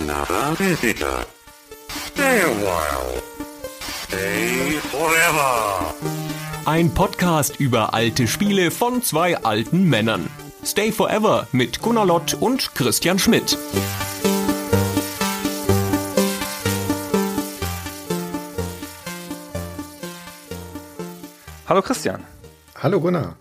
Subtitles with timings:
[0.00, 1.26] another visitor.
[1.88, 3.22] Stay a while.
[3.80, 5.94] Stay forever.
[6.64, 10.30] Ein Podcast über alte Spiele von zwei alten Männern.
[10.64, 13.58] Stay Forever mit Gunnar Lott und Christian Schmidt.
[21.66, 22.24] Hallo Christian.
[22.82, 23.36] Hallo Gunnar.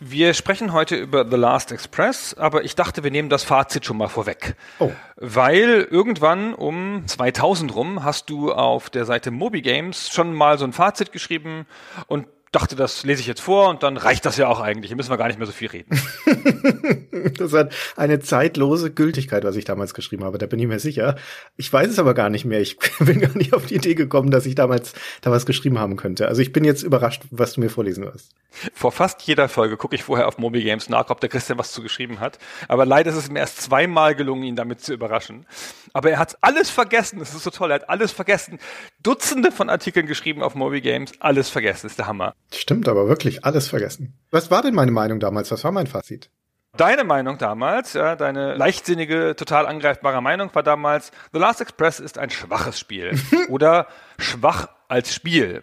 [0.00, 3.96] Wir sprechen heute über The Last Express, aber ich dachte, wir nehmen das Fazit schon
[3.96, 4.56] mal vorweg.
[4.78, 4.90] Oh.
[5.16, 10.64] Weil irgendwann um 2000 rum hast du auf der Seite Moby Games schon mal so
[10.64, 11.66] ein Fazit geschrieben
[12.06, 14.88] und dachte, das lese ich jetzt vor und dann reicht das ja auch eigentlich.
[14.88, 15.98] Hier müssen wir gar nicht mehr so viel reden.
[17.38, 21.16] das hat eine zeitlose Gültigkeit, was ich damals geschrieben habe, da bin ich mir sicher.
[21.56, 22.60] Ich weiß es aber gar nicht mehr.
[22.60, 25.96] Ich bin gar nicht auf die Idee gekommen, dass ich damals da was geschrieben haben
[25.96, 26.28] könnte.
[26.28, 28.32] Also ich bin jetzt überrascht, was du mir vorlesen wirst.
[28.72, 31.72] Vor fast jeder Folge gucke ich vorher auf Moby Games nach, ob der Christian was
[31.72, 32.38] zu geschrieben hat.
[32.68, 35.46] Aber leider ist es mir erst zweimal gelungen, ihn damit zu überraschen.
[35.92, 37.18] Aber er hat alles vergessen.
[37.18, 37.70] Das ist so toll.
[37.70, 38.58] Er hat alles vergessen.
[39.02, 41.12] Dutzende von Artikeln geschrieben auf Moby Games.
[41.20, 41.82] Alles vergessen.
[41.84, 42.34] Das ist der Hammer.
[42.52, 44.14] Stimmt, aber wirklich alles vergessen.
[44.30, 45.50] Was war denn meine Meinung damals?
[45.50, 46.30] Was war mein Fazit?
[46.76, 52.18] Deine Meinung damals, ja, deine leichtsinnige, total angreifbare Meinung war damals, The Last Express ist
[52.18, 53.16] ein schwaches Spiel.
[53.48, 53.86] oder
[54.18, 55.62] schwach als Spiel.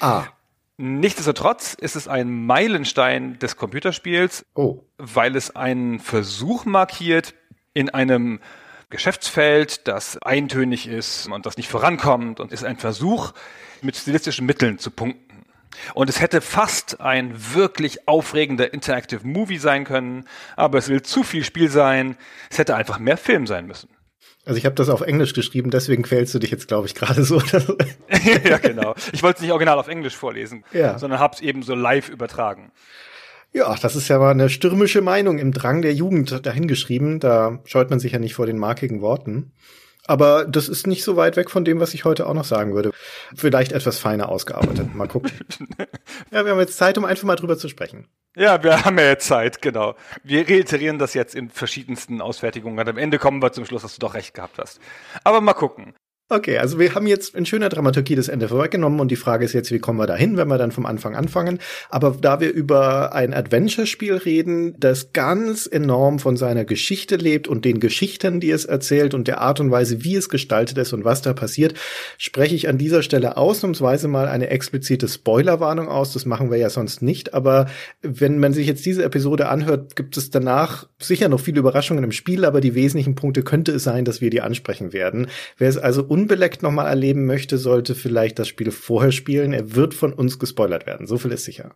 [0.00, 0.24] Ah.
[0.76, 4.84] Nichtsdestotrotz ist es ein Meilenstein des Computerspiels, oh.
[4.98, 7.34] weil es einen Versuch markiert,
[7.72, 8.40] in einem
[8.90, 13.32] Geschäftsfeld, das eintönig ist und das nicht vorankommt und ist ein Versuch,
[13.82, 15.29] mit stilistischen Mitteln zu punkten.
[15.94, 20.24] Und es hätte fast ein wirklich aufregender Interactive Movie sein können,
[20.56, 22.16] aber es will zu viel Spiel sein.
[22.50, 23.88] Es hätte einfach mehr Film sein müssen.
[24.46, 27.24] Also ich habe das auf Englisch geschrieben, deswegen quälst du dich jetzt, glaube ich, gerade
[27.24, 27.40] so.
[28.44, 28.94] ja, genau.
[29.12, 30.98] Ich wollte es nicht original auf Englisch vorlesen, ja.
[30.98, 32.72] sondern habe es eben so live übertragen.
[33.52, 37.20] Ja, das ist ja mal eine stürmische Meinung im Drang der Jugend dahingeschrieben.
[37.20, 39.52] Da scheut man sich ja nicht vor den markigen Worten.
[40.06, 42.74] Aber das ist nicht so weit weg von dem, was ich heute auch noch sagen
[42.74, 42.90] würde.
[43.34, 44.94] Vielleicht etwas feiner ausgearbeitet.
[44.94, 45.30] Mal gucken.
[46.30, 48.08] ja, wir haben jetzt Zeit, um einfach mal drüber zu sprechen.
[48.36, 49.96] Ja, wir haben ja jetzt Zeit, genau.
[50.22, 52.78] Wir reiterieren das jetzt in verschiedensten Ausfertigungen.
[52.78, 54.80] Und am Ende kommen wir zum Schluss, dass du doch recht gehabt hast.
[55.24, 55.94] Aber mal gucken.
[56.32, 59.52] Okay, also wir haben jetzt in schöner Dramaturgie das Ende vorweggenommen und die Frage ist
[59.52, 61.58] jetzt, wie kommen wir dahin, wenn wir dann vom Anfang anfangen.
[61.88, 67.64] Aber da wir über ein Adventure-Spiel reden, das ganz enorm von seiner Geschichte lebt und
[67.64, 71.04] den Geschichten, die es erzählt und der Art und Weise, wie es gestaltet ist und
[71.04, 71.74] was da passiert,
[72.16, 76.12] spreche ich an dieser Stelle ausnahmsweise mal eine explizite Spoilerwarnung aus.
[76.12, 77.34] Das machen wir ja sonst nicht.
[77.34, 77.66] Aber
[78.02, 82.12] wenn man sich jetzt diese Episode anhört, gibt es danach sicher noch viele Überraschungen im
[82.12, 85.26] Spiel, aber die wesentlichen Punkte könnte es sein, dass wir die ansprechen werden.
[85.58, 89.52] Wer es also unbeleckt nochmal erleben möchte, sollte vielleicht das Spiel vorher spielen.
[89.52, 91.06] Er wird von uns gespoilert werden.
[91.06, 91.70] So viel ist sicher.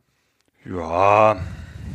[0.67, 1.41] Ja,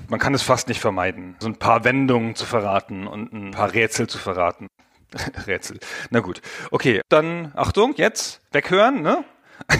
[0.07, 3.73] man kann es fast nicht vermeiden, so ein paar Wendungen zu verraten und ein paar
[3.73, 4.67] Rätsel zu verraten.
[5.47, 5.79] Rätsel.
[6.09, 6.41] Na gut.
[6.71, 9.23] Okay, dann Achtung, jetzt weghören, ne?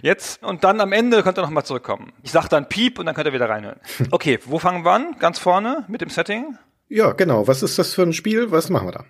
[0.00, 2.14] Jetzt und dann am Ende könnt ihr nochmal zurückkommen.
[2.22, 3.78] Ich sag dann Piep und dann könnt ihr wieder reinhören.
[4.10, 5.16] Okay, wo fangen wir an?
[5.18, 6.56] Ganz vorne mit dem Setting?
[6.88, 7.46] Ja, genau.
[7.46, 8.50] Was ist das für ein Spiel?
[8.52, 9.04] Was machen wir da?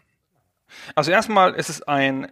[0.97, 2.27] Also erstmal ist es ein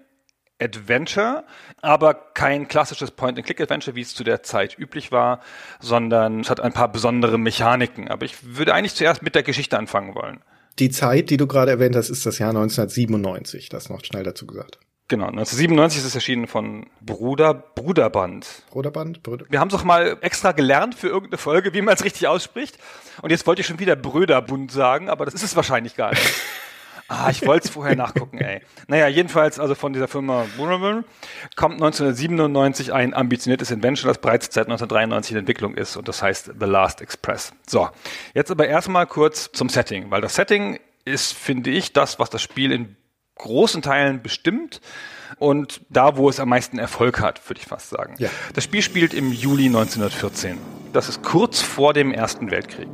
[0.60, 1.44] Adventure,
[1.82, 5.40] aber kein klassisches Point-and-Click-Adventure, wie es zu der Zeit üblich war,
[5.80, 8.08] sondern es hat ein paar besondere Mechaniken.
[8.08, 10.40] Aber ich würde eigentlich zuerst mit der Geschichte anfangen wollen.
[10.78, 14.46] Die Zeit, die du gerade erwähnt hast, ist das Jahr 1997, das noch schnell dazu
[14.46, 14.78] gesagt.
[15.08, 18.64] Genau, 1997 ist es erschienen von Bruder, Bruderband.
[18.70, 19.22] Bruderband?
[19.22, 22.26] Bruder Wir haben es doch mal extra gelernt für irgendeine Folge, wie man es richtig
[22.26, 22.76] ausspricht.
[23.22, 26.22] Und jetzt wollte ich schon wieder Bröderbund sagen, aber das ist es wahrscheinlich gar nicht.
[27.08, 28.60] Ah, ich wollte es vorher nachgucken, ey.
[28.88, 30.44] Naja, jedenfalls, also von dieser Firma
[31.54, 36.52] kommt 1997 ein ambitioniertes Invention, das bereits seit 1993 in Entwicklung ist und das heißt
[36.58, 37.52] The Last Express.
[37.66, 37.88] So,
[38.34, 42.42] jetzt aber erstmal kurz zum Setting, weil das Setting ist, finde ich, das, was das
[42.42, 42.96] Spiel in
[43.36, 44.80] großen Teilen bestimmt
[45.38, 48.14] und da, wo es am meisten Erfolg hat, würde ich fast sagen.
[48.18, 48.30] Ja.
[48.54, 50.58] Das Spiel spielt im Juli 1914.
[50.92, 52.88] Das ist kurz vor dem Ersten Weltkrieg.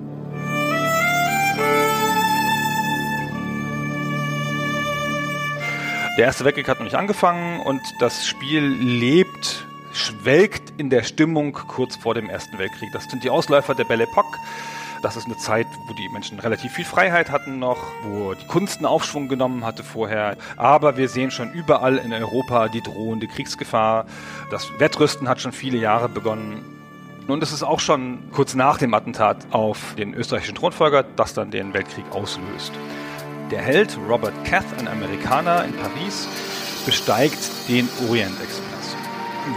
[6.18, 11.54] Der Erste Weltkrieg hat noch nicht angefangen und das Spiel lebt, schwelgt in der Stimmung
[11.54, 12.90] kurz vor dem Ersten Weltkrieg.
[12.92, 14.36] Das sind die Ausläufer der Belle Epoque.
[15.00, 18.76] Das ist eine Zeit, wo die Menschen relativ viel Freiheit hatten noch, wo die Kunst
[18.76, 20.36] einen Aufschwung genommen hatte vorher.
[20.58, 24.04] Aber wir sehen schon überall in Europa die drohende Kriegsgefahr.
[24.50, 26.62] Das Wettrüsten hat schon viele Jahre begonnen.
[27.26, 31.50] Und es ist auch schon kurz nach dem Attentat auf den österreichischen Thronfolger, das dann
[31.50, 32.72] den Weltkrieg auslöst.
[33.52, 36.26] Der Held Robert Cath, ein Amerikaner in Paris,
[36.86, 37.38] besteigt
[37.68, 38.96] den Orient Express,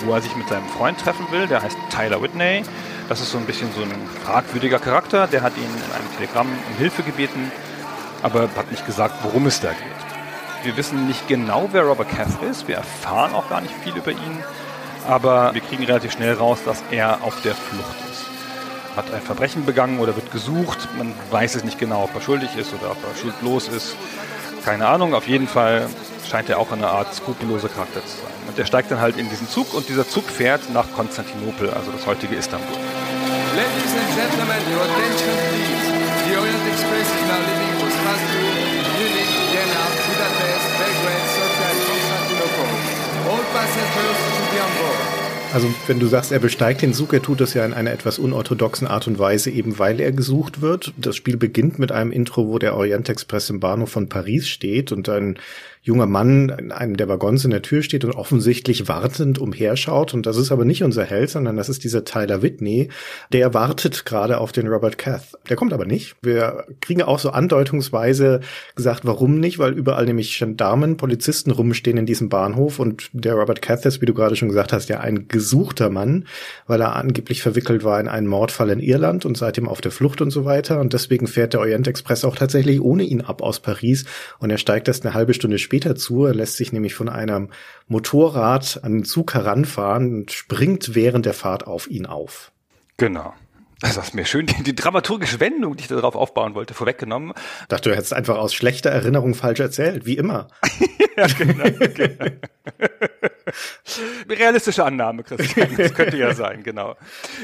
[0.03, 2.63] wo er sich mit seinem Freund treffen will, der heißt Tyler Whitney.
[3.07, 3.93] Das ist so ein bisschen so ein
[4.25, 7.49] fragwürdiger Charakter, der hat ihn in einem Telegramm um Hilfe gebeten,
[8.21, 10.65] aber hat nicht gesagt, worum es da geht.
[10.65, 12.67] Wir wissen nicht genau, wer Robert Cath ist.
[12.67, 14.43] Wir erfahren auch gar nicht viel über ihn.
[15.07, 18.14] Aber wir kriegen relativ schnell raus, dass er auf der Flucht ist.
[18.95, 20.87] Hat ein Verbrechen begangen oder wird gesucht.
[20.97, 23.95] Man weiß es nicht genau, ob er schuldig ist oder ob er schuldlos ist.
[24.63, 25.13] Keine Ahnung.
[25.13, 25.87] Auf jeden Fall
[26.29, 28.33] scheint er auch eine Art skrupelloser Charakter zu sein.
[28.47, 31.91] Und der steigt dann halt in diesen Zug und dieser Zug fährt nach Konstantinopel, also
[31.91, 32.75] das heutige Istanbul.
[33.55, 35.87] Ladies and gentlemen, your attention please.
[36.27, 37.65] The Orient Express is now leaving
[37.95, 38.57] Strasbourg,
[38.95, 42.71] Munich, Vienna, Budapest, Belgrade, Sofia Constantinople.
[43.31, 44.14] All passengers
[45.55, 48.19] Also wenn du sagst, er besteigt den Zug, er tut das ja in einer etwas
[48.19, 50.93] unorthodoxen Art und Weise, eben weil er gesucht wird.
[50.97, 54.91] Das Spiel beginnt mit einem Intro, wo der Orient Express im Bahnhof von Paris steht
[54.91, 55.39] und ein
[55.85, 60.15] junger Mann in einem der Waggons in der Tür steht und offensichtlich wartend umherschaut.
[60.15, 62.89] Und das ist aber nicht unser Held, sondern das ist dieser Tyler Whitney,
[63.31, 65.37] der wartet gerade auf den Robert Cath.
[65.47, 66.15] Der kommt aber nicht.
[66.23, 68.39] Wir kriegen auch so andeutungsweise
[68.75, 73.61] gesagt, warum nicht, weil überall nämlich Gendarmen, Polizisten rumstehen in diesem Bahnhof und der Robert
[73.61, 76.25] Cath ist, wie du gerade schon gesagt hast, ja ein gesuchter Mann,
[76.65, 80.19] weil er angeblich verwickelt war in einen Mordfall in Irland und seitdem auf der Flucht
[80.21, 80.79] und so weiter.
[80.79, 84.05] Und deswegen fährt der Orient Express auch tatsächlich ohne ihn ab aus Paris
[84.39, 86.25] und er steigt erst eine halbe Stunde später später zu.
[86.25, 87.49] Er lässt sich nämlich von einem
[87.89, 92.53] Motorrad an den Zug heranfahren und springt während der Fahrt auf ihn auf.
[92.95, 93.33] Genau.
[93.81, 97.33] Das ist mir schön, die, die dramaturgische Wendung, die ich darauf aufbauen wollte, vorweggenommen.
[97.63, 100.47] Ich dachte, du hättest einfach aus schlechter Erinnerung falsch erzählt, wie immer.
[101.17, 101.65] ja, genau.
[101.93, 102.25] genau.
[104.29, 105.75] Realistische Annahme, Christian.
[105.75, 106.95] Das könnte ja sein, genau.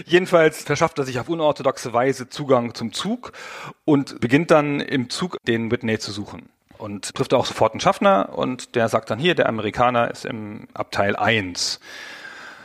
[0.05, 3.33] Jedenfalls verschafft er sich auf unorthodoxe Weise Zugang zum Zug
[3.83, 6.49] und beginnt dann im Zug den Whitney zu suchen
[6.81, 10.67] und trifft auch sofort einen Schaffner und der sagt dann hier, der Amerikaner ist im
[10.73, 11.79] Abteil 1.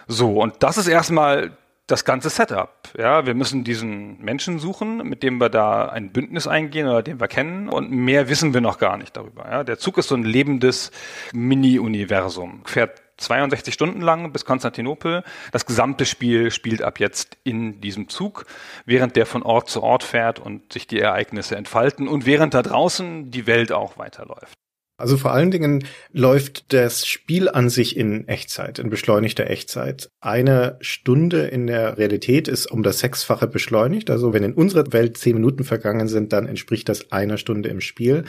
[0.09, 2.71] So, und das ist erstmal das ganze Setup.
[2.99, 7.21] Ja, wir müssen diesen Menschen suchen, mit dem wir da ein Bündnis eingehen oder den
[7.21, 9.49] wir kennen und mehr wissen wir noch gar nicht darüber.
[9.49, 10.91] Ja, der Zug ist so ein lebendes
[11.33, 15.23] Mini-Universum, fährt 62 Stunden lang bis Konstantinopel.
[15.53, 18.47] Das gesamte Spiel spielt ab jetzt in diesem Zug,
[18.85, 22.63] während der von Ort zu Ort fährt und sich die Ereignisse entfalten und während da
[22.63, 24.57] draußen die Welt auch weiterläuft.
[24.99, 30.09] Also vor allen Dingen läuft das Spiel an sich in Echtzeit, in beschleunigter Echtzeit.
[30.21, 34.09] Eine Stunde in der Realität ist um das Sechsfache beschleunigt.
[34.09, 37.83] Also wenn in unserer Welt zehn Minuten vergangen sind, dann entspricht das einer Stunde im
[37.83, 38.25] Spiel.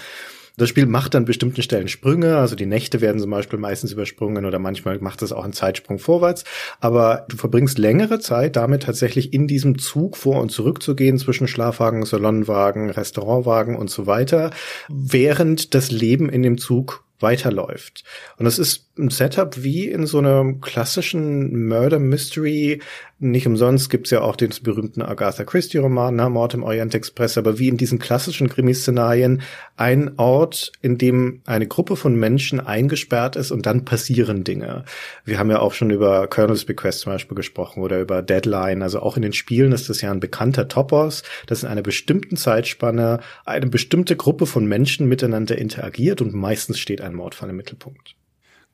[0.59, 4.43] Das Spiel macht an bestimmten Stellen Sprünge, also die Nächte werden zum Beispiel meistens übersprungen
[4.43, 6.45] oder manchmal macht es auch einen Zeitsprung vorwärts.
[6.79, 11.19] Aber du verbringst längere Zeit damit tatsächlich in diesem Zug vor und zurück zu gehen
[11.19, 14.49] zwischen Schlafwagen, Salonwagen, Restaurantwagen und so weiter,
[14.89, 18.03] während das Leben in dem Zug weiterläuft.
[18.37, 22.81] Und das ist ein Setup wie in so einem klassischen Murder Mystery.
[23.19, 27.37] Nicht umsonst gibt's ja auch den berühmten Agatha Christie Roman, na, Mord im Orient Express,
[27.37, 29.41] aber wie in diesen klassischen Krimi-Szenarien
[29.75, 34.85] ein Ort, in dem eine Gruppe von Menschen eingesperrt ist und dann passieren Dinge.
[35.25, 38.83] Wir haben ja auch schon über Colonel's Bequest zum Beispiel gesprochen oder über Deadline.
[38.83, 42.37] Also auch in den Spielen ist das ja ein bekannter Topos, dass in einer bestimmten
[42.37, 48.15] Zeitspanne eine bestimmte Gruppe von Menschen miteinander interagiert und meistens steht ein Mordfall im Mittelpunkt.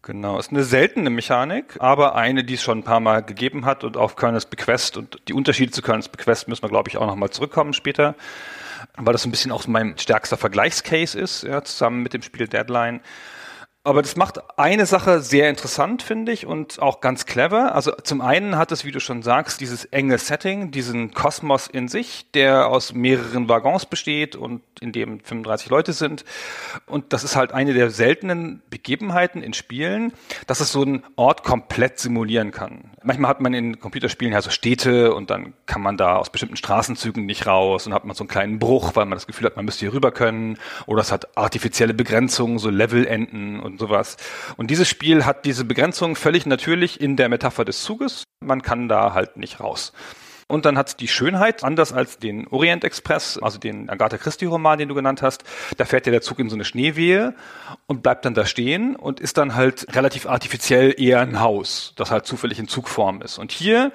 [0.06, 3.86] Genau, ist eine seltene Mechanik, aber eine, die es schon ein paar Mal gegeben hat
[3.86, 7.08] und auf Kernels Bequest und die Unterschiede zu Kernels Bequest müssen wir, glaube ich, auch
[7.08, 8.14] nochmal zurückkommen später,
[8.98, 13.00] weil das ein bisschen auch mein stärkster Vergleichscase ist, ja, zusammen mit dem Spiel Deadline.
[13.86, 17.76] Aber das macht eine Sache sehr interessant, finde ich, und auch ganz clever.
[17.76, 21.90] Also zum einen hat es, wie du schon sagst, dieses enge Setting, diesen Kosmos in
[21.90, 26.24] sich, der aus mehreren Waggons besteht und in dem 35 Leute sind.
[26.86, 30.14] Und das ist halt eine der seltenen Begebenheiten in Spielen,
[30.48, 32.92] dass es so einen Ort komplett simulieren kann.
[33.04, 36.56] Manchmal hat man in Computerspielen ja so Städte und dann kann man da aus bestimmten
[36.56, 39.56] Straßenzügen nicht raus und hat man so einen kleinen Bruch, weil man das Gefühl hat,
[39.56, 40.58] man müsste hier rüber können.
[40.86, 44.18] Oder es hat artifizielle Begrenzungen, so Levelenden und sowas.
[44.58, 48.24] Und dieses Spiel hat diese Begrenzung völlig natürlich in der Metapher des Zuges.
[48.44, 49.94] Man kann da halt nicht raus.
[50.48, 54.90] Und dann hat die Schönheit, anders als den Orient Express, also den Agatha Christie-Roman, den
[54.90, 55.44] du genannt hast,
[55.78, 57.36] da fährt ja der Zug in so eine Schneewehe
[57.88, 62.12] und bleibt dann da stehen und ist dann halt relativ artifiziell eher ein Haus, das
[62.12, 63.38] halt zufällig in Zugform ist.
[63.38, 63.92] Und hier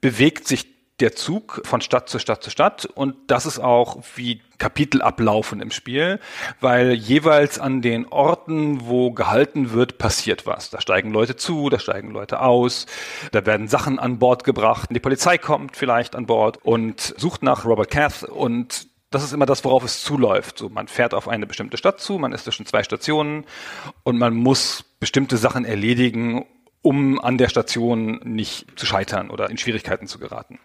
[0.00, 4.40] bewegt sich der Zug von Stadt zu Stadt zu Stadt und das ist auch wie
[4.58, 6.20] Kapitel ablaufen im Spiel,
[6.60, 10.70] weil jeweils an den Orten, wo gehalten wird, passiert was.
[10.70, 12.86] Da steigen Leute zu, da steigen Leute aus,
[13.32, 17.64] da werden Sachen an Bord gebracht, die Polizei kommt vielleicht an Bord und sucht nach
[17.64, 20.58] Robert Cath und das ist immer das, worauf es zuläuft.
[20.58, 23.44] So, man fährt auf eine bestimmte Stadt zu, man ist zwischen zwei Stationen
[24.02, 26.46] und man muss bestimmte Sachen erledigen,
[26.82, 30.58] um an der Station nicht zu scheitern oder in Schwierigkeiten zu geraten.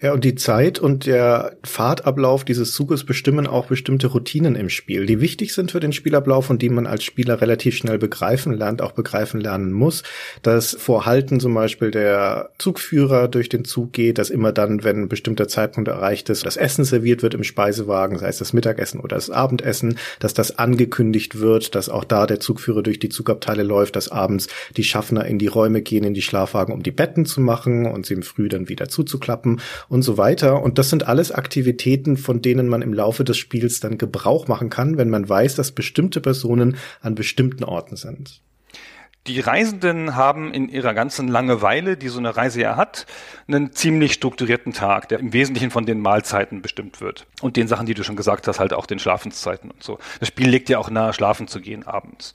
[0.00, 5.06] Ja, und die Zeit und der Fahrtablauf dieses Zuges bestimmen auch bestimmte Routinen im Spiel,
[5.06, 8.82] die wichtig sind für den Spielablauf und die man als Spieler relativ schnell begreifen lernt,
[8.82, 10.02] auch begreifen lernen muss.
[10.42, 15.08] Das Vorhalten zum Beispiel der Zugführer durch den Zug geht, dass immer dann, wenn ein
[15.08, 19.16] bestimmter Zeitpunkt erreicht ist, das Essen serviert wird im Speisewagen, sei es das Mittagessen oder
[19.16, 23.96] das Abendessen, dass das angekündigt wird, dass auch da der Zugführer durch die Zugabteile läuft,
[23.96, 27.40] dass abends die Schaffner in die Räume gehen, in die Schlafwagen, um die Betten zu
[27.40, 30.62] machen und sie im Früh dann wieder zuzuklappen und so weiter.
[30.62, 34.70] Und das sind alles Aktivitäten, von denen man im Laufe des Spiels dann Gebrauch machen
[34.70, 38.42] kann, wenn man weiß, dass bestimmte Personen an bestimmten Orten sind.
[39.26, 43.04] Die Reisenden haben in ihrer ganzen Langeweile, die so eine Reise ja hat,
[43.46, 47.26] einen ziemlich strukturierten Tag, der im Wesentlichen von den Mahlzeiten bestimmt wird.
[47.42, 49.98] Und den Sachen, die du schon gesagt hast, halt auch den Schlafenszeiten und so.
[50.18, 52.32] Das Spiel legt ja auch nahe, schlafen zu gehen abends.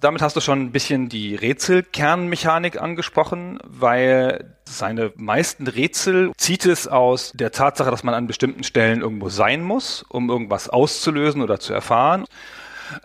[0.00, 6.86] Damit hast du schon ein bisschen die Rätselkernmechanik angesprochen, weil seine meisten Rätsel zieht es
[6.86, 11.58] aus der Tatsache, dass man an bestimmten Stellen irgendwo sein muss, um irgendwas auszulösen oder
[11.58, 12.24] zu erfahren.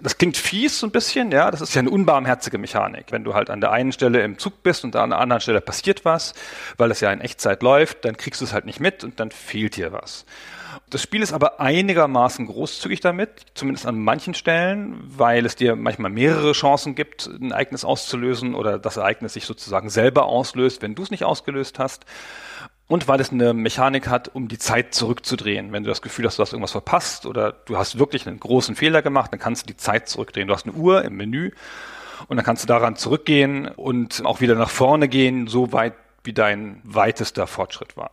[0.01, 1.51] Das klingt fies so ein bisschen, ja.
[1.51, 3.05] Das ist ja eine unbarmherzige Mechanik.
[3.09, 5.61] Wenn du halt an der einen Stelle im Zug bist und an der anderen Stelle
[5.61, 6.33] passiert was,
[6.77, 9.31] weil es ja in Echtzeit läuft, dann kriegst du es halt nicht mit und dann
[9.31, 10.25] fehlt dir was.
[10.89, 16.11] Das Spiel ist aber einigermaßen großzügig damit, zumindest an manchen Stellen, weil es dir manchmal
[16.11, 21.03] mehrere Chancen gibt, ein Ereignis auszulösen oder das Ereignis sich sozusagen selber auslöst, wenn du
[21.03, 22.05] es nicht ausgelöst hast
[22.91, 25.71] und weil es eine Mechanik hat, um die Zeit zurückzudrehen.
[25.71, 28.75] Wenn du das Gefühl hast, du hast irgendwas verpasst oder du hast wirklich einen großen
[28.75, 30.49] Fehler gemacht, dann kannst du die Zeit zurückdrehen.
[30.49, 31.51] Du hast eine Uhr im Menü
[32.27, 35.93] und dann kannst du daran zurückgehen und auch wieder nach vorne gehen, so weit
[36.25, 38.11] wie dein weitester Fortschritt war.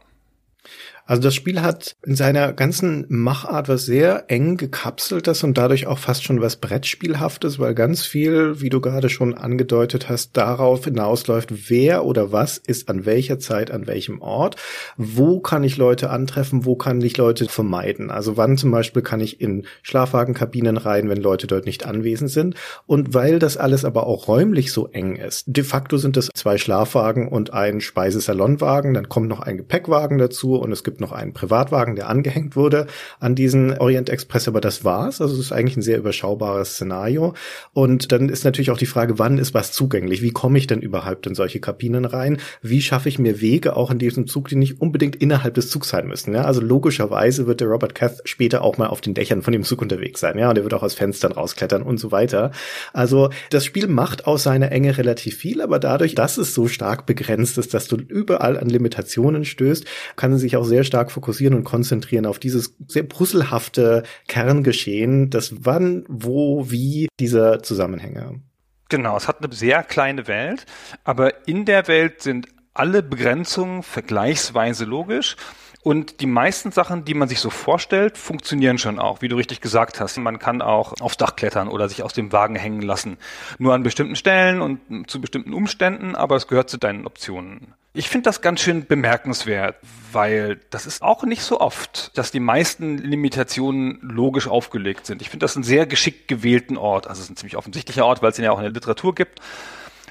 [1.08, 5.98] Also das Spiel hat in seiner ganzen Machart was sehr eng gekapseltes und dadurch auch
[5.98, 11.70] fast schon was Brettspielhaftes, weil ganz viel, wie du gerade schon angedeutet hast, darauf hinausläuft,
[11.70, 14.56] wer oder was ist an welcher Zeit an welchem Ort,
[14.98, 18.10] wo kann ich Leute antreffen, wo kann ich Leute vermeiden.
[18.10, 22.54] Also wann zum Beispiel kann ich in Schlafwagenkabinen rein, wenn Leute dort nicht anwesend sind.
[22.84, 26.58] Und weil das alles aber auch räumlich so eng ist, de facto sind es zwei
[26.58, 31.16] Schlafwagen und ein Speisesalonwagen, dann kommt noch ein Gepäckwagen dazu und es gibt gibt noch
[31.16, 32.86] einen Privatwagen, der angehängt wurde
[33.20, 35.20] an diesen Orient Express, aber das war's.
[35.20, 37.34] Also es ist eigentlich ein sehr überschaubares Szenario.
[37.72, 40.22] Und dann ist natürlich auch die Frage, wann ist was zugänglich?
[40.22, 42.38] Wie komme ich denn überhaupt in solche Kabinen rein?
[42.62, 45.88] Wie schaffe ich mir Wege auch in diesem Zug, die nicht unbedingt innerhalb des Zugs
[45.88, 46.34] sein müssen?
[46.34, 46.42] Ja?
[46.42, 49.80] Also logischerweise wird der Robert Cath später auch mal auf den Dächern von dem Zug
[49.80, 50.36] unterwegs sein.
[50.38, 52.50] Ja, und er wird auch aus Fenstern rausklettern und so weiter.
[52.92, 57.06] Also das Spiel macht aus seiner Enge relativ viel, aber dadurch, dass es so stark
[57.06, 59.84] begrenzt ist, dass du überall an Limitationen stößt,
[60.16, 65.64] kann es sich auch sehr stark fokussieren und konzentrieren auf dieses sehr brüsselhafte Kerngeschehen, das
[65.64, 68.40] wann, wo, wie dieser Zusammenhänge.
[68.88, 70.66] Genau, es hat eine sehr kleine Welt,
[71.04, 75.36] aber in der Welt sind alle Begrenzungen vergleichsweise logisch.
[75.82, 79.60] Und die meisten Sachen, die man sich so vorstellt, funktionieren schon auch, wie du richtig
[79.60, 80.18] gesagt hast.
[80.18, 83.16] Man kann auch aufs Dach klettern oder sich aus dem Wagen hängen lassen.
[83.58, 87.74] Nur an bestimmten Stellen und zu bestimmten Umständen, aber es gehört zu deinen Optionen.
[87.94, 89.76] Ich finde das ganz schön bemerkenswert,
[90.12, 95.22] weil das ist auch nicht so oft, dass die meisten Limitationen logisch aufgelegt sind.
[95.22, 97.06] Ich finde das einen sehr geschickt gewählten Ort.
[97.06, 99.14] Also es ist ein ziemlich offensichtlicher Ort, weil es ihn ja auch in der Literatur
[99.14, 99.40] gibt.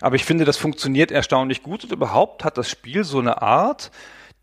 [0.01, 3.91] Aber ich finde, das funktioniert erstaunlich gut und überhaupt hat das Spiel so eine Art,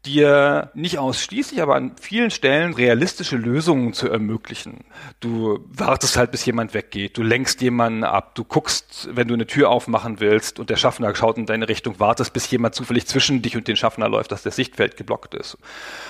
[0.07, 4.85] dir nicht ausschließlich, aber an vielen Stellen realistische Lösungen zu ermöglichen.
[5.21, 9.47] Du wartest halt, bis jemand weggeht, du lenkst jemanden ab, du guckst, wenn du eine
[9.47, 13.43] Tür aufmachen willst und der Schaffner schaut in deine Richtung, wartest, bis jemand zufällig zwischen
[13.43, 15.57] dich und den Schaffner läuft, dass das Sichtfeld geblockt ist.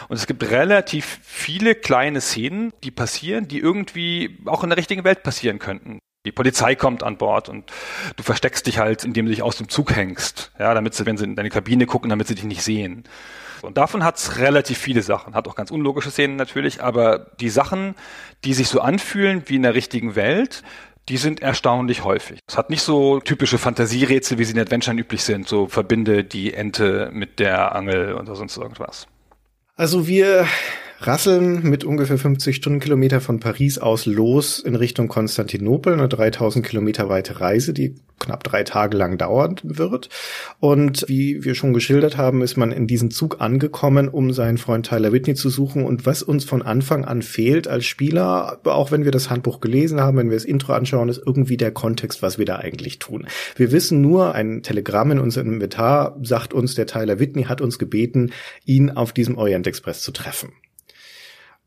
[0.08, 5.04] Und es gibt relativ viele kleine Szenen, die passieren, die irgendwie auch in der richtigen
[5.04, 5.98] Welt passieren könnten.
[6.26, 7.70] Die Polizei kommt an Bord und
[8.16, 11.18] du versteckst dich halt, indem du dich aus dem Zug hängst, ja, damit sie, wenn
[11.18, 13.04] sie in deine Kabine gucken, damit sie dich nicht sehen.
[13.64, 15.35] Und davon hat es relativ viele Sachen.
[15.35, 17.94] Hat auch ganz unlogische Szenen natürlich, aber die Sachen,
[18.44, 20.62] die sich so anfühlen wie in der richtigen Welt,
[21.09, 22.40] die sind erstaunlich häufig.
[22.47, 26.54] Es hat nicht so typische Fantasierätsel, wie sie in Adventuren üblich sind, so verbinde die
[26.54, 29.06] Ente mit der Angel oder sonst irgendwas.
[29.76, 30.47] Also wir
[31.06, 37.08] rasseln mit ungefähr 50 Stundenkilometer von Paris aus los in Richtung Konstantinopel, eine 3000 Kilometer
[37.08, 40.08] weite Reise, die knapp drei Tage lang dauern wird.
[40.61, 44.87] Und wie wir schon geschildert haben, ist man in diesen Zug angekommen, um seinen Freund
[44.87, 45.84] Tyler Whitney zu suchen.
[45.84, 50.00] Und was uns von Anfang an fehlt als Spieler, auch wenn wir das Handbuch gelesen
[50.00, 53.26] haben, wenn wir das Intro anschauen, ist irgendwie der Kontext, was wir da eigentlich tun.
[53.56, 57.78] Wir wissen nur, ein Telegramm in unserem Inventar sagt uns, der Tyler Whitney hat uns
[57.78, 58.32] gebeten,
[58.64, 60.52] ihn auf diesem Orient Express zu treffen.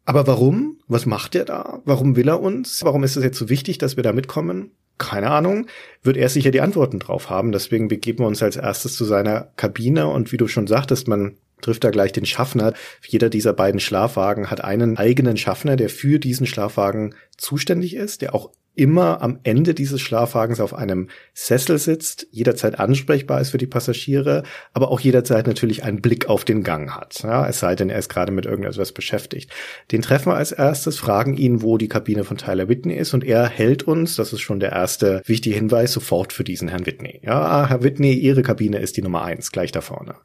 [0.08, 0.80] Aber warum?
[0.88, 1.82] Was macht er da?
[1.84, 2.82] Warum will er uns?
[2.86, 4.72] Warum ist es jetzt so wichtig, dass wir da mitkommen?
[4.98, 5.68] Keine Ahnung.
[6.02, 7.52] Wird er sicher die Antworten drauf haben.
[7.52, 11.36] Deswegen begeben wir uns als erstes zu seiner Kabine und wie du schon sagtest, man
[11.62, 12.72] trifft da gleich den Schaffner.
[13.06, 18.34] Jeder dieser beiden Schlafwagen hat einen eigenen Schaffner, der für diesen Schlafwagen zuständig ist, der
[18.34, 23.68] auch immer am Ende dieses Schlafwagens auf einem Sessel sitzt, jederzeit ansprechbar ist für die
[23.68, 24.44] Passagiere,
[24.74, 27.24] aber auch jederzeit natürlich einen Blick auf den Gang hat.
[27.24, 29.52] Ja, es sei denn, er ist gerade mit irgendetwas beschäftigt.
[29.92, 33.24] Den treffen wir als erstes, fragen ihn, wo die Kabine von Tyler Whitney ist und
[33.24, 37.20] er hält uns, das ist schon der erste wichtige Hinweis, sofort für diesen Herrn Whitney.
[37.24, 40.16] Ja, Herr Whitney, Ihre Kabine ist die Nummer eins, gleich da vorne.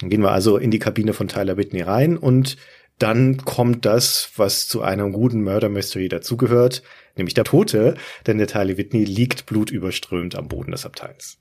[0.00, 2.56] Dann gehen wir also in die Kabine von Tyler Whitney rein und
[2.98, 6.82] dann kommt das, was zu einem guten Murder Mystery dazugehört,
[7.16, 11.38] nämlich der Tote, denn der Tyler Whitney liegt blutüberströmt am Boden des Abteils.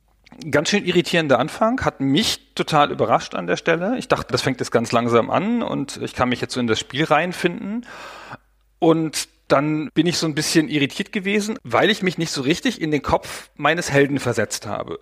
[0.51, 3.97] Ganz schön irritierender Anfang, hat mich total überrascht an der Stelle.
[3.97, 6.67] Ich dachte, das fängt jetzt ganz langsam an und ich kann mich jetzt so in
[6.67, 7.85] das Spiel reinfinden.
[8.79, 12.81] Und dann bin ich so ein bisschen irritiert gewesen, weil ich mich nicht so richtig
[12.81, 14.99] in den Kopf meines Helden versetzt habe.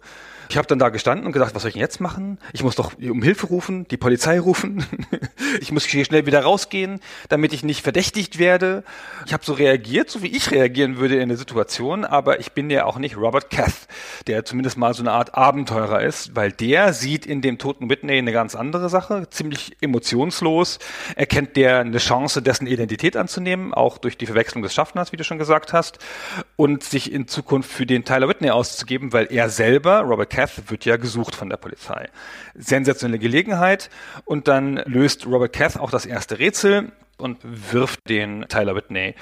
[0.49, 2.37] Ich habe dann da gestanden und gedacht, was soll ich denn jetzt machen?
[2.53, 4.85] Ich muss doch um Hilfe rufen, die Polizei rufen.
[5.61, 6.99] ich muss hier schnell wieder rausgehen,
[7.29, 8.83] damit ich nicht verdächtigt werde.
[9.25, 12.69] Ich habe so reagiert, so wie ich reagieren würde in der Situation, aber ich bin
[12.69, 13.87] ja auch nicht Robert Cath,
[14.27, 18.17] der zumindest mal so eine Art Abenteurer ist, weil der sieht in dem toten Whitney
[18.17, 20.79] eine ganz andere Sache, ziemlich emotionslos.
[21.15, 25.23] Erkennt der eine Chance, dessen Identität anzunehmen, auch durch die Verwechslung des Schaffners, wie du
[25.23, 25.99] schon gesagt hast,
[26.55, 30.83] und sich in Zukunft für den Tyler Whitney auszugeben, weil er selber, Robert Cath wird
[30.83, 32.09] ja gesucht von der Polizei.
[32.55, 33.89] Sensationelle Gelegenheit
[34.25, 39.15] und dann löst Robert Cath auch das erste Rätsel und wirft den Tyler Whitney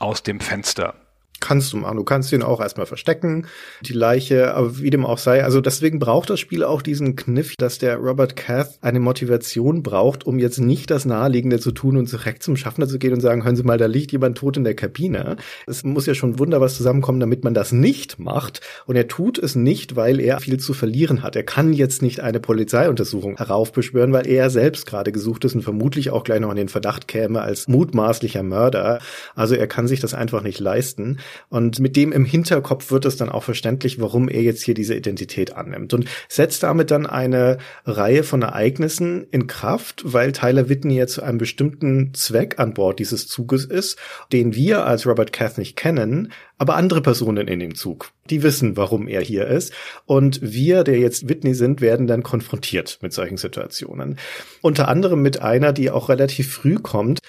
[0.00, 0.94] aus dem Fenster.
[1.40, 1.98] Kannst du machen.
[1.98, 3.46] Du kannst ihn auch erstmal verstecken,
[3.82, 5.44] die Leiche, aber wie dem auch sei.
[5.44, 10.26] Also deswegen braucht das Spiel auch diesen Kniff, dass der Robert Cath eine Motivation braucht,
[10.26, 13.44] um jetzt nicht das Naheliegende zu tun und direkt zum Schaffner zu gehen und sagen,
[13.44, 15.36] hören Sie mal, da liegt jemand tot in der Kabine.
[15.66, 18.62] Es muss ja schon Wunder was zusammenkommen, damit man das nicht macht.
[18.86, 21.36] Und er tut es nicht, weil er viel zu verlieren hat.
[21.36, 26.10] Er kann jetzt nicht eine Polizeiuntersuchung heraufbeschwören, weil er selbst gerade gesucht ist und vermutlich
[26.10, 29.00] auch gleich noch an den Verdacht käme als mutmaßlicher Mörder.
[29.34, 31.18] Also er kann sich das einfach nicht leisten.
[31.48, 34.94] Und mit dem im Hinterkopf wird es dann auch verständlich, warum er jetzt hier diese
[34.94, 40.96] Identität annimmt und setzt damit dann eine Reihe von Ereignissen in Kraft, weil Tyler Whitney
[40.96, 43.98] jetzt zu einem bestimmten Zweck an Bord dieses Zuges ist,
[44.32, 48.76] den wir als Robert Cath nicht kennen, aber andere Personen in dem Zug, die wissen,
[48.76, 49.72] warum er hier ist.
[50.06, 54.18] Und wir, der jetzt Whitney sind, werden dann konfrontiert mit solchen Situationen.
[54.62, 57.20] Unter anderem mit einer, die auch relativ früh kommt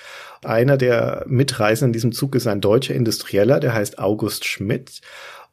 [0.43, 5.01] einer der Mitreisenden in diesem Zug ist ein deutscher Industrieller, der heißt August Schmidt.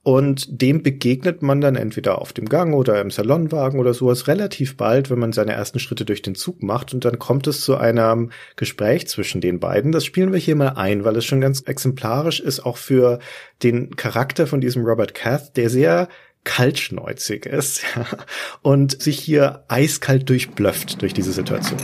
[0.05, 4.77] Und dem begegnet man dann entweder auf dem Gang oder im Salonwagen oder sowas relativ
[4.77, 6.92] bald, wenn man seine ersten Schritte durch den Zug macht.
[6.92, 9.92] Und dann kommt es zu einem Gespräch zwischen den beiden.
[9.92, 13.18] Das spielen wir hier mal ein, weil es schon ganz exemplarisch ist, auch für
[13.62, 16.09] den Charakter von diesem Robert Cath, der sehr
[16.44, 17.83] kaltschneuzig ist
[18.62, 21.81] und sich hier eiskalt durchblöfft durch diese Situation.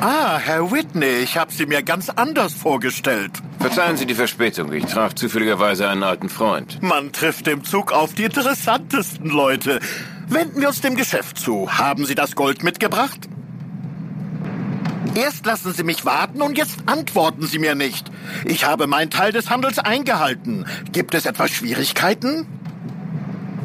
[0.00, 3.32] Ah, Herr Whitney, ich habe Sie mir ganz anders vorgestellt.
[3.58, 4.72] Verzeihen Sie die Verspätung.
[4.72, 6.80] Ich traf zufälligerweise einen alten Freund.
[6.82, 9.80] Man trifft im Zug auf die interessantesten Leute.
[10.28, 11.78] Wenden wir uns dem Geschäft zu.
[11.78, 13.28] Haben Sie das Gold mitgebracht?
[15.16, 18.08] Erst lassen Sie mich warten und jetzt antworten Sie mir nicht.
[18.44, 20.64] Ich habe meinen Teil des Handels eingehalten.
[20.92, 22.46] Gibt es etwas Schwierigkeiten?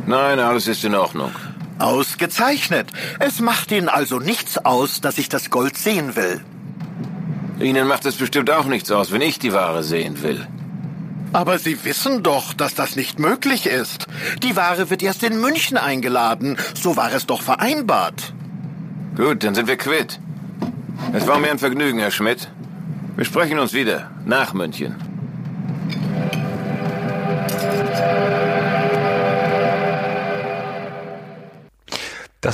[0.07, 1.31] Nein, alles ist in Ordnung.
[1.79, 2.91] Ausgezeichnet.
[3.19, 6.41] Es macht Ihnen also nichts aus, dass ich das Gold sehen will.
[7.59, 10.47] Ihnen macht es bestimmt auch nichts aus, wenn ich die Ware sehen will.
[11.33, 14.05] Aber Sie wissen doch, dass das nicht möglich ist.
[14.43, 16.57] Die Ware wird erst in München eingeladen.
[16.75, 18.33] So war es doch vereinbart.
[19.15, 20.19] Gut, dann sind wir quitt.
[21.11, 22.49] Es war mir ein Vergnügen, Herr Schmidt.
[23.15, 24.95] Wir sprechen uns wieder nach München.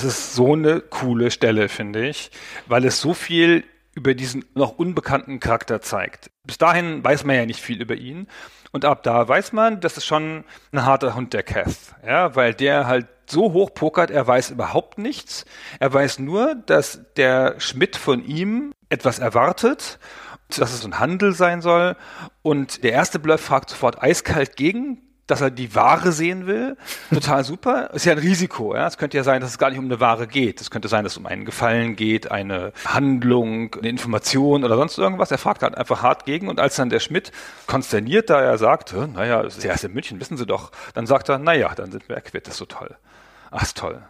[0.01, 2.31] Das ist so eine coole Stelle, finde ich,
[2.67, 6.31] weil es so viel über diesen noch unbekannten Charakter zeigt.
[6.45, 8.29] Bis dahin weiß man ja nicht viel über ihn.
[8.71, 11.75] Und ab da weiß man, das ist schon ein harter Hund, der Kath.
[12.07, 15.43] Ja, weil der halt so hoch pokert, er weiß überhaupt nichts.
[15.81, 19.99] Er weiß nur, dass der Schmidt von ihm etwas erwartet,
[20.47, 21.97] dass es ein Handel sein soll.
[22.41, 26.77] Und der erste Bluff fragt sofort eiskalt gegen, dass er die Ware sehen will.
[27.13, 27.91] Total super.
[27.93, 28.75] Ist ja ein Risiko.
[28.75, 28.87] Ja?
[28.87, 30.61] Es könnte ja sein, dass es gar nicht um eine Ware geht.
[30.61, 34.97] Es könnte sein, dass es um einen Gefallen geht, eine Handlung, eine Information oder sonst
[34.97, 35.31] irgendwas.
[35.31, 37.31] Er fragt halt einfach hart gegen und als dann der Schmidt
[37.67, 41.05] konsterniert, da er sagt, naja, das ist ja erst in München, wissen Sie doch, dann
[41.05, 42.95] sagt er, naja, dann sind wir quitt, das ist so toll.
[43.51, 44.01] Ach, ist toll.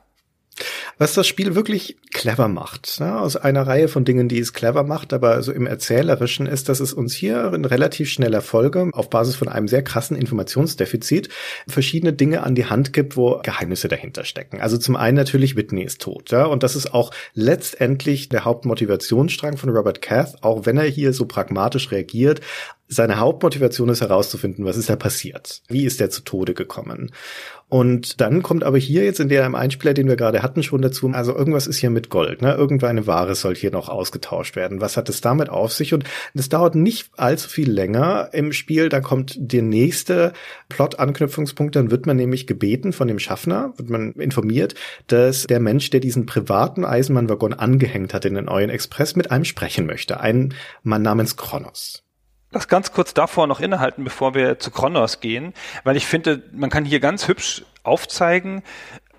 [0.97, 3.19] Was das Spiel wirklich clever macht, ne?
[3.19, 6.79] aus einer Reihe von Dingen, die es clever macht, aber so im Erzählerischen ist, dass
[6.79, 11.29] es uns hier in relativ schneller Folge auf Basis von einem sehr krassen Informationsdefizit
[11.67, 14.59] verschiedene Dinge an die Hand gibt, wo Geheimnisse dahinter stecken.
[14.59, 19.57] Also zum einen natürlich Whitney ist tot, ja, und das ist auch letztendlich der Hauptmotivationsstrang
[19.57, 22.41] von Robert Cath, auch wenn er hier so pragmatisch reagiert,
[22.91, 25.61] seine Hauptmotivation ist herauszufinden, was ist da passiert?
[25.67, 27.11] Wie ist er zu Tode gekommen?
[27.69, 31.07] Und dann kommt aber hier jetzt in dem Einspieler, den wir gerade hatten, schon dazu,
[31.13, 32.55] also irgendwas ist hier mit Gold, ne?
[32.55, 34.81] Irgendeine Ware soll hier noch ausgetauscht werden.
[34.81, 35.93] Was hat es damit auf sich?
[35.93, 36.03] Und
[36.33, 38.89] es dauert nicht allzu viel länger im Spiel.
[38.89, 40.33] Da kommt der nächste
[40.69, 41.75] Plot-Anknüpfungspunkt.
[41.75, 44.73] Dann wird man nämlich gebeten von dem Schaffner, wird man informiert,
[45.05, 49.45] dass der Mensch, der diesen privaten Eisenbahnwaggon angehängt hat in den Neuen Express, mit einem
[49.45, 50.19] sprechen möchte.
[50.19, 52.03] Ein Mann namens Kronos.
[52.51, 56.71] Lass ganz kurz davor noch innehalten, bevor wir zu Kronos gehen, weil ich finde, man
[56.71, 58.63] kann hier ganz hübsch aufzeigen,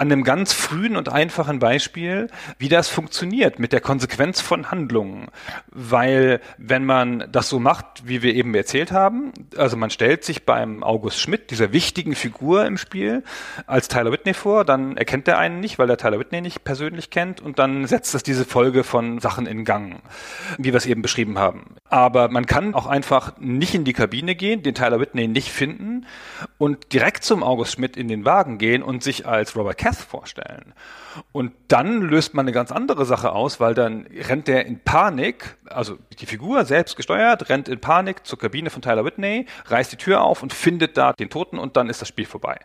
[0.01, 5.27] an einem ganz frühen und einfachen Beispiel, wie das funktioniert mit der Konsequenz von Handlungen.
[5.67, 10.47] Weil wenn man das so macht, wie wir eben erzählt haben, also man stellt sich
[10.47, 13.23] beim August Schmidt, dieser wichtigen Figur im Spiel,
[13.67, 17.11] als Tyler Whitney vor, dann erkennt er einen nicht, weil er Tyler Whitney nicht persönlich
[17.11, 20.01] kennt und dann setzt es diese Folge von Sachen in Gang,
[20.57, 21.75] wie wir es eben beschrieben haben.
[21.91, 26.07] Aber man kann auch einfach nicht in die Kabine gehen, den Tyler Whitney nicht finden
[26.57, 30.73] und direkt zum August Schmidt in den Wagen gehen und sich als Robert Cass vorstellen.
[31.33, 35.57] Und dann löst man eine ganz andere Sache aus, weil dann rennt der in Panik,
[35.67, 39.97] also die Figur selbst gesteuert, rennt in Panik zur Kabine von Tyler Whitney, reißt die
[39.97, 42.61] Tür auf und findet da den Toten und dann ist das Spiel vorbei.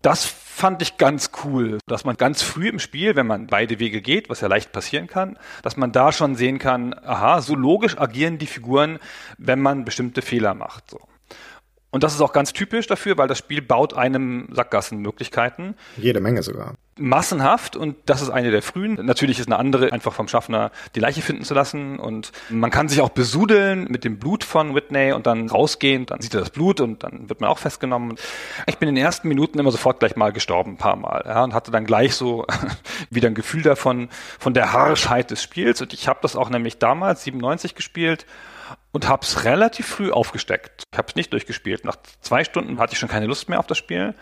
[0.00, 4.00] Das fand ich ganz cool, dass man ganz früh im Spiel, wenn man beide Wege
[4.00, 7.98] geht, was ja leicht passieren kann, dass man da schon sehen kann, aha, so logisch
[7.98, 8.98] agieren die Figuren,
[9.38, 10.90] wenn man bestimmte Fehler macht.
[10.90, 11.00] So.
[11.94, 15.76] Und das ist auch ganz typisch dafür, weil das Spiel baut einem Sackgassenmöglichkeiten.
[15.96, 16.74] Jede Menge sogar.
[16.98, 18.94] Massenhaft und das ist eine der frühen.
[19.00, 22.88] Natürlich ist eine andere, einfach vom Schaffner die Leiche finden zu lassen und man kann
[22.88, 26.50] sich auch besudeln mit dem Blut von Whitney und dann rausgehen, dann sieht er das
[26.50, 28.16] Blut und dann wird man auch festgenommen.
[28.66, 31.44] Ich bin in den ersten Minuten immer sofort gleich mal gestorben, ein paar Mal, ja,
[31.44, 32.44] und hatte dann gleich so
[33.10, 34.08] wieder ein Gefühl davon,
[34.40, 38.26] von der Harschheit des Spiels und ich habe das auch nämlich damals, 97 gespielt
[38.94, 40.84] und habe es relativ früh aufgesteckt.
[40.92, 41.84] Ich habe es nicht durchgespielt.
[41.84, 44.14] Nach zwei Stunden hatte ich schon keine Lust mehr auf das Spiel.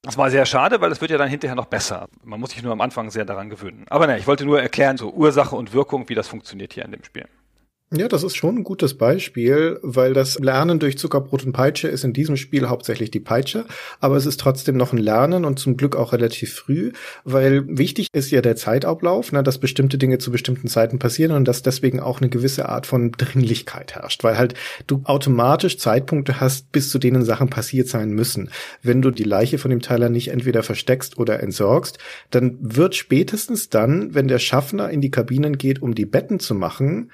[0.00, 2.08] Das war sehr schade, weil es wird ja dann hinterher noch besser.
[2.24, 3.84] Man muss sich nur am Anfang sehr daran gewöhnen.
[3.90, 6.92] Aber ne, ich wollte nur erklären, so Ursache und Wirkung, wie das funktioniert hier in
[6.92, 7.28] dem Spiel.
[7.90, 12.04] Ja, das ist schon ein gutes Beispiel, weil das Lernen durch Zuckerbrot und Peitsche ist
[12.04, 13.64] in diesem Spiel hauptsächlich die Peitsche,
[13.98, 16.92] aber es ist trotzdem noch ein Lernen und zum Glück auch relativ früh,
[17.24, 21.48] weil wichtig ist ja der Zeitablauf, ne, dass bestimmte Dinge zu bestimmten Zeiten passieren und
[21.48, 24.52] dass deswegen auch eine gewisse Art von Dringlichkeit herrscht, weil halt
[24.86, 28.50] du automatisch Zeitpunkte hast, bis zu denen Sachen passiert sein müssen.
[28.82, 31.96] Wenn du die Leiche von dem Teiler nicht entweder versteckst oder entsorgst,
[32.30, 36.54] dann wird spätestens dann, wenn der Schaffner in die Kabinen geht, um die Betten zu
[36.54, 37.10] machen,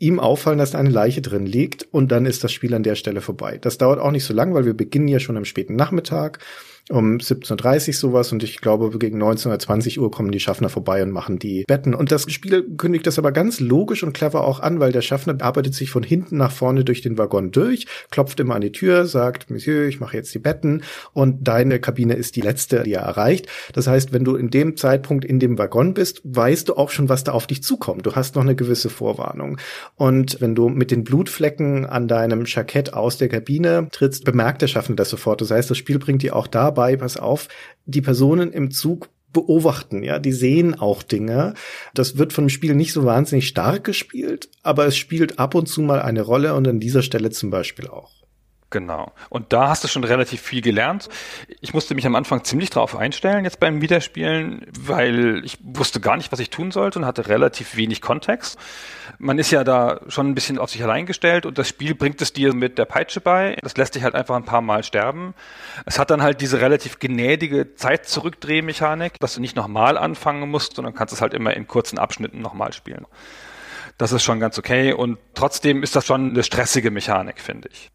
[0.00, 2.96] ihm auffallen, dass da eine Leiche drin liegt und dann ist das Spiel an der
[2.96, 3.58] Stelle vorbei.
[3.58, 6.40] Das dauert auch nicht so lang, weil wir beginnen ja schon am späten Nachmittag
[6.90, 10.68] um 17.30 Uhr sowas und ich glaube, gegen 19 oder 20 Uhr kommen die Schaffner
[10.68, 11.94] vorbei und machen die Betten.
[11.94, 15.40] Und das Spiel kündigt das aber ganz logisch und clever auch an, weil der Schaffner
[15.40, 19.06] arbeitet sich von hinten nach vorne durch den Waggon durch, klopft immer an die Tür,
[19.06, 23.02] sagt, Monsieur, ich mache jetzt die Betten und deine Kabine ist die letzte, die er
[23.02, 23.46] erreicht.
[23.72, 27.08] Das heißt, wenn du in dem Zeitpunkt in dem Waggon bist, weißt du auch schon,
[27.08, 28.04] was da auf dich zukommt.
[28.06, 29.58] Du hast noch eine gewisse Vorwarnung.
[29.94, 34.66] Und wenn du mit den Blutflecken an deinem Jackett aus der Kabine trittst, bemerkt der
[34.66, 35.40] Schaffner das sofort.
[35.40, 37.48] Das heißt, das Spiel bringt dir auch dabei dabei, pass auf,
[37.84, 41.54] die Personen im Zug beobachten, ja, die sehen auch Dinge.
[41.94, 45.82] Das wird vom Spiel nicht so wahnsinnig stark gespielt, aber es spielt ab und zu
[45.82, 48.19] mal eine Rolle und an dieser Stelle zum Beispiel auch.
[48.70, 49.12] Genau.
[49.30, 51.08] Und da hast du schon relativ viel gelernt.
[51.60, 56.16] Ich musste mich am Anfang ziemlich drauf einstellen jetzt beim Wiederspielen, weil ich wusste gar
[56.16, 58.58] nicht, was ich tun sollte und hatte relativ wenig Kontext.
[59.18, 62.22] Man ist ja da schon ein bisschen auf sich allein gestellt und das Spiel bringt
[62.22, 63.56] es dir mit der Peitsche bei.
[63.60, 65.34] Das lässt dich halt einfach ein paar Mal sterben.
[65.84, 70.94] Es hat dann halt diese relativ gnädige Zeitzurückdrehmechanik, dass du nicht nochmal anfangen musst, sondern
[70.94, 73.04] kannst es halt immer in kurzen Abschnitten nochmal spielen.
[73.98, 77.90] Das ist schon ganz okay und trotzdem ist das schon eine stressige Mechanik, finde ich.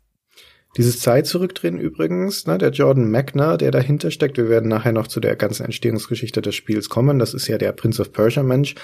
[0.77, 5.07] Dieses Zeit zurückdrehen übrigens, ne, der Jordan Magner, der dahinter steckt, wir werden nachher noch
[5.07, 8.75] zu der ganzen Entstehungsgeschichte des Spiels kommen, das ist ja der Prince of Persia Mensch,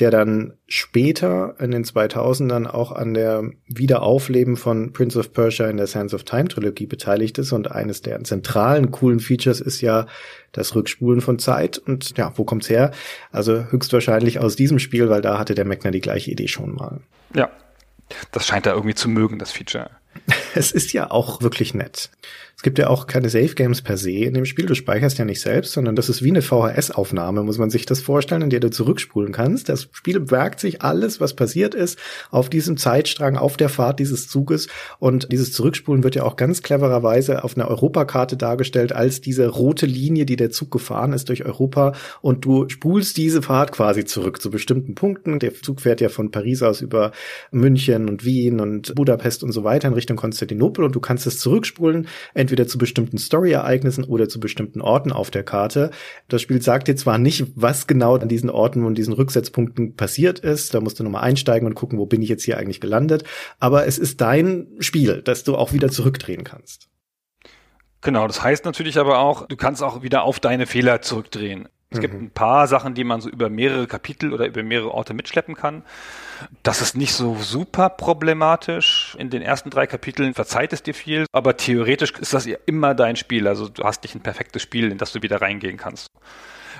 [0.00, 5.78] der dann später in den 2000ern auch an der Wiederaufleben von Prince of Persia in
[5.78, 10.06] der Sands of Time Trilogie beteiligt ist und eines der zentralen coolen Features ist ja
[10.52, 12.90] das Rückspulen von Zeit und ja, wo kommt's her?
[13.32, 17.00] Also höchstwahrscheinlich aus diesem Spiel, weil da hatte der Magner die gleiche Idee schon mal.
[17.34, 17.50] Ja,
[18.32, 19.90] das scheint er irgendwie zu mögen, das Feature.
[20.54, 22.10] Es ist ja auch wirklich nett.
[22.60, 24.66] Es gibt ja auch keine Safe Games per se in dem Spiel.
[24.66, 28.02] Du speicherst ja nicht selbst, sondern das ist wie eine VHS-Aufnahme, muss man sich das
[28.02, 29.70] vorstellen, in der du zurückspulen kannst.
[29.70, 31.98] Das Spiel merkt sich alles, was passiert ist,
[32.30, 34.68] auf diesem Zeitstrang, auf der Fahrt dieses Zuges.
[34.98, 39.86] Und dieses Zurückspulen wird ja auch ganz clevererweise auf einer Europakarte dargestellt als diese rote
[39.86, 41.94] Linie, die der Zug gefahren ist durch Europa.
[42.20, 45.38] Und du spulst diese Fahrt quasi zurück zu bestimmten Punkten.
[45.38, 47.12] Der Zug fährt ja von Paris aus über
[47.52, 51.38] München und Wien und Budapest und so weiter in Richtung Konstantinopel und du kannst es
[51.38, 52.06] zurückspulen,
[52.50, 55.90] entweder zu bestimmten Story-Ereignissen oder zu bestimmten Orten auf der Karte.
[56.26, 60.40] Das Spiel sagt dir zwar nicht, was genau an diesen Orten und diesen Rücksetzpunkten passiert
[60.40, 63.22] ist, da musst du nochmal einsteigen und gucken, wo bin ich jetzt hier eigentlich gelandet,
[63.60, 66.88] aber es ist dein Spiel, das du auch wieder zurückdrehen kannst.
[68.02, 71.68] Genau, das heißt natürlich aber auch, du kannst auch wieder auf deine Fehler zurückdrehen.
[71.90, 72.02] Es mhm.
[72.02, 75.54] gibt ein paar Sachen, die man so über mehrere Kapitel oder über mehrere Orte mitschleppen
[75.54, 75.82] kann.
[76.62, 79.16] Das ist nicht so super problematisch.
[79.18, 82.94] In den ersten drei Kapiteln verzeiht es dir viel, aber theoretisch ist das ja immer
[82.94, 83.48] dein Spiel.
[83.48, 86.06] Also du hast nicht ein perfektes Spiel, in das du wieder reingehen kannst.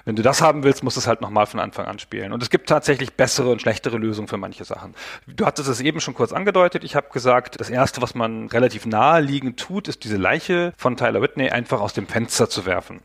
[0.04, 2.32] Wenn du das haben willst, musst du es halt nochmal von Anfang an spielen.
[2.32, 4.94] Und es gibt tatsächlich bessere und schlechtere Lösungen für manche Sachen.
[5.26, 6.84] Du hattest es eben schon kurz angedeutet.
[6.84, 11.22] Ich habe gesagt, das Erste, was man relativ naheliegend tut, ist diese Leiche von Tyler
[11.22, 13.00] Whitney einfach aus dem Fenster zu werfen.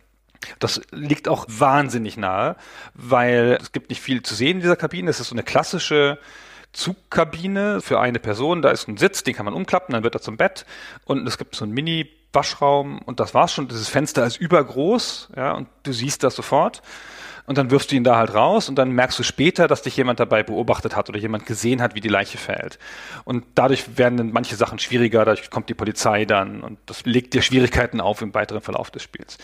[0.59, 2.55] Das liegt auch wahnsinnig nahe,
[2.93, 5.09] weil es gibt nicht viel zu sehen in dieser Kabine.
[5.09, 6.19] Es ist so eine klassische
[6.73, 8.61] Zugkabine für eine Person.
[8.61, 10.65] Da ist ein Sitz, den kann man umklappen, dann wird er zum Bett.
[11.05, 11.73] Und es gibt so einen
[12.35, 13.67] Mini-Waschraum und das war's schon.
[13.67, 16.81] Dieses Fenster ist übergroß, ja, und du siehst das sofort
[17.45, 19.95] und dann wirfst du ihn da halt raus und dann merkst du später, dass dich
[19.97, 22.79] jemand dabei beobachtet hat oder jemand gesehen hat, wie die Leiche fällt.
[23.23, 27.33] Und dadurch werden dann manche Sachen schwieriger, dadurch kommt die Polizei dann und das legt
[27.33, 29.37] dir Schwierigkeiten auf im weiteren Verlauf des Spiels.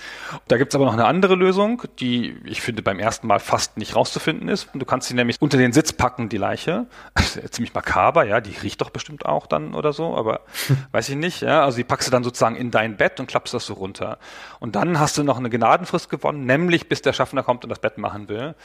[0.47, 3.95] Da gibt's aber noch eine andere Lösung, die ich finde beim ersten Mal fast nicht
[3.95, 4.69] rauszufinden ist.
[4.73, 6.87] Du kannst sie nämlich unter den Sitz packen, die Leiche.
[7.51, 10.41] Ziemlich makaber, ja, die riecht doch bestimmt auch dann oder so, aber
[10.91, 11.63] weiß ich nicht, ja.
[11.63, 14.17] Also die packst du dann sozusagen in dein Bett und klappst das so runter.
[14.59, 17.79] Und dann hast du noch eine Gnadenfrist gewonnen, nämlich bis der Schaffner kommt und das
[17.79, 18.55] Bett Bett machen will.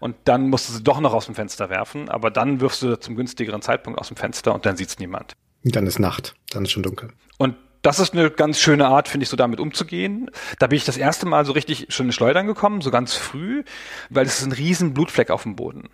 [0.00, 2.98] Und dann musst du sie doch noch aus dem Fenster werfen, aber dann wirfst du
[2.98, 5.34] zum günstigeren Zeitpunkt aus dem Fenster und dann sieht's niemand.
[5.64, 7.10] Dann ist Nacht, dann ist schon dunkel.
[7.38, 10.30] Und das ist eine ganz schöne Art, finde ich, so damit umzugehen.
[10.58, 13.64] Da bin ich das erste Mal so richtig schon in Schleudern gekommen, so ganz früh,
[14.10, 15.88] weil es ist ein riesen Blutfleck auf dem Boden.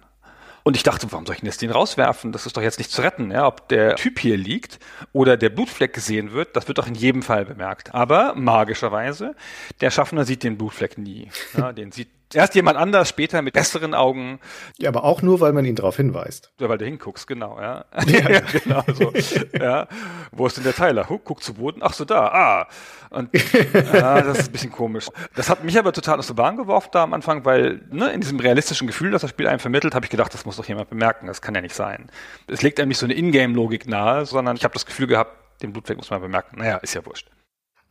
[0.64, 2.30] Und ich dachte, warum soll ich denn jetzt den rauswerfen?
[2.30, 3.30] Das ist doch jetzt nicht zu retten.
[3.30, 3.46] Ja?
[3.46, 4.78] Ob der Typ hier liegt
[5.12, 7.92] oder der Blutfleck gesehen wird, das wird doch in jedem Fall bemerkt.
[7.94, 9.34] Aber magischerweise,
[9.80, 11.30] der Schaffner sieht den Blutfleck nie.
[11.56, 14.38] Ja, den sieht erst jemand anders, später mit besseren Augen.
[14.78, 16.52] Ja, aber auch nur, weil man ihn darauf hinweist.
[16.60, 17.84] Ja, weil du hinguckst, genau, ja.
[18.06, 18.40] ja.
[18.40, 19.12] genau so.
[19.58, 19.88] ja.
[20.30, 21.08] Wo ist denn der Tyler?
[21.08, 21.80] Huh, guck zu Boden.
[21.82, 22.26] Ach so, da.
[22.26, 22.68] Ah.
[23.10, 23.30] Und
[23.92, 25.06] ah, das ist ein bisschen komisch.
[25.34, 28.20] Das hat mich aber total aus der Bahn geworfen da am Anfang, weil ne, in
[28.20, 30.90] diesem realistischen Gefühl, das das Spiel einem vermittelt, habe ich gedacht, das muss doch jemand
[30.90, 31.26] bemerken.
[31.26, 32.10] Das kann ja nicht sein.
[32.46, 35.72] Es legt einem nicht so eine Ingame-Logik nahe, sondern ich habe das Gefühl gehabt, den
[35.72, 36.58] Blutfleck muss man bemerken.
[36.58, 37.28] Naja, ist ja wurscht.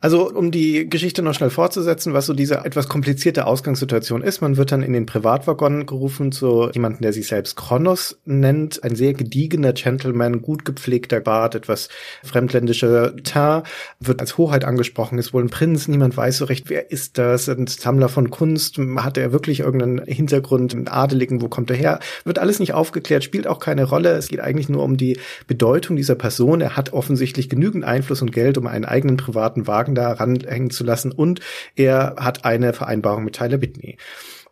[0.02, 4.56] Also um die Geschichte noch schnell fortzusetzen, was so diese etwas komplizierte Ausgangssituation ist, man
[4.56, 9.14] wird dann in den Privatwaggon gerufen zu jemanden, der sich selbst Kronos nennt, ein sehr
[9.14, 11.88] gediegener Gentleman, gut gepflegter Bart, etwas
[12.24, 13.64] fremdländischer Teint,
[14.00, 17.48] wird als Hoheit angesprochen, ist wohl ein Prinz, niemand weiß so recht, wer ist das,
[17.48, 22.00] ein Sammler von Kunst, hat er wirklich irgendeinen Hintergrund, einen Adeligen, wo kommt er her,
[22.24, 25.94] wird alles nicht aufgeklärt, spielt auch keine Rolle, es geht eigentlich nur um die Bedeutung
[25.94, 29.94] dieser Person, er hat offensichtlich genügend Einfluss und Geld, um einen eigenen privaten Wagen Haken
[29.94, 31.40] da ranhängen zu lassen und
[31.76, 33.96] er hat eine Vereinbarung mit Tyler Whitney.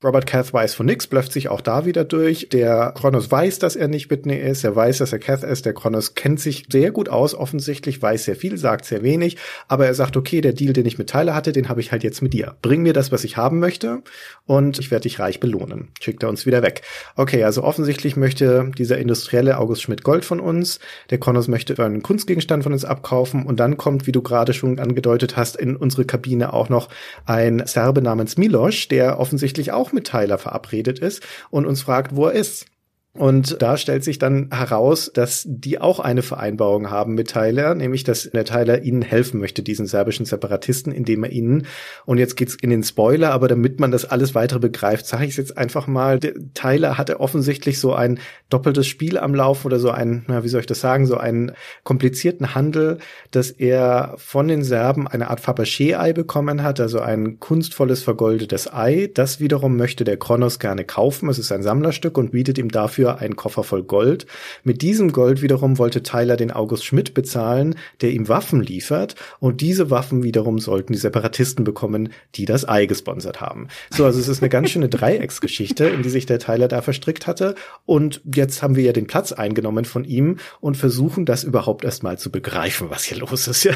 [0.03, 2.49] Robert Cath weiß von nix, blöfft sich auch da wieder durch.
[2.49, 4.65] Der Kronos weiß, dass er nicht Whitney ist.
[4.65, 5.67] Er weiß, dass er Cath ist.
[5.67, 9.37] Der Kronos kennt sich sehr gut aus, offensichtlich, weiß sehr viel, sagt sehr wenig.
[9.69, 12.03] Aber er sagt, okay, der Deal, den ich mit Tyler hatte, den habe ich halt
[12.03, 12.57] jetzt mit dir.
[12.63, 14.03] Bring mir das, was ich haben möchte
[14.47, 15.89] und ich werde dich reich belohnen.
[16.01, 16.81] Schickt er uns wieder weg.
[17.17, 20.81] Okay, also offensichtlich möchte dieser industrielle August Schmidt Gold von uns.
[21.11, 24.79] Der Kronos möchte einen Kunstgegenstand von uns abkaufen und dann kommt, wie du gerade schon
[24.79, 26.89] angedeutet hast, in unsere Kabine auch noch
[27.27, 32.27] ein Serbe namens Miloš, der offensichtlich auch mit Tyler verabredet ist und uns fragt, wo
[32.27, 32.67] er ist.
[33.13, 38.05] Und da stellt sich dann heraus, dass die auch eine Vereinbarung haben mit Tyler, nämlich
[38.05, 41.67] dass der Tyler ihnen helfen möchte, diesen serbischen Separatisten, indem er ihnen,
[42.07, 45.37] und jetzt geht's in den Spoiler, aber damit man das alles weitere begreift, sage ich
[45.37, 46.21] jetzt einfach mal,
[46.55, 50.61] Tyler hatte offensichtlich so ein doppeltes Spiel am Lauf oder so ein, na, wie soll
[50.61, 51.51] ich das sagen, so einen
[51.83, 52.99] komplizierten Handel,
[53.33, 59.11] dass er von den Serben eine Art Fabergé-Ei bekommen hat, also ein kunstvolles vergoldetes Ei.
[59.13, 61.29] Das wiederum möchte der Kronos gerne kaufen.
[61.29, 64.27] Es ist ein Sammlerstück und bietet ihm dafür dafür einen Koffer voll Gold.
[64.63, 69.15] Mit diesem Gold wiederum wollte Tyler den August Schmidt bezahlen, der ihm Waffen liefert.
[69.39, 73.69] Und diese Waffen wiederum sollten die Separatisten bekommen, die das Ei gesponsert haben.
[73.91, 77.27] So, also es ist eine ganz schöne Dreiecksgeschichte, in die sich der Tyler da verstrickt
[77.27, 77.55] hatte.
[77.87, 82.19] Und jetzt haben wir ja den Platz eingenommen von ihm und versuchen das überhaupt erstmal
[82.19, 83.65] zu begreifen, was hier los ist.
[83.65, 83.75] Ja.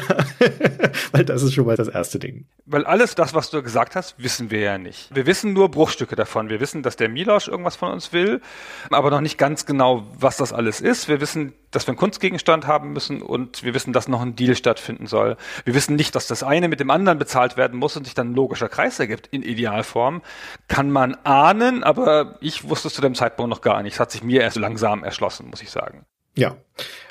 [1.11, 2.45] Weil das ist schon mal das erste Ding.
[2.65, 5.13] Weil alles das, was du gesagt hast, wissen wir ja nicht.
[5.13, 6.49] Wir wissen nur Bruchstücke davon.
[6.49, 8.41] Wir wissen, dass der Milosch irgendwas von uns will,
[8.89, 11.07] aber noch nicht ganz genau, was das alles ist.
[11.07, 14.55] Wir wissen, dass wir einen Kunstgegenstand haben müssen und wir wissen, dass noch ein Deal
[14.55, 15.37] stattfinden soll.
[15.63, 18.31] Wir wissen nicht, dass das eine mit dem anderen bezahlt werden muss und sich dann
[18.31, 20.21] ein logischer Kreis ergibt in Idealform.
[20.67, 23.93] Kann man ahnen, aber ich wusste es zu dem Zeitpunkt noch gar nicht.
[23.93, 26.05] Es hat sich mir erst langsam erschlossen, muss ich sagen.
[26.35, 26.57] Ja.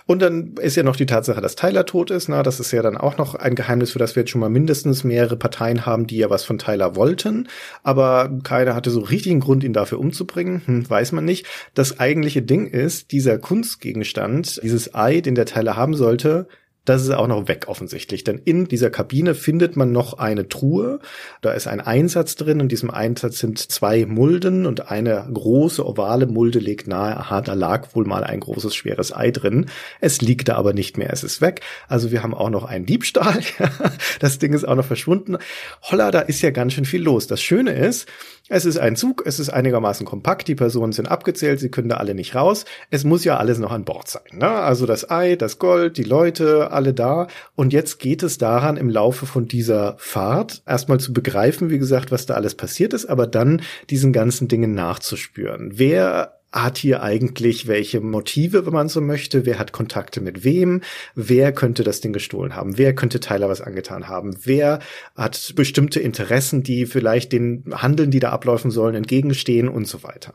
[0.07, 2.29] Und dann ist ja noch die Tatsache, dass Tyler tot ist.
[2.29, 4.51] Na, das ist ja dann auch noch ein Geheimnis, für das wir jetzt schon mal
[4.51, 7.49] mindestens mehrere Parteien haben, die ja was von Tyler wollten.
[7.83, 10.63] Aber keiner hatte so richtigen Grund, ihn dafür umzubringen.
[10.67, 11.47] Hm, weiß man nicht.
[11.73, 16.49] Das eigentliche Ding ist, dieser Kunstgegenstand, dieses Ei, den der Tyler haben sollte,
[16.85, 21.01] das ist auch noch weg offensichtlich, denn in dieser Kabine findet man noch eine Truhe.
[21.41, 22.61] Da ist ein Einsatz drin.
[22.61, 27.55] In diesem Einsatz sind zwei Mulden und eine große ovale Mulde legt nahe, aha, da
[27.55, 29.67] lag wohl mal ein großes schweres Ei drin.
[30.01, 31.63] Es liegt da aber nicht mehr, es ist weg.
[31.89, 33.41] Also wir haben auch noch einen Diebstahl.
[34.21, 35.39] das Ding ist auch noch verschwunden.
[35.83, 37.27] Holla, da ist ja ganz schön viel los.
[37.27, 38.07] Das Schöne ist,
[38.49, 41.97] es ist ein Zug, es ist einigermaßen kompakt, die Personen sind abgezählt, sie können da
[41.97, 42.67] alle nicht raus.
[42.91, 44.23] Es muss ja alles noch an Bord sein.
[44.33, 44.49] Ne?
[44.49, 47.29] Also das Ei, das Gold, die Leute, alle da.
[47.55, 52.13] Und jetzt geht es daran, im Laufe von dieser Fahrt erstmal zu begreifen, wie gesagt,
[52.13, 55.73] was da alles passiert ist, aber dann diesen ganzen Dingen nachzuspüren.
[55.75, 59.45] Wer hat hier eigentlich welche Motive, wenn man so möchte?
[59.45, 60.83] Wer hat Kontakte mit wem?
[61.15, 62.79] Wer könnte das Ding gestohlen haben?
[62.79, 64.37] Wer könnte Tyler was angetan haben?
[64.45, 64.79] Wer
[65.17, 70.35] hat bestimmte Interessen, die vielleicht den Handeln, die da ablaufen sollen, entgegenstehen und so weiter?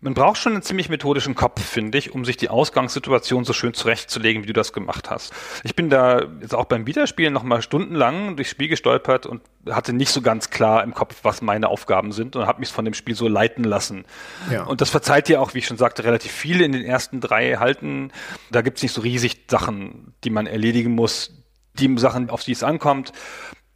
[0.00, 3.74] Man braucht schon einen ziemlich methodischen Kopf, finde ich, um sich die Ausgangssituation so schön
[3.74, 5.32] zurechtzulegen, wie du das gemacht hast.
[5.64, 10.12] Ich bin da jetzt auch beim Wiederspielen nochmal stundenlang durchs Spiel gestolpert und hatte nicht
[10.12, 13.16] so ganz klar im Kopf, was meine Aufgaben sind und habe mich von dem Spiel
[13.16, 14.04] so leiten lassen.
[14.52, 14.62] Ja.
[14.64, 17.56] Und das verzeiht dir auch, wie ich schon sagte, relativ viel in den ersten drei
[17.56, 18.12] Halten.
[18.52, 21.32] Da gibt's nicht so riesig Sachen, die man erledigen muss,
[21.78, 23.12] die Sachen, auf die es ankommt.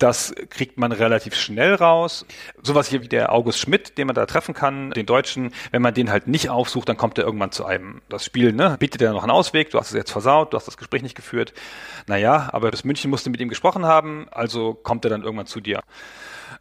[0.03, 2.27] Das kriegt man relativ schnell raus.
[2.61, 5.95] Sowas hier wie der August Schmidt, den man da treffen kann, den Deutschen, wenn man
[5.95, 8.03] den halt nicht aufsucht, dann kommt er irgendwann zu einem.
[8.09, 10.67] Das Spiel, ne, bietet er noch einen Ausweg, du hast es jetzt versaut, du hast
[10.67, 11.55] das Gespräch nicht geführt.
[12.09, 15.47] Naja, aber bis München musst du mit ihm gesprochen haben, also kommt er dann irgendwann
[15.47, 15.83] zu dir.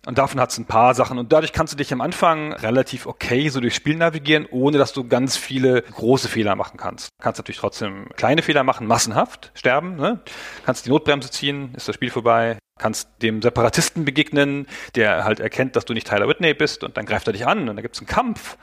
[0.05, 1.17] Und davon hat es ein paar Sachen.
[1.17, 4.93] Und dadurch kannst du dich am Anfang relativ okay so durchs Spiel navigieren, ohne dass
[4.93, 7.09] du ganz viele große Fehler machen kannst.
[7.17, 9.95] Du kannst natürlich trotzdem kleine Fehler machen, massenhaft sterben.
[9.95, 10.19] Ne?
[10.63, 12.60] Kannst die Notbremse ziehen, ist das Spiel vorbei.
[12.81, 14.65] Kannst dem Separatisten begegnen,
[14.95, 17.59] der halt erkennt, dass du nicht Tyler Whitney bist und dann greift er dich an
[17.69, 18.57] und dann gibt es einen Kampf.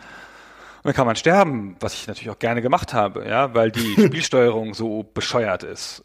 [0.79, 3.93] Und dann kann man sterben, was ich natürlich auch gerne gemacht habe, ja, weil die
[4.07, 6.05] Spielsteuerung so bescheuert ist.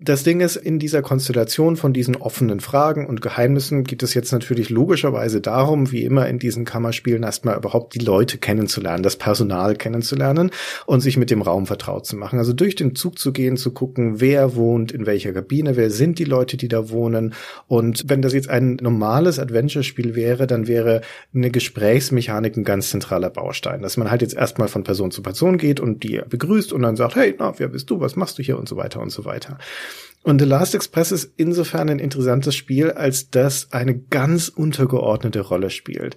[0.00, 4.32] Das Ding ist, in dieser Konstellation von diesen offenen Fragen und Geheimnissen geht es jetzt
[4.32, 9.76] natürlich logischerweise darum, wie immer in diesen Kammerspielen erstmal überhaupt die Leute kennenzulernen, das Personal
[9.76, 10.50] kennenzulernen
[10.84, 12.40] und sich mit dem Raum vertraut zu machen.
[12.40, 16.18] Also durch den Zug zu gehen, zu gucken, wer wohnt in welcher Kabine, wer sind
[16.18, 17.32] die Leute, die da wohnen.
[17.68, 21.02] Und wenn das jetzt ein normales Adventure-Spiel wäre, dann wäre
[21.32, 25.56] eine Gesprächsmechanik ein ganz zentraler Baustein, dass man halt jetzt erstmal von Person zu Person
[25.56, 28.42] geht und die begrüßt und dann sagt, hey, na, wer bist du, was machst du
[28.42, 29.56] hier und so weiter und so weiter.
[30.24, 35.68] Und The Last Express ist insofern ein interessantes Spiel, als das eine ganz untergeordnete Rolle
[35.68, 36.16] spielt.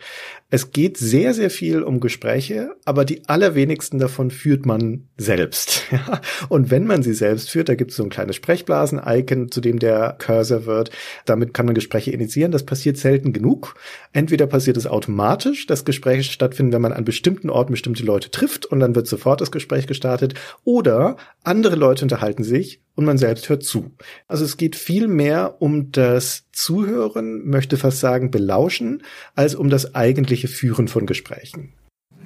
[0.49, 5.83] Es geht sehr, sehr viel um Gespräche, aber die allerwenigsten davon führt man selbst.
[6.47, 9.77] Und wenn man sie selbst führt, da gibt es so ein kleines Sprechblasen-Icon, zu dem
[9.77, 10.89] der Cursor wird.
[11.25, 12.53] Damit kann man Gespräche initiieren.
[12.53, 13.75] Das passiert selten genug.
[14.13, 18.65] Entweder passiert es automatisch, dass Gespräche stattfinden, wenn man an bestimmten Orten bestimmte Leute trifft
[18.65, 20.33] und dann wird sofort das Gespräch gestartet.
[20.63, 23.91] Oder andere Leute unterhalten sich und man selbst hört zu.
[24.27, 29.03] Also es geht viel mehr um das Zuhören, möchte fast sagen belauschen,
[29.35, 31.73] als um das eigentliche Führen von Gesprächen.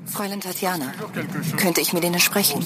[0.06, 0.92] Fräulein Tatjana,
[1.58, 2.66] könnte ich mit Ihnen sprechen?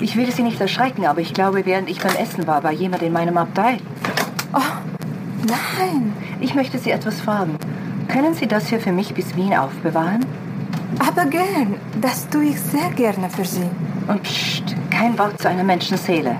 [0.00, 3.02] Ich will Sie nicht erschrecken, aber ich glaube, während ich beim Essen war, war jemand
[3.02, 3.78] in meinem Abteil.
[4.52, 4.60] Oh,
[5.46, 6.12] nein.
[6.40, 7.58] Ich möchte Sie etwas fragen.
[8.08, 10.24] Können Sie das hier für mich bis Wien aufbewahren?
[10.98, 11.74] Aber gern.
[12.00, 13.68] Das tue ich sehr gerne für Sie.
[14.06, 16.36] Und pst, kein Wort zu einer Menschenseele.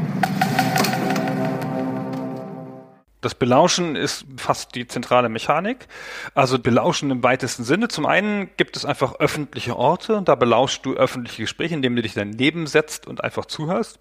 [3.26, 5.88] Das Belauschen ist fast die zentrale Mechanik.
[6.36, 7.88] Also Belauschen im weitesten Sinne.
[7.88, 10.22] Zum einen gibt es einfach öffentliche Orte.
[10.24, 13.98] Da belauschst du öffentliche Gespräche, indem du dich daneben setzt und einfach zuhörst.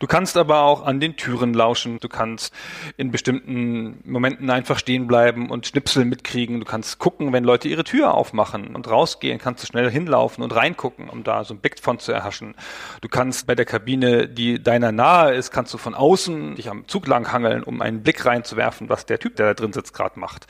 [0.00, 1.98] Du kannst aber auch an den Türen lauschen.
[2.00, 2.52] Du kannst
[2.96, 6.60] in bestimmten Momenten einfach stehen bleiben und Schnipsel mitkriegen.
[6.60, 10.54] Du kannst gucken, wenn Leute ihre Tür aufmachen und rausgehen, kannst du schnell hinlaufen und
[10.54, 12.54] reingucken, um da so ein Bild von zu erhaschen.
[13.00, 16.88] Du kannst bei der Kabine, die deiner nahe ist, kannst du von außen dich am
[16.88, 20.46] Zug langhangeln, um einen Blick reinzuwerfen, was der Typ, der da drin sitzt, gerade macht.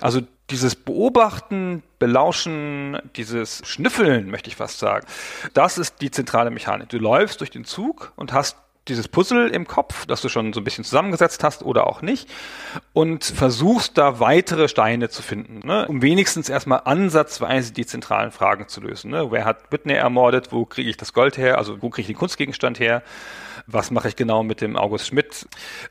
[0.00, 0.20] Also
[0.52, 5.06] dieses Beobachten, Belauschen, dieses Schnüffeln, möchte ich fast sagen,
[5.54, 6.90] das ist die zentrale Mechanik.
[6.90, 8.56] Du läufst durch den Zug und hast
[8.88, 12.28] dieses Puzzle im Kopf, das du schon so ein bisschen zusammengesetzt hast oder auch nicht,
[12.92, 15.86] und versuchst da weitere Steine zu finden, ne?
[15.86, 19.12] um wenigstens erstmal ansatzweise die zentralen Fragen zu lösen.
[19.12, 19.30] Ne?
[19.30, 20.50] Wer hat Whitney ermordet?
[20.50, 21.58] Wo kriege ich das Gold her?
[21.58, 23.02] Also wo kriege ich den Kunstgegenstand her?
[23.66, 25.46] Was mache ich genau mit dem August Schmidt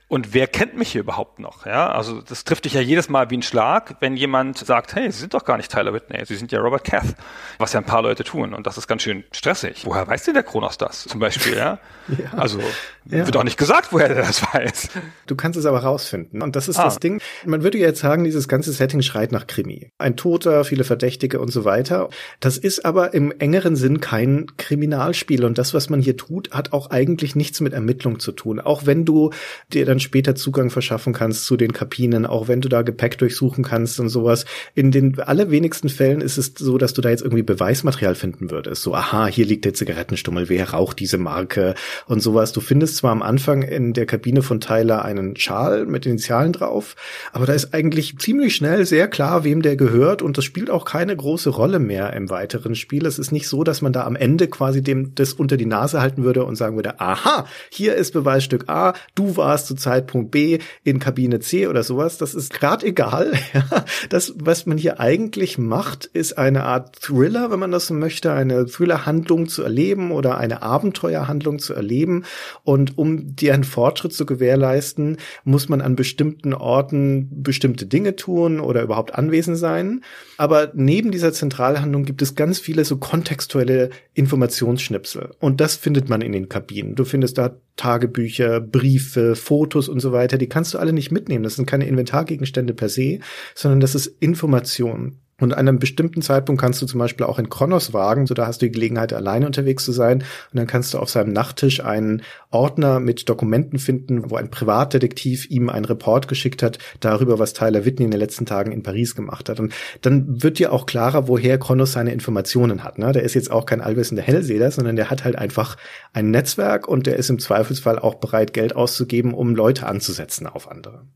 [0.08, 1.66] und wer kennt mich hier überhaupt noch?
[1.66, 5.12] Ja, also das trifft dich ja jedes Mal wie ein Schlag, wenn jemand sagt, hey,
[5.12, 7.16] Sie sind doch gar nicht Tyler Whitney, Sie sind ja Robert Cath,
[7.58, 9.86] was ja ein paar Leute tun und das ist ganz schön stressig.
[9.86, 11.56] Woher weiß denn der Kronos das zum Beispiel?
[11.56, 12.38] Ja, ja.
[12.38, 12.60] also
[13.06, 13.26] ja.
[13.26, 14.90] wird auch nicht gesagt, woher der das weiß.
[15.28, 16.86] Du kannst es aber rausfinden und das ist ah.
[16.86, 17.22] das Ding.
[17.46, 19.92] Man würde jetzt sagen, dieses ganze Setting schreit nach Krimi.
[19.98, 22.10] Ein Toter, viele Verdächtige und so weiter.
[22.40, 26.74] Das ist aber im engeren Sinn kein Kriminalspiel und das, was man hier tut, hat
[26.74, 28.60] auch eigentlich nichts mit Ermittlung zu tun.
[28.60, 29.32] Auch wenn du
[29.72, 33.64] dir dann später Zugang verschaffen kannst zu den Kabinen, auch wenn du da Gepäck durchsuchen
[33.64, 34.46] kannst und sowas.
[34.76, 38.82] In den allerwenigsten Fällen ist es so, dass du da jetzt irgendwie Beweismaterial finden würdest.
[38.82, 41.76] So, aha, hier liegt der Zigarettenstummel, wer raucht diese Marke
[42.08, 42.52] und sowas.
[42.52, 46.96] Du findest zwar am Anfang in der Kabine von Tyler einen Schal mit Initialen drauf,
[47.32, 50.86] aber da ist eigentlich ziemlich schnell sehr klar, wem der gehört und das spielt auch
[50.86, 53.06] keine große Rolle mehr im weiteren Spiel.
[53.06, 56.02] Es ist nicht so, dass man da am Ende quasi dem das unter die Nase
[56.02, 60.60] halten würde und sagen würde, aha, hier ist Beweisstück A, du warst zu Zeitpunkt B
[60.84, 62.18] in Kabine C oder sowas.
[62.18, 63.34] Das ist gerade egal.
[64.10, 68.32] das, was man hier eigentlich macht, ist eine Art Thriller, wenn man das so möchte,
[68.34, 72.26] eine Thriller-Handlung zu erleben oder eine Abenteuerhandlung zu erleben.
[72.64, 78.82] Und um deren Fortschritt zu gewährleisten, muss man an bestimmten Orten bestimmte Dinge tun oder
[78.82, 80.02] überhaupt anwesend sein.
[80.38, 85.32] Aber neben dieser Zentralhandlung gibt es ganz viele so kontextuelle Informationsschnipsel.
[85.40, 86.96] Und das findet man in den Kabinen.
[86.96, 91.44] Du findest da Tagebücher, Briefe, Fotos und so weiter, die kannst du alle nicht mitnehmen.
[91.44, 93.20] Das sind keine Inventargegenstände per se,
[93.56, 95.18] sondern das ist Information.
[95.42, 98.46] Und an einem bestimmten Zeitpunkt kannst du zum Beispiel auch in Kronos wagen, so da
[98.46, 100.20] hast du die Gelegenheit, alleine unterwegs zu sein.
[100.20, 102.22] Und dann kannst du auf seinem Nachttisch einen
[102.52, 107.86] Ordner mit Dokumenten finden, wo ein Privatdetektiv ihm einen Report geschickt hat darüber, was Tyler
[107.86, 109.60] Whitney in den letzten Tagen in Paris gemacht hat.
[109.60, 113.00] Und dann wird dir auch klarer, woher Kronos seine Informationen hat.
[113.00, 113.12] Ne?
[113.12, 115.76] Der ist jetzt auch kein allwissender Hellseher, sondern der hat halt einfach
[116.14, 120.70] ein Netzwerk und der ist im Zweifelsfall auch bereit, Geld auszugeben, um Leute anzusetzen auf
[120.70, 121.08] andere.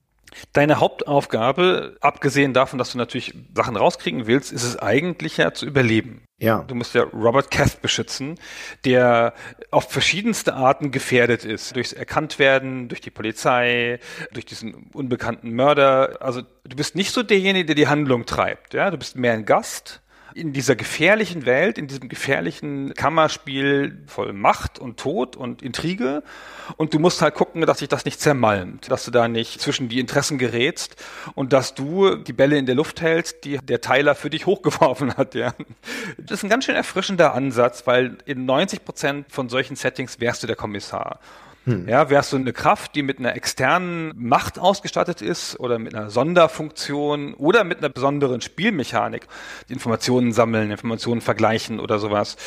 [0.54, 5.66] Deine Hauptaufgabe, abgesehen davon, dass du natürlich Sachen rauskriegen willst, ist es eigentlich ja zu
[5.66, 6.24] überleben.
[6.38, 6.64] Ja.
[6.68, 8.38] Du musst ja Robert Cath beschützen,
[8.84, 9.34] der
[9.72, 11.76] auf verschiedenste Arten gefährdet ist.
[11.76, 14.00] Durchs Erkanntwerden, durch die Polizei,
[14.34, 16.18] durch diesen unbekannten Mörder.
[16.22, 18.74] Also du bist nicht so derjenige, der die Handlung treibt.
[18.74, 20.02] Ja, du bist mehr ein Gast
[20.36, 26.24] in dieser gefährlichen Welt, in diesem gefährlichen Kammerspiel voll Macht und Tod und Intrige.
[26.76, 29.88] Und du musst halt gucken, dass sich das nicht zermalmt, dass du da nicht zwischen
[29.88, 31.02] die Interessen gerätst
[31.36, 35.16] und dass du die Bälle in der Luft hältst, die der Teiler für dich hochgeworfen
[35.16, 35.54] hat, ja.
[36.18, 40.44] Das ist ein ganz schön erfrischender Ansatz, weil in 90 Prozent von solchen Settings wärst
[40.44, 41.22] du der Kommissar.
[41.66, 41.88] Hm.
[41.90, 46.12] Ja, wärst du eine Kraft, die mit einer externen Macht ausgestattet ist oder mit einer
[46.12, 49.28] Sonderfunktion oder mit einer besonderen Spielmechanik,
[49.68, 52.38] Informationen sammeln, Informationen vergleichen oder sowas.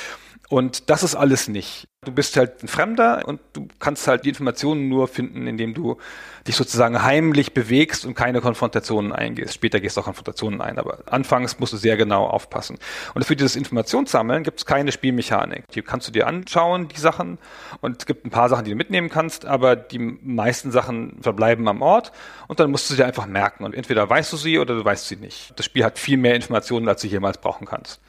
[0.49, 1.88] Und das ist alles nicht.
[2.05, 5.99] Du bist halt ein Fremder und du kannst halt die Informationen nur finden, indem du
[6.46, 9.53] dich sozusagen heimlich bewegst und keine Konfrontationen eingehst.
[9.53, 12.78] Später gehst du auch Konfrontationen ein, aber anfangs musst du sehr genau aufpassen.
[13.14, 15.64] Und für dieses Informationssammeln gibt es keine Spielmechanik.
[15.72, 17.36] Die kannst du dir anschauen, die Sachen,
[17.82, 21.68] und es gibt ein paar Sachen, die du mitnehmen kannst, aber die meisten Sachen verbleiben
[21.68, 22.12] am Ort
[22.46, 23.64] und dann musst du sie einfach merken.
[23.64, 25.53] Und entweder weißt du sie oder du weißt sie nicht.
[25.57, 28.01] Das Spiel hat viel mehr Informationen, als du jemals brauchen kannst.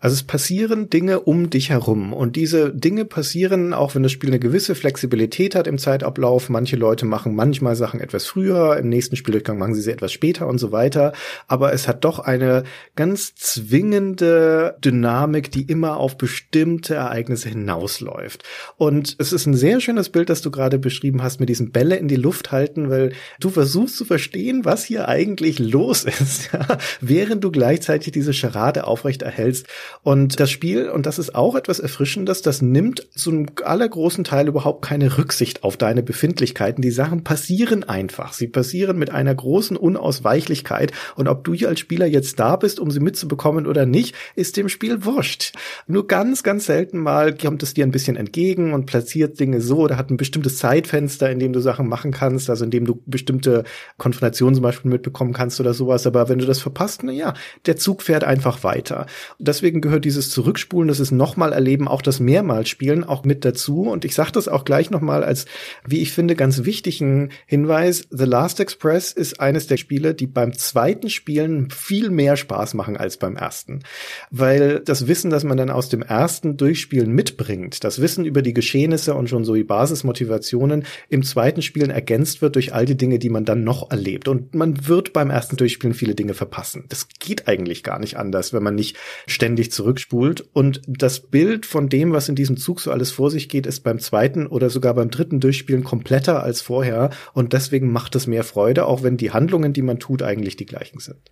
[0.00, 4.30] Also es passieren Dinge um dich herum und diese Dinge passieren, auch wenn das Spiel
[4.30, 6.48] eine gewisse Flexibilität hat im Zeitablauf.
[6.48, 10.46] Manche Leute machen manchmal Sachen etwas früher, im nächsten Spieldurchgang machen sie sie etwas später
[10.46, 11.12] und so weiter.
[11.48, 12.62] Aber es hat doch eine
[12.94, 18.44] ganz zwingende Dynamik, die immer auf bestimmte Ereignisse hinausläuft.
[18.76, 21.96] Und es ist ein sehr schönes Bild, das du gerade beschrieben hast, mit diesen Bälle
[21.96, 26.50] in die Luft halten, weil du versuchst zu verstehen, was hier eigentlich los ist,
[27.00, 29.66] während du gleichzeitig diese Charade aufrecht erhältst
[30.02, 34.84] Und das Spiel, und das ist auch etwas Erfrischendes, das nimmt zum allergroßen Teil überhaupt
[34.84, 36.82] keine Rücksicht auf deine Befindlichkeiten.
[36.82, 38.32] Die Sachen passieren einfach.
[38.32, 40.92] Sie passieren mit einer großen Unausweichlichkeit.
[41.16, 44.56] Und ob du hier als Spieler jetzt da bist, um sie mitzubekommen oder nicht, ist
[44.56, 45.52] dem Spiel wurscht.
[45.86, 49.78] Nur ganz, ganz selten mal kommt es dir ein bisschen entgegen und platziert Dinge so
[49.78, 53.02] oder hat ein bestimmtes Zeitfenster, in dem du Sachen machen kannst, also in dem du
[53.06, 53.64] bestimmte
[53.96, 56.06] Konfrontationen zum Beispiel mitbekommen kannst oder sowas.
[56.06, 57.34] Aber wenn du das verpasst, na ja,
[57.66, 59.06] der Zug fährt einfach weiter.
[59.38, 62.68] Deswegen gehört dieses Zurückspulen, das ist nochmal erleben, auch das mehrmals
[63.06, 63.82] auch mit dazu.
[63.82, 65.46] Und ich sage das auch gleich nochmal als,
[65.86, 68.06] wie ich finde, ganz wichtigen Hinweis.
[68.10, 72.96] The Last Express ist eines der Spiele, die beim zweiten Spielen viel mehr Spaß machen
[72.96, 73.80] als beim ersten.
[74.30, 78.54] Weil das Wissen, das man dann aus dem ersten Durchspielen mitbringt, das Wissen über die
[78.54, 83.18] Geschehnisse und schon so die Basismotivationen im zweiten Spielen ergänzt wird durch all die Dinge,
[83.18, 84.28] die man dann noch erlebt.
[84.28, 86.84] Und man wird beim ersten Durchspielen viele Dinge verpassen.
[86.88, 90.48] Das geht eigentlich gar nicht anders, wenn man nicht ständig zurückspult.
[90.52, 93.80] Und das Bild von dem, was in diesem Zug so alles vor sich geht, ist
[93.80, 97.10] beim zweiten oder sogar beim dritten Durchspielen kompletter als vorher.
[97.32, 100.66] Und deswegen macht es mehr Freude, auch wenn die Handlungen, die man tut, eigentlich die
[100.66, 101.30] gleichen sind.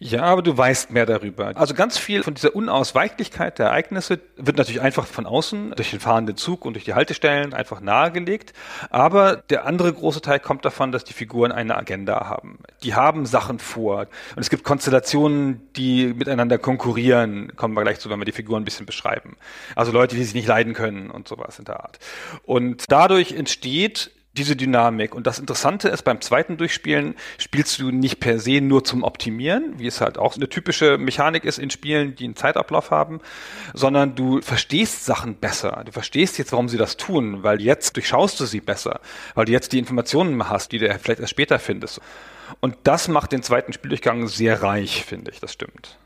[0.00, 1.52] Ja, aber du weißt mehr darüber.
[1.56, 5.98] Also ganz viel von dieser Unausweichlichkeit der Ereignisse wird natürlich einfach von außen durch den
[5.98, 8.52] fahrenden Zug und durch die Haltestellen einfach nahegelegt.
[8.90, 12.60] Aber der andere große Teil kommt davon, dass die Figuren eine Agenda haben.
[12.84, 14.06] Die haben Sachen vor.
[14.36, 17.52] Und es gibt Konstellationen, die miteinander konkurrieren.
[17.56, 19.36] Kommen wir gleich zu, wenn wir die Figuren ein bisschen beschreiben.
[19.74, 21.98] Also Leute, die sich nicht leiden können und sowas in der Art.
[22.44, 25.14] Und dadurch entsteht diese Dynamik.
[25.14, 29.74] Und das Interessante ist, beim zweiten Durchspielen spielst du nicht per se nur zum Optimieren,
[29.78, 33.20] wie es halt auch eine typische Mechanik ist in Spielen, die einen Zeitablauf haben,
[33.74, 35.82] sondern du verstehst Sachen besser.
[35.84, 39.00] Du verstehst jetzt, warum sie das tun, weil jetzt durchschaust du sie besser,
[39.34, 42.00] weil du jetzt die Informationen hast, die du vielleicht erst später findest.
[42.60, 45.98] Und das macht den zweiten Spieldurchgang sehr reich, finde ich, das stimmt.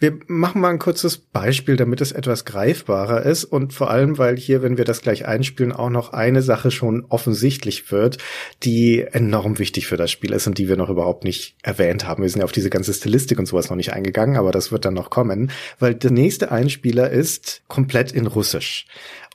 [0.00, 4.36] Wir machen mal ein kurzes Beispiel, damit es etwas greifbarer ist und vor allem, weil
[4.36, 8.18] hier, wenn wir das gleich einspielen, auch noch eine Sache schon offensichtlich wird,
[8.62, 12.22] die enorm wichtig für das Spiel ist und die wir noch überhaupt nicht erwähnt haben.
[12.22, 14.84] Wir sind ja auf diese ganze Stilistik und sowas noch nicht eingegangen, aber das wird
[14.84, 18.86] dann noch kommen, weil der nächste Einspieler ist komplett in Russisch.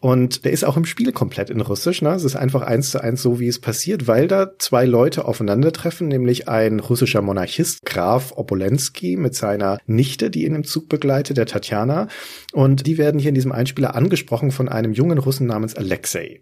[0.02, 2.02] Und der ist auch im Spiel komplett in Russisch.
[2.02, 2.10] Ne?
[2.10, 6.06] Es ist einfach eins zu eins so, wie es passiert, weil da zwei Leute aufeinandertreffen,
[6.08, 11.46] nämlich ein russischer Monarchist, Graf Obolensky, mit seiner Nichte, die ihn im Zug begleitet, der
[11.46, 12.08] Tatjana.
[12.52, 16.40] Und die werden hier in diesem Einspieler angesprochen von einem jungen Russen namens Alexei.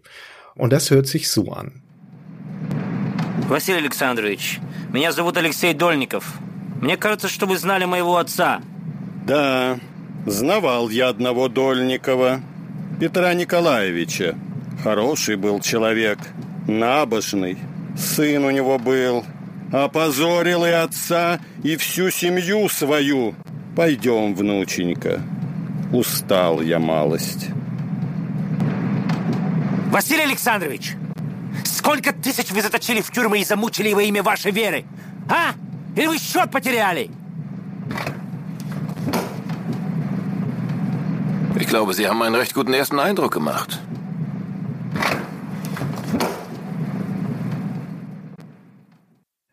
[0.55, 1.81] Und das hört sich so an.
[3.47, 4.59] Василий Александрович,
[4.91, 6.25] меня зовут Алексей Дольников.
[6.81, 8.61] Мне кажется, что вы знали моего отца.
[9.25, 9.79] Да,
[10.25, 12.41] знавал я одного Дольникова.
[13.02, 14.36] Петра Николаевича.
[14.84, 16.20] Хороший был человек,
[16.68, 17.58] набожный.
[17.98, 19.24] Сын у него был.
[19.72, 23.34] Опозорил и отца, и всю семью свою.
[23.74, 25.20] Пойдем, внученька.
[25.92, 27.48] Устал я малость.
[29.90, 30.92] Василий Александрович,
[31.64, 34.84] сколько тысяч вы заточили в тюрьмы и замучили во имя вашей веры?
[35.28, 35.54] А?
[35.96, 37.10] Или вы счет потеряли?
[41.72, 43.80] Glaube, Sie haben einen recht guten ersten Eindruck gemacht.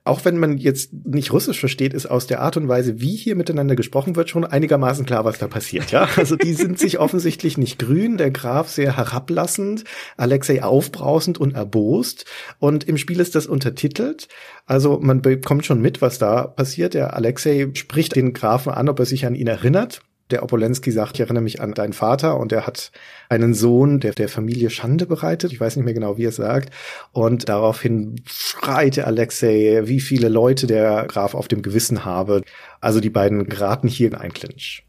[0.03, 3.35] auch wenn man jetzt nicht Russisch versteht, ist aus der Art und Weise, wie hier
[3.35, 5.91] miteinander gesprochen wird, schon einigermaßen klar, was da passiert.
[5.91, 8.17] Ja, also die sind sich offensichtlich nicht grün.
[8.17, 9.83] Der Graf sehr herablassend,
[10.17, 12.25] Alexei aufbrausend und erbost.
[12.57, 14.27] Und im Spiel ist das untertitelt.
[14.65, 16.95] Also man bekommt schon mit, was da passiert.
[16.95, 20.01] Der Alexei spricht den Grafen an, ob er sich an ihn erinnert
[20.31, 22.91] der Obolensky sagt, ich erinnere mich an deinen Vater und er hat
[23.29, 25.51] einen Sohn, der der Familie Schande bereitet.
[25.51, 26.73] Ich weiß nicht mehr genau, wie er sagt.
[27.11, 32.43] Und daraufhin schreit Alexei, wie viele Leute der Graf auf dem Gewissen habe.
[32.81, 34.83] Also die beiden geraten hier in ein Clinch.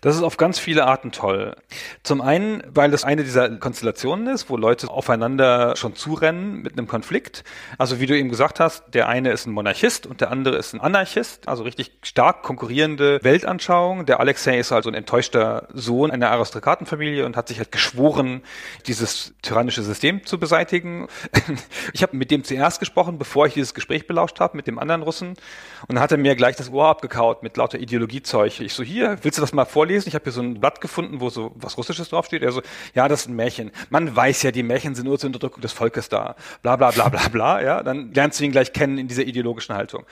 [0.00, 1.56] Das ist auf ganz viele Arten toll.
[2.04, 6.86] Zum einen, weil es eine dieser Konstellationen ist, wo Leute aufeinander schon zurennen mit einem
[6.86, 7.42] Konflikt.
[7.78, 10.72] Also wie du eben gesagt hast, der eine ist ein Monarchist und der andere ist
[10.72, 14.06] ein Anarchist, also richtig stark konkurrierende Weltanschauung.
[14.06, 18.42] Der Alexei ist also ein enttäuschter Sohn einer Aristokratenfamilie und hat sich halt geschworen,
[18.86, 21.08] dieses tyrannische System zu beseitigen.
[21.94, 25.02] Ich habe mit dem zuerst gesprochen, bevor ich dieses Gespräch belauscht habe, mit dem anderen
[25.02, 25.30] Russen.
[25.30, 28.60] Und dann hat er mir gleich das Ohr abgekaut mit lauter Ideologiezeug.
[28.60, 30.08] Ich so, hier, willst du das mal vorlesen?
[30.08, 32.42] Ich habe hier so ein Blatt gefunden, wo so was Russisches draufsteht.
[32.42, 32.62] Er so,
[32.94, 33.70] ja, das ist ein Märchen.
[33.90, 36.36] Man weiß ja, die Märchen sind nur zur Unterdrückung des Volkes da.
[36.62, 37.62] Bla bla bla bla bla.
[37.62, 40.04] Ja, dann lernst du ihn gleich kennen in dieser ideologischen Haltung.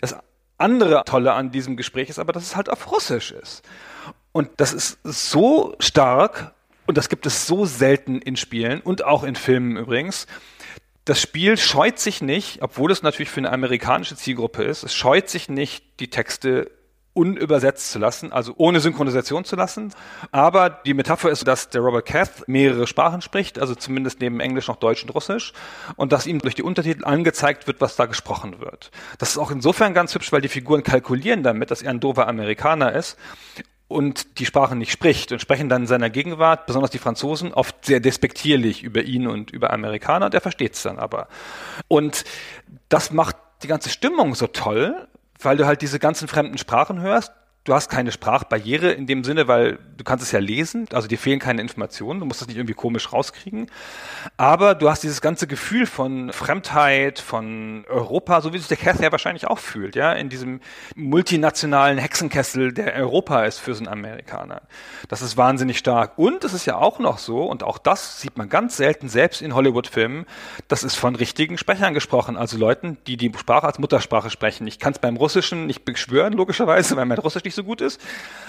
[0.00, 0.16] Das
[0.58, 3.62] andere Tolle an diesem Gespräch ist aber, dass es halt auf Russisch ist.
[4.32, 6.54] Und das ist so stark
[6.86, 10.26] und das gibt es so selten in Spielen und auch in Filmen übrigens.
[11.04, 15.28] Das Spiel scheut sich nicht, obwohl es natürlich für eine amerikanische Zielgruppe ist, es scheut
[15.28, 16.70] sich nicht, die Texte
[17.14, 19.94] unübersetzt zu lassen, also ohne Synchronisation zu lassen.
[20.32, 24.68] Aber die Metapher ist, dass der Robert Cath mehrere Sprachen spricht, also zumindest neben Englisch
[24.68, 25.52] noch Deutsch und Russisch,
[25.96, 28.90] und dass ihm durch die Untertitel angezeigt wird, was da gesprochen wird.
[29.18, 32.26] Das ist auch insofern ganz hübsch, weil die Figuren kalkulieren damit, dass er ein doofer
[32.26, 33.16] Amerikaner ist
[33.86, 37.84] und die Sprache nicht spricht und sprechen dann in seiner Gegenwart, besonders die Franzosen, oft
[37.84, 41.28] sehr despektierlich über ihn und über Amerikaner, der versteht es dann aber.
[41.86, 42.24] Und
[42.88, 45.06] das macht die ganze Stimmung so toll,
[45.44, 47.32] weil du halt diese ganzen fremden Sprachen hörst
[47.64, 51.18] du hast keine Sprachbarriere in dem Sinne, weil du kannst es ja lesen, also dir
[51.18, 53.70] fehlen keine Informationen, du musst das nicht irgendwie komisch rauskriegen.
[54.36, 59.00] Aber du hast dieses ganze Gefühl von Fremdheit, von Europa, so wie es der Cath
[59.00, 60.60] ja wahrscheinlich auch fühlt, ja, in diesem
[60.94, 64.62] multinationalen Hexenkessel, der Europa ist für so einen Amerikaner.
[65.08, 66.18] Das ist wahnsinnig stark.
[66.18, 69.40] Und es ist ja auch noch so, und auch das sieht man ganz selten selbst
[69.40, 70.26] in Hollywood-Filmen,
[70.68, 74.66] das ist von richtigen Sprechern gesprochen, also Leuten, die die Sprache als Muttersprache sprechen.
[74.66, 77.80] Ich kann es beim Russischen nicht beschwören, logischerweise, weil mein Russisch nicht nicht so gut
[77.80, 78.00] ist.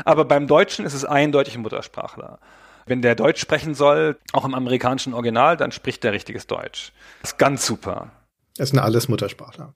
[0.03, 2.39] Aber beim Deutschen ist es eindeutig ein Muttersprachler.
[2.85, 6.91] Wenn der Deutsch sprechen soll, auch im amerikanischen Original, dann spricht der richtiges Deutsch.
[7.21, 8.11] Das ist ganz super.
[8.57, 9.73] Es sind alles Muttersprachler.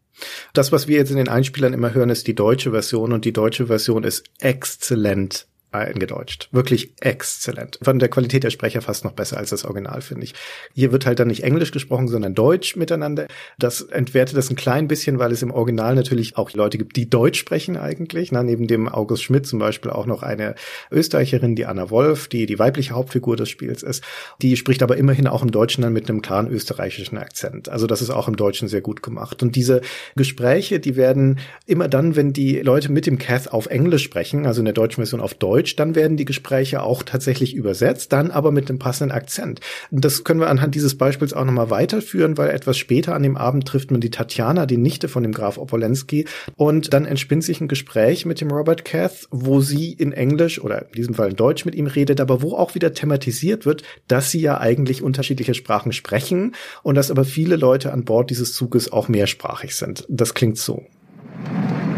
[0.54, 3.34] Das, was wir jetzt in den Einspielern immer hören, ist die deutsche Version und die
[3.34, 6.50] deutsche Version ist exzellent eingedeutscht.
[6.52, 7.80] Wirklich exzellent.
[7.82, 10.34] Von der Qualität der Sprecher fast noch besser als das Original, finde ich.
[10.74, 13.28] Hier wird halt dann nicht Englisch gesprochen, sondern Deutsch miteinander.
[13.58, 17.10] Das entwertet das ein klein bisschen, weil es im Original natürlich auch Leute gibt, die
[17.10, 18.32] Deutsch sprechen eigentlich.
[18.32, 20.56] Na, neben dem August Schmidt zum Beispiel auch noch eine
[20.92, 24.04] Österreicherin, die Anna Wolf, die die weibliche Hauptfigur des Spiels ist.
[24.42, 27.70] Die spricht aber immerhin auch im Deutschen dann mit einem klaren österreichischen Akzent.
[27.70, 29.44] Also das ist auch im Deutschen sehr gut gemacht.
[29.44, 29.82] Und diese
[30.16, 34.62] Gespräche, die werden immer dann, wenn die Leute mit dem Cath auf Englisch sprechen, also
[34.62, 38.32] in der deutschen Version auf Deutsch, Deutsch, dann werden die Gespräche auch tatsächlich übersetzt, dann
[38.32, 39.60] aber mit einem passenden Akzent.
[39.92, 43.36] Und das können wir anhand dieses Beispiels auch nochmal weiterführen, weil etwas später an dem
[43.36, 47.60] Abend trifft man die Tatjana, die Nichte von dem Graf Opolensky, und dann entspinnt sich
[47.60, 51.36] ein Gespräch mit dem Robert Cath, wo sie in Englisch oder in diesem Fall in
[51.36, 55.56] Deutsch mit ihm redet, aber wo auch wieder thematisiert wird, dass sie ja eigentlich unterschiedliche
[55.56, 60.06] Sprachen sprechen und dass aber viele Leute an Bord dieses Zuges auch mehrsprachig sind.
[60.08, 60.86] Das klingt so.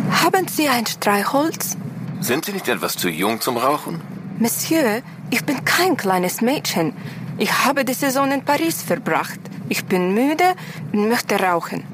[0.09, 1.77] Haben Sie ein Streichholz?
[2.20, 4.00] Sind Sie nicht etwas zu jung zum Rauchen?
[4.38, 6.92] Monsieur, ich bin kein kleines Mädchen.
[7.38, 9.40] Ich habe die Saison in Paris verbracht.
[9.68, 10.54] Ich bin müde
[10.92, 11.84] und möchte rauchen.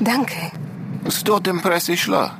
[0.00, 0.52] Danke.
[1.08, 2.38] Сто dem пришла.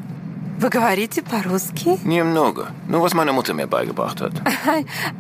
[0.59, 1.99] Вы говорите по-русски?
[2.05, 2.69] Немного.
[2.89, 4.33] Nur was meine Mutter mir beigebracht hat.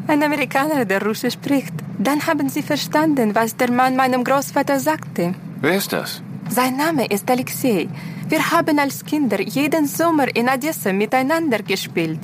[0.06, 1.74] Ein Amerikaner, der Russisch spricht.
[1.98, 5.34] Dann haben Sie verstanden, was der Mann meinem Großvater sagte.
[5.60, 6.22] Wer ist das?
[6.51, 7.87] Sein Name ist Alexei.
[8.27, 12.19] Wir haben als Kinder jeden Sommer in Odessa miteinander gespielt.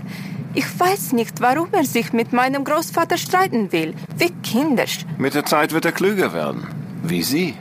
[0.56, 3.94] Ich weiß nicht, warum er sich mit meinem Großvater streiten will.
[4.18, 5.06] Wie kindisch.
[5.20, 6.66] Mit der Zeit wird er klüger werden.
[7.04, 7.54] Wie Sie.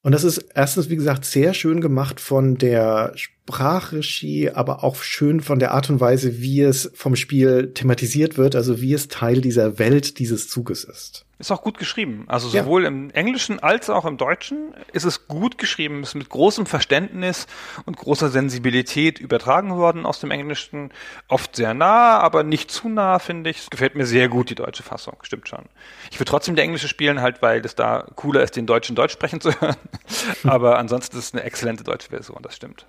[0.00, 5.40] Und das ist erstens, wie gesagt, sehr schön gemacht von der Sprachregie, aber auch schön
[5.42, 9.42] von der Art und Weise, wie es vom Spiel thematisiert wird, also wie es Teil
[9.42, 11.27] dieser Welt dieses Zuges ist.
[11.40, 12.24] Ist auch gut geschrieben.
[12.26, 12.88] Also sowohl ja.
[12.88, 17.46] im Englischen als auch im Deutschen ist es gut geschrieben, ist mit großem Verständnis
[17.86, 20.90] und großer Sensibilität übertragen worden aus dem Englischen.
[21.28, 23.58] Oft sehr nah, aber nicht zu nah, finde ich.
[23.58, 25.16] Es gefällt mir sehr gut, die deutsche Fassung.
[25.22, 25.66] Stimmt schon.
[26.10, 29.12] Ich würde trotzdem der Englische spielen, halt, weil es da cooler ist, den Deutschen Deutsch
[29.12, 29.76] sprechen zu hören.
[30.42, 32.88] aber ansonsten ist es eine exzellente deutsche Version, das stimmt.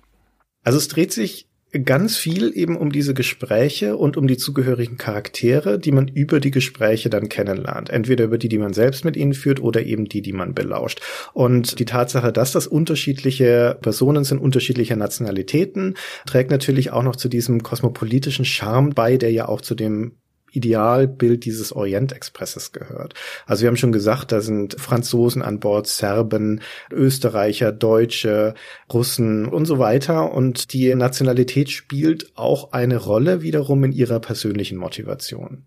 [0.64, 5.78] Also es dreht sich ganz viel eben um diese Gespräche und um die zugehörigen Charaktere,
[5.78, 7.90] die man über die Gespräche dann kennenlernt.
[7.90, 11.00] Entweder über die, die man selbst mit ihnen führt oder eben die, die man belauscht.
[11.32, 15.94] Und die Tatsache, dass das unterschiedliche Personen sind, unterschiedlicher Nationalitäten,
[16.26, 20.16] trägt natürlich auch noch zu diesem kosmopolitischen Charme bei, der ja auch zu dem
[20.52, 23.14] Idealbild dieses Orientexpresses gehört.
[23.46, 28.54] Also wir haben schon gesagt, da sind Franzosen an Bord, Serben, Österreicher, Deutsche,
[28.92, 30.32] Russen und so weiter.
[30.32, 35.64] Und die Nationalität spielt auch eine Rolle wiederum in ihrer persönlichen Motivation.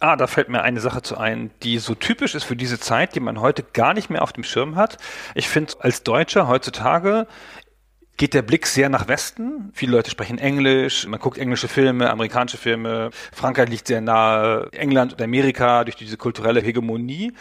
[0.00, 3.14] Ah, da fällt mir eine Sache zu ein, die so typisch ist für diese Zeit,
[3.14, 4.98] die man heute gar nicht mehr auf dem Schirm hat.
[5.34, 7.26] Ich finde, als Deutscher heutzutage
[8.20, 9.70] geht der Blick sehr nach Westen.
[9.72, 13.08] Viele Leute sprechen Englisch, man guckt englische Filme, amerikanische Filme.
[13.32, 17.32] Frankreich liegt sehr nahe, England und Amerika durch diese kulturelle Hegemonie.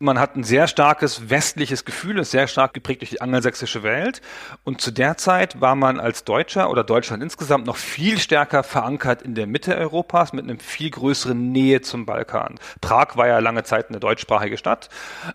[0.00, 4.22] Man hat ein sehr starkes westliches Gefühl, ist sehr stark geprägt durch die angelsächsische Welt.
[4.64, 9.20] Und zu der Zeit war man als Deutscher oder Deutschland insgesamt noch viel stärker verankert
[9.20, 12.58] in der Mitte Europas mit einem viel größeren Nähe zum Balkan.
[12.80, 14.88] Prag war ja lange Zeit eine deutschsprachige Stadt.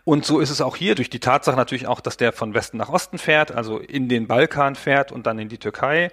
[0.05, 2.77] Und so ist es auch hier durch die Tatsache natürlich auch, dass der von Westen
[2.77, 6.11] nach Osten fährt, also in den Balkan fährt fährt und dann in die Türkei,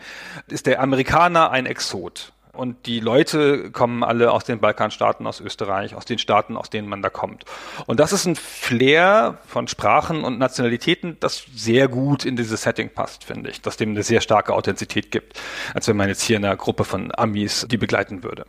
[0.48, 2.32] ist der Amerikaner ein Exot.
[2.52, 6.88] Und die Leute kommen alle aus den Balkanstaaten, aus Österreich, aus den Staaten, aus denen
[6.88, 7.44] man da kommt.
[7.86, 12.90] Und das ist ein Flair von Sprachen und Nationalitäten, das sehr gut in dieses Setting
[12.90, 13.60] passt, finde ich.
[13.60, 15.40] Das dem eine sehr starke Authentizität gibt,
[15.72, 18.44] als wenn man jetzt hier eine Gruppe von Amis die begleiten würde.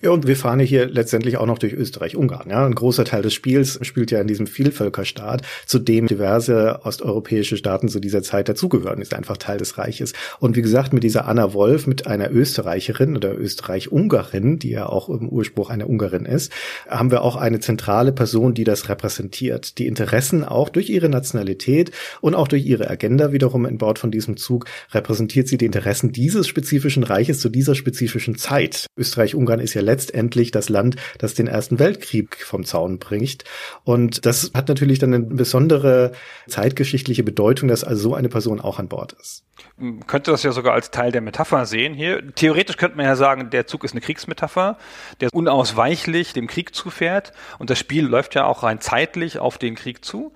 [0.00, 2.50] Ja, und wir fahren hier letztendlich auch noch durch Österreich-Ungarn.
[2.50, 7.56] Ja, ein großer Teil des Spiels spielt ja in diesem Vielvölkerstaat, zu dem diverse osteuropäische
[7.56, 10.12] Staaten zu dieser Zeit dazugehören, ist einfach Teil des Reiches.
[10.40, 15.08] Und wie gesagt, mit dieser Anna Wolf, mit einer Österreicherin oder Österreich-Ungarin, die ja auch
[15.08, 16.52] im Ursprung eine Ungarin ist,
[16.88, 19.78] haben wir auch eine zentrale Person, die das repräsentiert.
[19.78, 21.90] Die Interessen auch durch ihre Nationalität
[22.20, 26.12] und auch durch ihre Agenda wiederum in Bord von diesem Zug repräsentiert sie die Interessen
[26.12, 28.86] dieses spezifischen Reiches zu dieser spezifischen Zeit.
[28.96, 33.44] Österreich-Ungarn ist ja letztendlich das Land, das den Ersten Weltkrieg vom Zaun bringt.
[33.84, 36.12] Und das hat natürlich dann eine besondere
[36.46, 39.44] zeitgeschichtliche Bedeutung, dass also so eine Person auch an Bord ist.
[39.76, 42.34] Man könnte das ja sogar als Teil der Metapher sehen hier.
[42.34, 44.78] Theoretisch könnte man ja sagen, der Zug ist eine Kriegsmetapher,
[45.20, 47.32] der unausweichlich dem Krieg zufährt.
[47.58, 50.32] Und das Spiel läuft ja auch rein zeitlich auf den Krieg zu.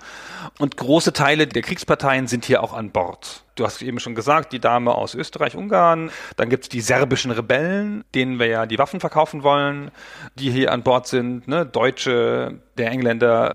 [0.59, 3.45] Und große Teile der Kriegsparteien sind hier auch an Bord.
[3.55, 6.11] Du hast eben schon gesagt, die Dame aus Österreich-Ungarn.
[6.37, 9.91] Dann gibt's die serbischen Rebellen, denen wir ja die Waffen verkaufen wollen,
[10.37, 11.49] die hier an Bord sind.
[11.49, 11.67] Ne?
[11.67, 13.53] Deutsche, der Engländer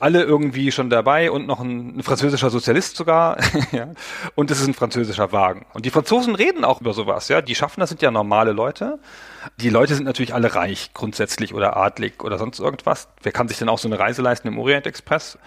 [0.00, 3.36] alle irgendwie schon dabei und noch ein, ein französischer Sozialist sogar.
[3.72, 3.88] ja.
[4.34, 5.66] Und es ist ein französischer Wagen.
[5.74, 7.42] Und die Franzosen reden auch über sowas, ja.
[7.42, 8.98] Die Schaffner sind ja normale Leute.
[9.58, 13.08] Die Leute sind natürlich alle reich, grundsätzlich oder adlig oder sonst irgendwas.
[13.22, 15.38] Wer kann sich denn auch so eine Reise leisten im Orient Express?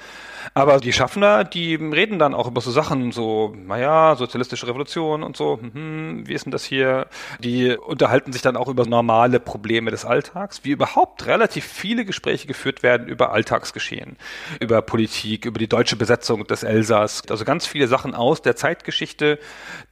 [0.54, 5.38] Aber die Schaffner, die reden dann auch über so Sachen, so, naja, sozialistische Revolution und
[5.38, 7.08] so, hm, wie ist denn das hier?
[7.40, 12.48] Die unterhalten sich dann auch über normale Probleme des Alltags, wie überhaupt relativ viele Gespräche
[12.48, 14.18] geführt werden über Alltagsgeschehen,
[14.60, 19.40] über Politik, über die deutsche Besetzung des Elsass, also ganz viele Sachen aus der Zeitgeschichte,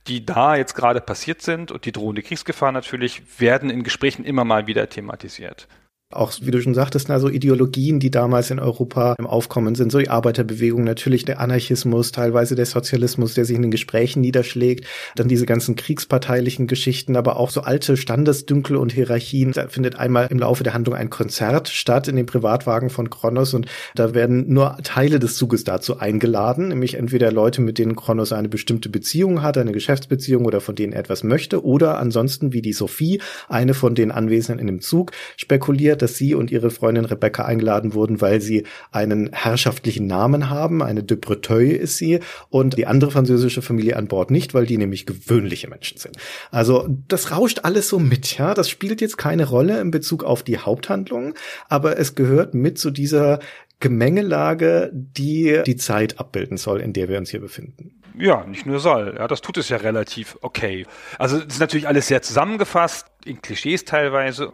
[0.07, 4.45] die da jetzt gerade passiert sind und die drohende Kriegsgefahr natürlich, werden in Gesprächen immer
[4.45, 5.67] mal wieder thematisiert.
[6.11, 9.99] Auch, wie du schon sagtest, also Ideologien, die damals in Europa im Aufkommen sind, so
[9.99, 14.85] die Arbeiterbewegung, natürlich der Anarchismus, teilweise der Sozialismus, der sich in den Gesprächen niederschlägt,
[15.15, 19.53] dann diese ganzen kriegsparteilichen Geschichten, aber auch so alte Standesdünkel und Hierarchien.
[19.53, 23.53] Da findet einmal im Laufe der Handlung ein Konzert statt in dem Privatwagen von Kronos
[23.53, 28.33] und da werden nur Teile des Zuges dazu eingeladen, nämlich entweder Leute, mit denen Kronos
[28.33, 32.61] eine bestimmte Beziehung hat, eine Geschäftsbeziehung oder von denen er etwas möchte, oder ansonsten wie
[32.61, 37.05] die Sophie, eine von den Anwesenden in dem Zug, spekuliert, dass sie und ihre Freundin
[37.05, 40.81] Rebecca eingeladen wurden, weil sie einen herrschaftlichen Namen haben.
[40.81, 44.77] Eine de Breteuil ist sie und die andere französische Familie an Bord nicht, weil die
[44.77, 46.17] nämlich gewöhnliche Menschen sind.
[46.51, 48.53] Also das rauscht alles so mit, ja.
[48.53, 51.33] Das spielt jetzt keine Rolle in Bezug auf die Haupthandlung,
[51.69, 53.39] aber es gehört mit zu dieser
[53.79, 58.00] Gemengelage, die die Zeit abbilden soll, in der wir uns hier befinden.
[58.17, 59.15] Ja, nicht nur soll.
[59.17, 60.85] Ja, das tut es ja relativ okay.
[61.17, 64.53] Also es ist natürlich alles sehr zusammengefasst, in Klischees teilweise,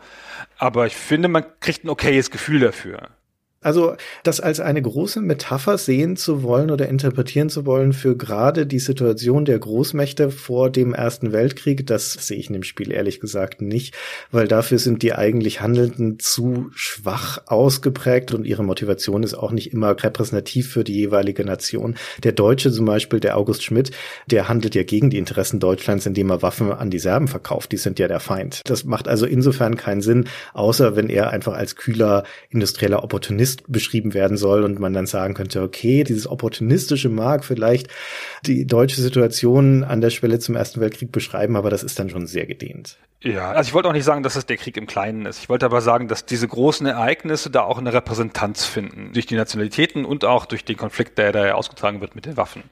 [0.57, 3.09] aber ich finde, man kriegt ein okayes Gefühl dafür.
[3.67, 8.65] Also das als eine große Metapher sehen zu wollen oder interpretieren zu wollen für gerade
[8.65, 13.19] die Situation der Großmächte vor dem Ersten Weltkrieg, das sehe ich in dem Spiel ehrlich
[13.19, 13.93] gesagt nicht,
[14.31, 19.73] weil dafür sind die eigentlich Handelnden zu schwach ausgeprägt und ihre Motivation ist auch nicht
[19.73, 21.97] immer repräsentativ für die jeweilige Nation.
[22.23, 23.91] Der Deutsche zum Beispiel, der August Schmidt,
[24.27, 27.73] der handelt ja gegen die Interessen Deutschlands, indem er Waffen an die Serben verkauft.
[27.73, 28.61] Die sind ja der Feind.
[28.63, 33.63] Das macht also insofern keinen Sinn, außer wenn er einfach als kühler industrieller Opportunist Opportunist
[33.67, 37.87] beschrieben werden soll und man dann sagen könnte, okay, dieses Opportunistische mag vielleicht
[38.45, 42.27] die deutsche Situation an der Schwelle zum Ersten Weltkrieg beschreiben, aber das ist dann schon
[42.27, 42.97] sehr gedehnt.
[43.21, 45.39] Ja, also ich wollte auch nicht sagen, dass es der Krieg im Kleinen ist.
[45.39, 49.11] Ich wollte aber sagen, dass diese großen Ereignisse da auch eine Repräsentanz finden.
[49.13, 52.63] Durch die Nationalitäten und auch durch den Konflikt, der da ausgetragen wird mit den Waffen.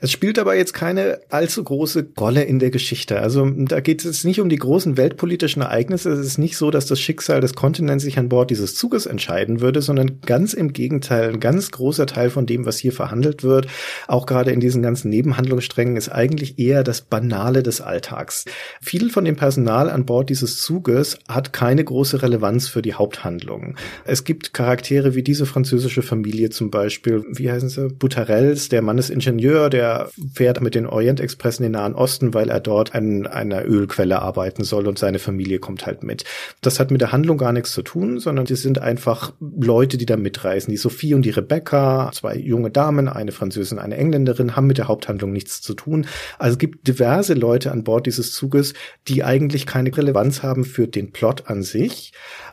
[0.00, 3.20] Es spielt aber jetzt keine allzu große Rolle in der Geschichte.
[3.20, 6.10] Also da geht es nicht um die großen weltpolitischen Ereignisse.
[6.10, 9.60] Es ist nicht so, dass das Schicksal des Kontinents sich an Bord dieses Zuges entscheiden
[9.60, 11.28] würde, sondern ganz im Gegenteil.
[11.28, 13.68] Ein ganz großer Teil von dem, was hier verhandelt wird,
[14.08, 18.44] auch gerade in diesen ganzen Nebenhandlungssträngen, ist eigentlich eher das Banale des Alltags.
[18.80, 23.76] Viel von dem Personal an Bord dieses Zuges hat keine große Relevanz für die Haupthandlung.
[24.04, 27.88] Es gibt Charaktere wie diese französische Familie zum Beispiel, wie heißen sie?
[27.88, 32.32] Boutarels, der Mann ist Ingenieur Ingenieur, der fährt mit den Orient-Express in den Nahen Osten,
[32.32, 36.24] weil er dort an einer Ölquelle arbeiten soll und seine Familie kommt halt mit.
[36.62, 40.06] Das hat mit der Handlung gar nichts zu tun, sondern die sind einfach Leute, die
[40.06, 40.70] da mitreisen.
[40.70, 44.88] Die Sophie und die Rebecca, zwei junge Damen, eine Französin, eine Engländerin, haben mit der
[44.88, 46.06] Haupthandlung nichts zu tun.
[46.38, 48.72] Also es gibt diverse Leute an Bord dieses Zuges,
[49.06, 52.12] die eigentlich keine Relevanz haben für den Plot an sich,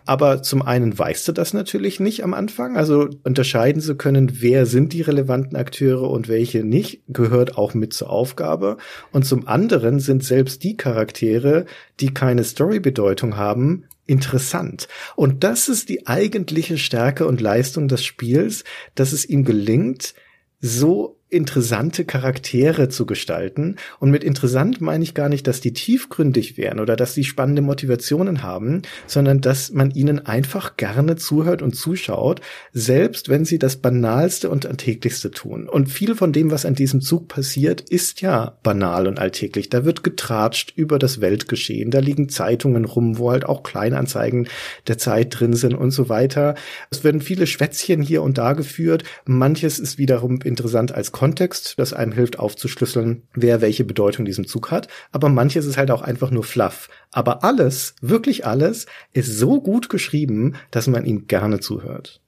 [0.09, 4.65] aber zum einen weißt du das natürlich nicht am Anfang, also unterscheiden zu können, wer
[4.65, 8.77] sind die relevanten Akteure und welche nicht ich, gehört auch mit zur Aufgabe.
[9.11, 11.65] Und zum anderen sind selbst die Charaktere,
[11.99, 14.87] die keine Storybedeutung haben, interessant.
[15.15, 18.63] Und das ist die eigentliche Stärke und Leistung des Spiels,
[18.95, 20.15] dass es ihm gelingt,
[20.61, 23.75] so interessante Charaktere zu gestalten.
[23.99, 27.61] Und mit interessant meine ich gar nicht, dass die tiefgründig wären oder dass sie spannende
[27.61, 32.41] Motivationen haben, sondern dass man ihnen einfach gerne zuhört und zuschaut,
[32.73, 35.69] selbst wenn sie das Banalste und Alltäglichste tun.
[35.69, 39.69] Und viel von dem, was an diesem Zug passiert, ist ja banal und alltäglich.
[39.69, 41.91] Da wird getratscht über das Weltgeschehen.
[41.91, 44.47] Da liegen Zeitungen rum, wo halt auch Kleinanzeigen
[44.87, 46.55] der Zeit drin sind und so weiter.
[46.89, 49.03] Es werden viele Schwätzchen hier und da geführt.
[49.25, 54.71] Manches ist wiederum interessant als Kontext, das einem hilft aufzuschlüsseln, wer welche Bedeutung diesem Zug
[54.71, 54.87] hat.
[55.11, 56.87] Aber manches ist halt auch einfach nur Fluff.
[57.11, 62.21] Aber alles, wirklich alles, ist so gut geschrieben, dass man ihm gerne zuhört.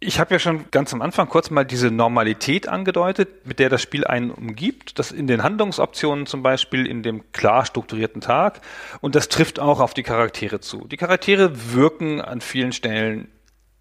[0.00, 3.80] Ich habe ja schon ganz am Anfang kurz mal diese Normalität angedeutet, mit der das
[3.80, 4.98] Spiel einen umgibt.
[4.98, 8.60] Das in den Handlungsoptionen zum Beispiel, in dem klar strukturierten Tag.
[9.00, 10.88] Und das trifft auch auf die Charaktere zu.
[10.88, 13.28] Die Charaktere wirken an vielen Stellen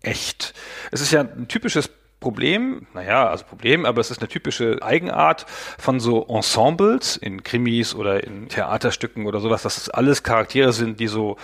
[0.03, 0.53] echt.
[0.91, 1.89] Es ist ja ein typisches
[2.19, 5.45] Problem, naja, also Problem, aber es ist eine typische Eigenart
[5.77, 10.99] von so Ensembles in Krimis oder in Theaterstücken oder sowas, dass es alles Charaktere sind,
[10.99, 11.37] die so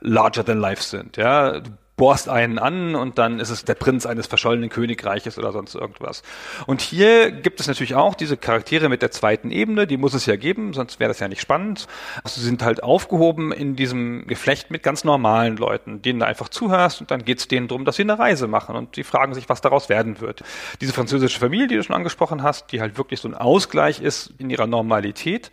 [0.00, 1.16] larger than life sind.
[1.16, 5.52] Ja, du bohrst einen an und dann ist es der Prinz eines verschollenen Königreiches oder
[5.52, 6.22] sonst irgendwas.
[6.66, 10.24] Und hier gibt es natürlich auch diese Charaktere mit der zweiten Ebene, die muss es
[10.24, 11.88] ja geben, sonst wäre das ja nicht spannend.
[12.24, 16.48] Also sie sind halt aufgehoben in diesem Geflecht mit ganz normalen Leuten, denen du einfach
[16.48, 19.34] zuhörst und dann geht es denen darum, dass sie eine Reise machen und sie fragen
[19.34, 20.42] sich, was daraus werden wird.
[20.80, 24.32] Diese französische Familie, die du schon angesprochen hast, die halt wirklich so ein Ausgleich ist
[24.38, 25.50] in ihrer Normalität.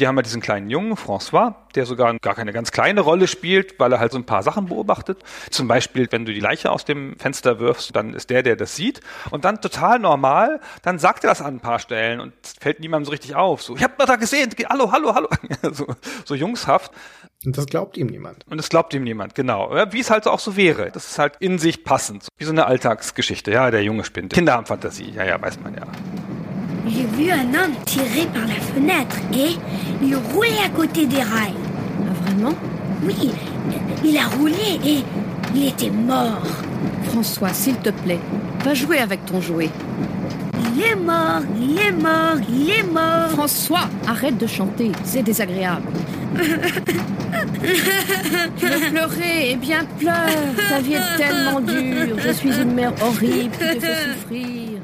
[0.00, 3.78] Die haben ja diesen kleinen Jungen, François, der sogar gar keine ganz kleine Rolle spielt,
[3.78, 5.22] weil er halt so ein paar Sachen beobachtet.
[5.50, 8.76] Zum Beispiel wenn du die Leiche aus dem Fenster wirfst, dann ist der, der das
[8.76, 9.00] sieht.
[9.30, 13.06] Und dann total normal, dann sagt er das an ein paar Stellen und fällt niemandem
[13.06, 13.62] so richtig auf.
[13.62, 15.28] So, ich hab mal da gesehen, hallo, hallo, hallo.
[15.72, 15.86] so,
[16.24, 16.92] so jungshaft.
[17.44, 18.46] Und das glaubt ihm niemand.
[18.48, 19.70] Und das glaubt ihm niemand, genau.
[19.90, 20.90] Wie es halt auch so wäre.
[20.92, 22.28] Das ist halt in sich passend.
[22.38, 23.50] Wie so eine Alltagsgeschichte.
[23.50, 24.32] Ja, der Junge spinnt.
[24.32, 25.10] Kinder haben Fantasie.
[25.10, 25.82] Ja, ja, weiß man ja.
[26.86, 29.56] J'ai vu un homme tirer par la fenêtre et
[30.02, 31.54] il roulait à côté des rails.
[32.00, 32.54] Ah, vraiment?
[33.04, 33.30] Oui,
[34.04, 35.04] il a roulé et
[35.54, 36.42] il était mort.
[37.04, 38.18] François, s'il te plaît,
[38.64, 39.70] va jouer avec ton jouet.
[40.74, 43.30] Il est mort, il est mort, il est mort.
[43.30, 45.86] François, arrête de chanter, c'est désagréable.
[48.56, 49.50] tu veux pleurer?
[49.50, 50.14] Eh bien, pleure.
[50.68, 52.16] Ta vie est tellement dure.
[52.18, 54.81] Je suis une mère horrible qui te fait souffrir.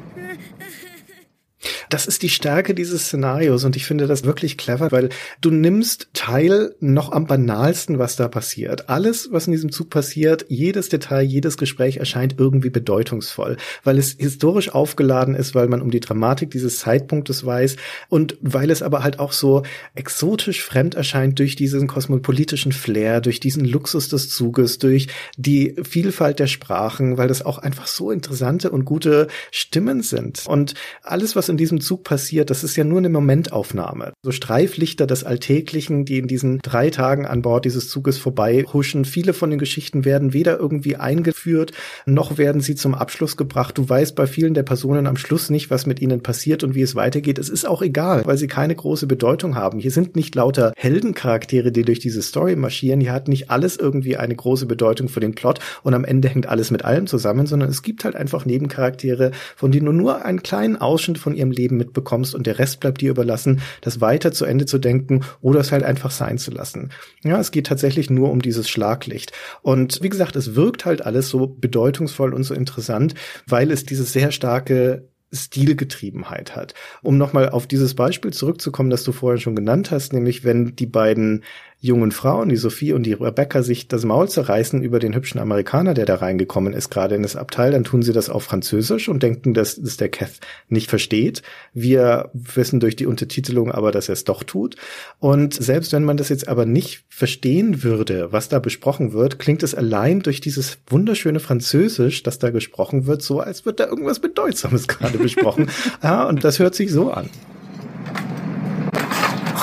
[1.89, 5.09] Das ist die Stärke dieses Szenarios und ich finde das wirklich clever, weil
[5.41, 8.89] du nimmst teil noch am banalsten, was da passiert.
[8.89, 14.17] Alles, was in diesem Zug passiert, jedes Detail, jedes Gespräch erscheint irgendwie bedeutungsvoll, weil es
[14.19, 17.77] historisch aufgeladen ist, weil man um die Dramatik dieses Zeitpunktes weiß
[18.09, 19.63] und weil es aber halt auch so
[19.95, 26.39] exotisch fremd erscheint durch diesen kosmopolitischen Flair, durch diesen Luxus des Zuges, durch die Vielfalt
[26.39, 30.47] der Sprachen, weil das auch einfach so interessante und gute Stimmen sind.
[30.47, 34.13] Und alles, was in diesem Zug passiert, das ist ja nur eine Momentaufnahme.
[34.23, 38.65] So Streiflichter des Alltäglichen, die in diesen drei Tagen an Bord dieses Zuges vorbei.
[39.05, 41.73] Viele von den Geschichten werden weder irgendwie eingeführt,
[42.07, 43.77] noch werden sie zum Abschluss gebracht.
[43.77, 46.83] Du weißt bei vielen der Personen am Schluss nicht, was mit ihnen passiert und wie
[46.83, 47.39] es weitergeht.
[47.39, 49.79] Es ist auch egal, weil sie keine große Bedeutung haben.
[49.79, 53.01] Hier sind nicht lauter Heldencharaktere, die durch diese Story marschieren.
[53.01, 56.47] Hier hat nicht alles irgendwie eine große Bedeutung für den Plot und am Ende hängt
[56.47, 60.43] alles mit allem zusammen, sondern es gibt halt einfach Nebencharaktere, von denen du nur einen
[60.43, 64.33] kleinen Ausschnitt von ihrem Leben Leben mitbekommst und der Rest bleibt dir überlassen, das weiter
[64.33, 66.91] zu Ende zu denken oder es halt einfach sein zu lassen.
[67.23, 69.33] Ja, es geht tatsächlich nur um dieses Schlaglicht.
[69.63, 73.15] Und wie gesagt, es wirkt halt alles so bedeutungsvoll und so interessant,
[73.47, 76.73] weil es dieses sehr starke Stilgetriebenheit hat.
[77.03, 80.87] Um nochmal auf dieses Beispiel zurückzukommen, das du vorher schon genannt hast, nämlich wenn die
[80.87, 81.45] beiden
[81.81, 85.95] jungen Frauen, die Sophie und die Rebecca, sich das Maul zerreißen über den hübschen Amerikaner,
[85.95, 89.23] der da reingekommen ist, gerade in das Abteil, dann tun sie das auf Französisch und
[89.23, 91.43] denken, dass das der Kath nicht versteht.
[91.73, 94.75] Wir wissen durch die Untertitelung aber, dass er es doch tut.
[95.21, 99.63] Und selbst wenn man das jetzt aber nicht verstehen würde, was da besprochen wird, klingt
[99.63, 104.19] es allein durch dieses wunderschöne Französisch, das da gesprochen wird, so, als wird da irgendwas
[104.19, 105.71] Bedeutsames gerade besprochen.
[106.03, 107.31] ja, und das hört sich so an.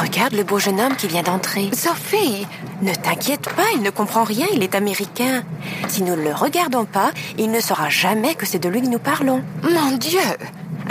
[0.06, 1.72] Regarde le beau jeune homme qui vient d'entrer.
[1.74, 2.46] Sophie,
[2.84, 5.44] ne t'inquiète pas, il ne comprend rien, il est américain.
[5.88, 8.88] Si nous ne le regardons pas, il ne saura jamais que c'est de lui que
[8.88, 9.42] nous parlons.
[9.64, 10.22] Mon Dieu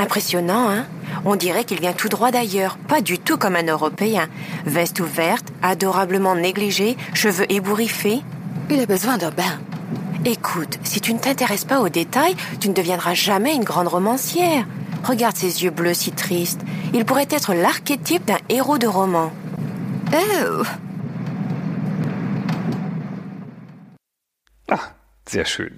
[0.00, 0.86] Impressionnant, hein?
[1.24, 4.26] On dirait qu'il vient tout droit d'ailleurs, pas du tout comme un Européen.
[4.66, 8.20] Veste ouverte, adorablement négligée, cheveux ébouriffés.
[8.68, 9.60] Il a besoin d'un bain.
[10.24, 14.66] Écoute, si tu ne t'intéresses pas aux détails, tu ne deviendras jamais une grande romancière.
[15.04, 16.62] Regarde ces yeux bleus si tristes.
[16.94, 19.30] Il pourrait être l'archétype d'un héros de roman.
[20.12, 20.62] Oh.
[24.70, 24.94] Ah,
[25.26, 25.76] sehr schön.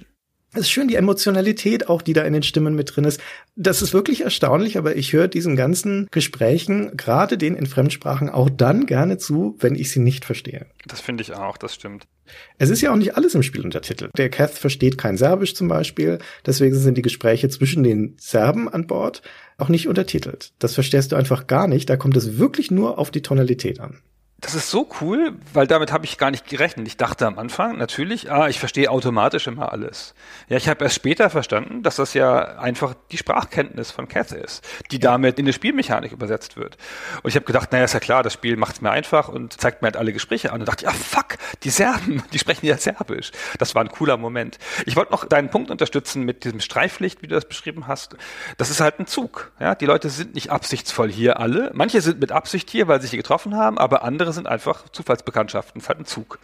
[0.56, 3.20] Es ist schön, die Emotionalität auch, die da in den Stimmen mit drin ist.
[3.56, 8.48] Das ist wirklich erstaunlich, aber ich höre diesen ganzen Gesprächen, gerade den in Fremdsprachen, auch
[8.48, 10.64] dann gerne zu, wenn ich sie nicht verstehe.
[10.86, 12.06] Das finde ich auch, das stimmt.
[12.56, 14.12] Es ist ja auch nicht alles im Spiel untertitelt.
[14.16, 18.86] Der Kath versteht kein Serbisch zum Beispiel, deswegen sind die Gespräche zwischen den Serben an
[18.86, 19.20] Bord
[19.58, 20.54] auch nicht untertitelt.
[20.58, 24.00] Das verstehst du einfach gar nicht, da kommt es wirklich nur auf die Tonalität an.
[24.38, 26.86] Das ist so cool, weil damit habe ich gar nicht gerechnet.
[26.86, 30.14] Ich dachte am Anfang natürlich, ah, ich verstehe automatisch immer alles.
[30.48, 34.62] Ja, ich habe erst später verstanden, dass das ja einfach die Sprachkenntnis von Kath ist,
[34.90, 36.76] die damit in eine Spielmechanik übersetzt wird.
[37.22, 39.58] Und ich habe gedacht, naja, ist ja klar, das Spiel macht es mir einfach und
[39.58, 40.60] zeigt mir halt alle Gespräche an.
[40.60, 43.32] Und dachte ich, ah fuck, die Serben, die sprechen ja Serbisch.
[43.58, 44.58] Das war ein cooler Moment.
[44.84, 48.16] Ich wollte noch deinen Punkt unterstützen mit diesem Streiflicht, wie du das beschrieben hast.
[48.58, 49.50] Das ist halt ein Zug.
[49.58, 51.72] Ja, die Leute sind nicht absichtsvoll hier alle.
[51.74, 55.80] Manche sind mit Absicht hier, weil sie sich getroffen haben, aber andere sind einfach Zufallsbekanntschaften.
[55.80, 56.38] Es ist halt ein Zug.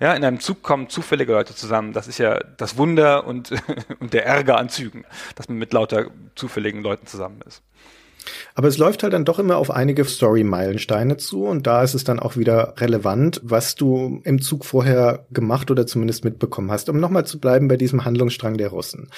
[0.00, 1.92] Ja, in einem Zug kommen zufällige Leute zusammen.
[1.92, 3.52] Das ist ja das Wunder und,
[4.00, 7.62] und der Ärger an Zügen, dass man mit lauter zufälligen Leuten zusammen ist.
[8.54, 12.04] Aber es läuft halt dann doch immer auf einige Story-Meilensteine zu und da ist es
[12.04, 16.88] dann auch wieder relevant, was du im Zug vorher gemacht oder zumindest mitbekommen hast.
[16.88, 19.10] Um nochmal zu bleiben bei diesem Handlungsstrang der Russen.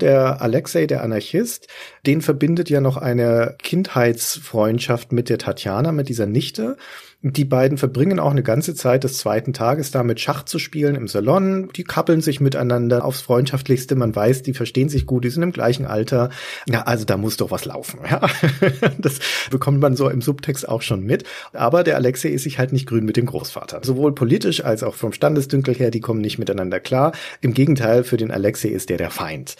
[0.00, 1.68] Der Alexei, der Anarchist,
[2.06, 6.76] den verbindet ja noch eine Kindheitsfreundschaft mit der Tatjana, mit dieser Nichte.
[7.20, 11.08] Die beiden verbringen auch eine ganze Zeit des zweiten Tages damit, Schach zu spielen im
[11.08, 11.68] Salon.
[11.74, 13.96] Die kappeln sich miteinander aufs Freundschaftlichste.
[13.96, 16.30] Man weiß, die verstehen sich gut, die sind im gleichen Alter.
[16.68, 17.98] Ja, also da muss doch was laufen.
[18.08, 18.20] Ja,
[18.98, 19.18] das
[19.50, 21.24] bekommt man so im Subtext auch schon mit.
[21.52, 23.80] Aber der Alexei ist sich halt nicht grün mit dem Großvater.
[23.82, 27.10] Sowohl politisch als auch vom Standesdünkel her, die kommen nicht miteinander klar.
[27.40, 29.56] Im Gegenteil, für den Alexei ist der der Feind.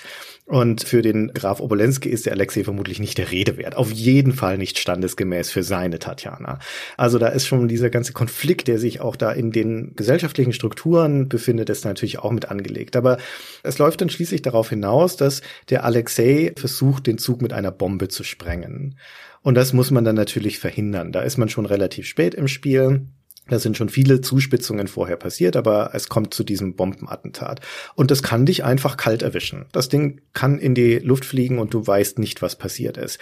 [0.49, 3.77] Und für den Graf Obolensky ist der Alexei vermutlich nicht der Rede wert.
[3.77, 6.59] Auf jeden Fall nicht standesgemäß für seine Tatjana.
[6.97, 11.29] Also da ist schon dieser ganze Konflikt, der sich auch da in den gesellschaftlichen Strukturen
[11.29, 12.97] befindet, ist natürlich auch mit angelegt.
[12.97, 13.19] Aber
[13.63, 18.09] es läuft dann schließlich darauf hinaus, dass der Alexei versucht, den Zug mit einer Bombe
[18.09, 18.97] zu sprengen.
[19.43, 21.13] Und das muss man dann natürlich verhindern.
[21.13, 23.07] Da ist man schon relativ spät im Spiel.
[23.49, 27.61] Da sind schon viele Zuspitzungen vorher passiert, aber es kommt zu diesem Bombenattentat.
[27.95, 29.67] Und das kann dich einfach kalt erwischen.
[29.73, 33.19] Das Ding kann in die Luft fliegen und du weißt nicht, was passiert ist.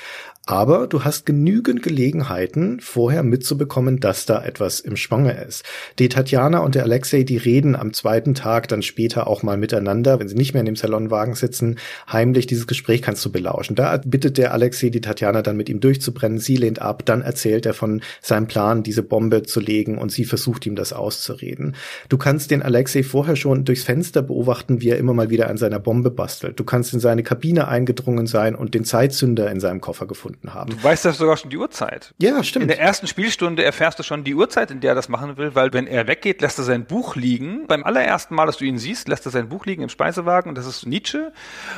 [0.49, 5.64] Aber du hast genügend Gelegenheiten, vorher mitzubekommen, dass da etwas im Schwange ist.
[5.99, 10.20] Die Tatjana und der Alexei, die reden am zweiten Tag dann später auch mal miteinander,
[10.20, 11.79] wenn sie nicht mehr in dem Salonwagen sitzen,
[12.11, 13.74] heimlich dieses Gespräch kannst du belauschen.
[13.74, 16.39] Da bittet der Alexei die Tatjana dann mit ihm durchzubrennen.
[16.39, 20.25] Sie lehnt ab, dann erzählt er von seinem Plan, diese Bombe zu legen und sie
[20.25, 21.77] versucht ihm das auszureden.
[22.09, 25.57] Du kannst den Alexei vorher schon durchs Fenster beobachten, wie er immer mal wieder an
[25.57, 26.59] seiner Bombe bastelt.
[26.59, 30.71] Du kannst in seine Kabine eingedrungen sein und den Zeitzünder in seinem Koffer gefunden haben.
[30.71, 32.14] Du weißt das sogar schon die Uhrzeit.
[32.19, 32.64] Ja, stimmt.
[32.64, 35.55] In der ersten Spielstunde erfährst du schon die Uhrzeit, in der er das machen will,
[35.55, 37.67] weil wenn er weggeht, lässt er sein Buch liegen.
[37.67, 40.59] Beim allerersten Mal, dass du ihn siehst, lässt er sein Buch liegen im Speisewagen und
[40.59, 41.33] das ist Nietzsche.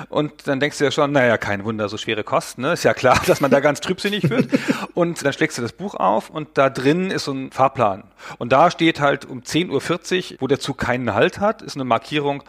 [0.09, 2.63] Und dann denkst du ja schon, naja, kein Wunder, so schwere Kosten.
[2.63, 2.73] Ne?
[2.73, 4.49] Ist ja klar, dass man da ganz trübsinnig wird.
[4.95, 8.05] Und dann schlägst du das Buch auf und da drin ist so ein Fahrplan.
[8.39, 11.85] Und da steht halt um 10.40 Uhr, wo der Zug keinen Halt hat, ist eine
[11.85, 12.43] Markierung.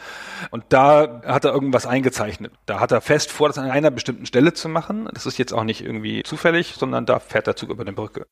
[0.51, 2.51] Und da hat er irgendwas eingezeichnet.
[2.65, 5.09] Da hat er fest vor, das an einer bestimmten Stelle zu machen.
[5.13, 8.25] Das ist jetzt auch nicht irgendwie zufällig, sondern da fährt der Zug über eine Brücke.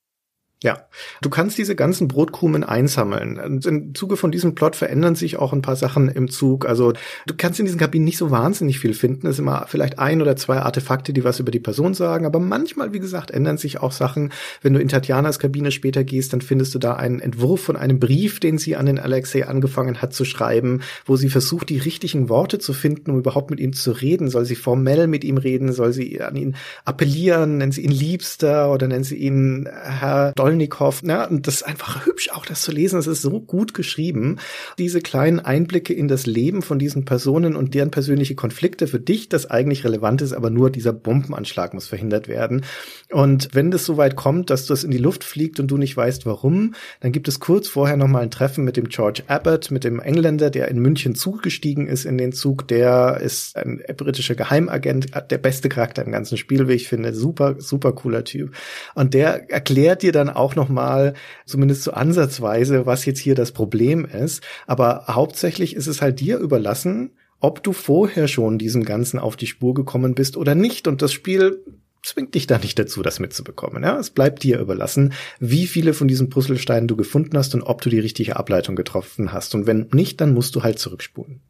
[0.63, 0.87] Ja,
[1.21, 3.39] du kannst diese ganzen Brotkrumen einsammeln.
[3.39, 6.67] Und Im Zuge von diesem Plot verändern sich auch ein paar Sachen im Zug.
[6.67, 6.93] Also
[7.27, 9.27] du kannst in diesen Kabinen nicht so wahnsinnig viel finden.
[9.27, 12.25] Es ist immer vielleicht ein oder zwei Artefakte, die was über die Person sagen.
[12.25, 14.31] Aber manchmal, wie gesagt, ändern sich auch Sachen.
[14.63, 17.99] Wenn du in Tatjanas Kabine später gehst, dann findest du da einen Entwurf von einem
[17.99, 22.29] Brief, den sie an den Alexei angefangen hat zu schreiben, wo sie versucht, die richtigen
[22.29, 24.27] Worte zu finden, um überhaupt mit ihm zu reden.
[24.27, 25.71] Soll sie formell mit ihm reden?
[25.71, 27.59] Soll sie an ihn appellieren?
[27.59, 31.03] Nennen sie ihn Liebster oder nennen sie ihn Herr Dolnikow.
[31.03, 31.27] Ne?
[31.27, 32.99] Und das ist einfach hübsch, auch das zu lesen.
[32.99, 34.37] Es ist so gut geschrieben.
[34.77, 39.27] Diese kleinen Einblicke in das Leben von diesen Personen und deren persönliche Konflikte für dich,
[39.27, 42.63] das eigentlich relevant ist, aber nur dieser Bombenanschlag muss verhindert werden.
[43.11, 45.97] Und wenn das so weit kommt, dass das in die Luft fliegt und du nicht
[45.97, 49.71] weißt, warum, dann gibt es kurz vorher noch mal ein Treffen mit dem George Abbott,
[49.71, 52.67] mit dem Engländer, der in München zugestiegen ist in den Zug.
[52.69, 57.13] Der ist ein britischer Geheimagent, der beste Charakter im ganzen Spiel, wie ich finde.
[57.13, 58.55] Super, super cooler Typ.
[58.95, 61.13] Und der erklärt dir dann auch noch mal,
[61.45, 64.43] zumindest so ansatzweise, was jetzt hier das Problem ist.
[64.65, 69.47] Aber hauptsächlich ist es halt dir überlassen, ob du vorher schon diesem Ganzen auf die
[69.47, 70.87] Spur gekommen bist oder nicht.
[70.87, 71.63] Und das Spiel
[72.03, 73.83] zwingt dich da nicht dazu, das mitzubekommen.
[73.83, 73.99] Ja?
[73.99, 77.89] Es bleibt dir überlassen, wie viele von diesen Puzzlesteinen du gefunden hast und ob du
[77.89, 79.55] die richtige Ableitung getroffen hast.
[79.55, 81.41] Und wenn nicht, dann musst du halt zurückspulen.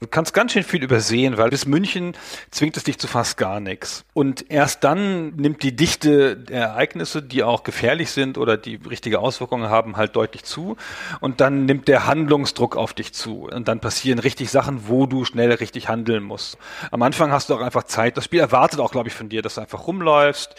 [0.00, 2.14] Du kannst ganz schön viel übersehen, weil bis München
[2.50, 4.04] zwingt es dich zu fast gar nichts.
[4.14, 9.18] Und erst dann nimmt die Dichte der Ereignisse, die auch gefährlich sind oder die richtige
[9.18, 10.76] Auswirkungen haben, halt deutlich zu.
[11.20, 13.48] Und dann nimmt der Handlungsdruck auf dich zu.
[13.50, 16.58] Und dann passieren richtig Sachen, wo du schnell richtig handeln musst.
[16.90, 18.16] Am Anfang hast du auch einfach Zeit.
[18.16, 20.54] Das Spiel erwartet auch, glaube ich, von dir, dass du einfach rumläufst,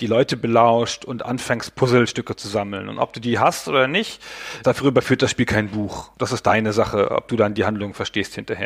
[0.00, 2.88] die Leute belauscht und anfängst, Puzzlestücke zu sammeln.
[2.88, 4.22] Und ob du die hast oder nicht,
[4.62, 6.10] darüber führt das Spiel kein Buch.
[6.18, 8.61] Das ist deine Sache, ob du dann die Handlung verstehst hinterher.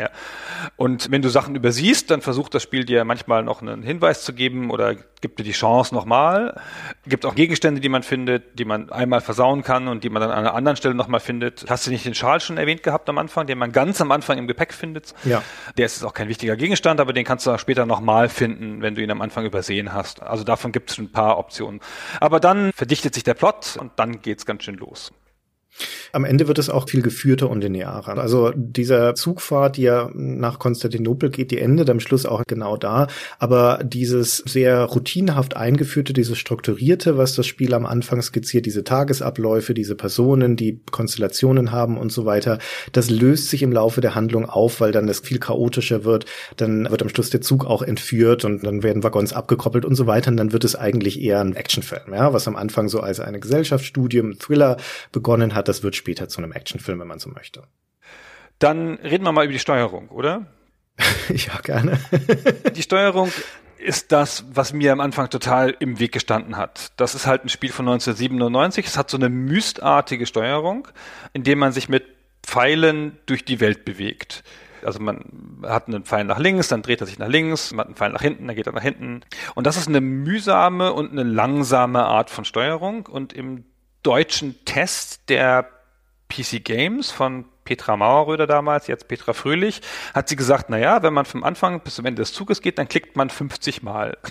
[0.75, 4.33] Und wenn du Sachen übersiehst, dann versucht das Spiel dir manchmal noch einen Hinweis zu
[4.33, 6.59] geben oder gibt dir die Chance nochmal.
[7.05, 10.31] Gibt auch Gegenstände, die man findet, die man einmal versauen kann und die man dann
[10.31, 11.65] an einer anderen Stelle nochmal findet.
[11.69, 14.37] Hast du nicht den Schal schon erwähnt gehabt am Anfang, den man ganz am Anfang
[14.37, 15.13] im Gepäck findet?
[15.23, 15.41] Ja.
[15.77, 18.95] Der ist auch kein wichtiger Gegenstand, aber den kannst du auch später nochmal finden, wenn
[18.95, 20.21] du ihn am Anfang übersehen hast.
[20.21, 21.81] Also davon gibt es ein paar Optionen.
[22.19, 25.11] Aber dann verdichtet sich der Plot und dann geht's ganz schön los.
[26.11, 28.17] Am Ende wird es auch viel geführter und linearer.
[28.17, 33.07] Also dieser Zugfahrt, die ja nach Konstantinopel geht, die endet am Schluss auch genau da.
[33.39, 39.73] Aber dieses sehr routinhaft eingeführte, dieses strukturierte, was das Spiel am Anfang skizziert, diese Tagesabläufe,
[39.73, 42.59] diese Personen, die Konstellationen haben und so weiter,
[42.91, 46.25] das löst sich im Laufe der Handlung auf, weil dann es viel chaotischer wird.
[46.55, 50.07] Dann wird am Schluss der Zug auch entführt und dann werden Waggons abgekoppelt und so
[50.07, 50.31] weiter.
[50.31, 53.39] Und dann wird es eigentlich eher ein Actionfilm, ja, was am Anfang so als eine
[53.39, 54.77] Gesellschaftsstudie, ein Thriller
[55.11, 57.63] begonnen hat das wird später zu einem Actionfilm, wenn man so möchte.
[58.59, 60.47] Dann reden wir mal über die Steuerung, oder?
[61.29, 61.99] ja, gerne.
[62.75, 63.31] die Steuerung
[63.77, 66.91] ist das, was mir am Anfang total im Weg gestanden hat.
[66.97, 68.85] Das ist halt ein Spiel von 1997.
[68.85, 70.87] Es hat so eine mystartige Steuerung,
[71.33, 72.05] in dem man sich mit
[72.43, 74.43] Pfeilen durch die Welt bewegt.
[74.83, 77.87] Also man hat einen Pfeil nach links, dann dreht er sich nach links, man hat
[77.87, 79.21] einen Pfeil nach hinten, dann geht er nach hinten.
[79.53, 83.05] Und das ist eine mühsame und eine langsame Art von Steuerung.
[83.05, 83.65] Und im
[84.07, 85.69] deutschen Test der
[86.29, 89.81] PC Games von Petra Mauerröder damals, jetzt Petra Fröhlich,
[90.13, 92.77] hat sie gesagt, na ja, wenn man vom Anfang bis zum Ende des Zuges geht,
[92.77, 94.17] dann klickt man 50 Mal.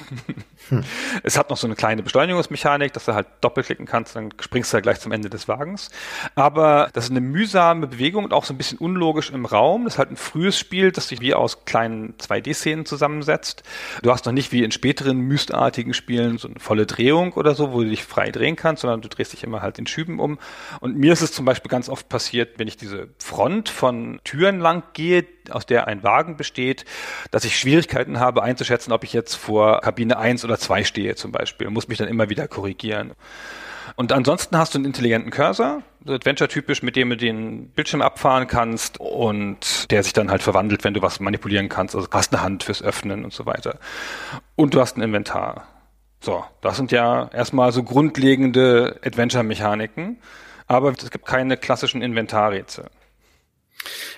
[0.68, 0.82] Hm.
[1.22, 4.78] Es hat noch so eine kleine Beschleunigungsmechanik, dass du halt doppelklicken kannst, dann springst du
[4.78, 5.91] ja gleich zum Ende des Wagens.
[6.34, 9.84] Aber das ist eine mühsame Bewegung und auch so ein bisschen unlogisch im Raum.
[9.84, 13.62] Das ist halt ein frühes Spiel, das sich wie aus kleinen 2D-Szenen zusammensetzt.
[14.03, 17.72] Du hast noch nicht wie in späteren mysterartigen Spielen so eine volle Drehung oder so,
[17.72, 20.39] wo du dich frei drehen kannst, sondern du drehst dich immer halt in Schüben um.
[20.80, 24.61] Und mir ist es zum Beispiel ganz oft passiert, wenn ich diese Front von Türen
[24.61, 26.85] lang gehe, aus der ein Wagen besteht,
[27.31, 31.33] dass ich Schwierigkeiten habe einzuschätzen, ob ich jetzt vor Kabine 1 oder 2 stehe zum
[31.33, 33.12] Beispiel muss mich dann immer wieder korrigieren.
[33.95, 38.47] Und ansonsten hast du einen intelligenten Cursor, so Adventure-typisch, mit dem du den Bildschirm abfahren
[38.47, 41.95] kannst und der sich dann halt verwandelt, wenn du was manipulieren kannst.
[41.95, 43.79] Also hast eine Hand fürs Öffnen und so weiter.
[44.57, 45.66] Und du hast ein Inventar.
[46.20, 50.18] So, das sind ja erstmal so grundlegende Adventure-Mechaniken,
[50.66, 52.87] aber es gibt keine klassischen Inventarrätsel.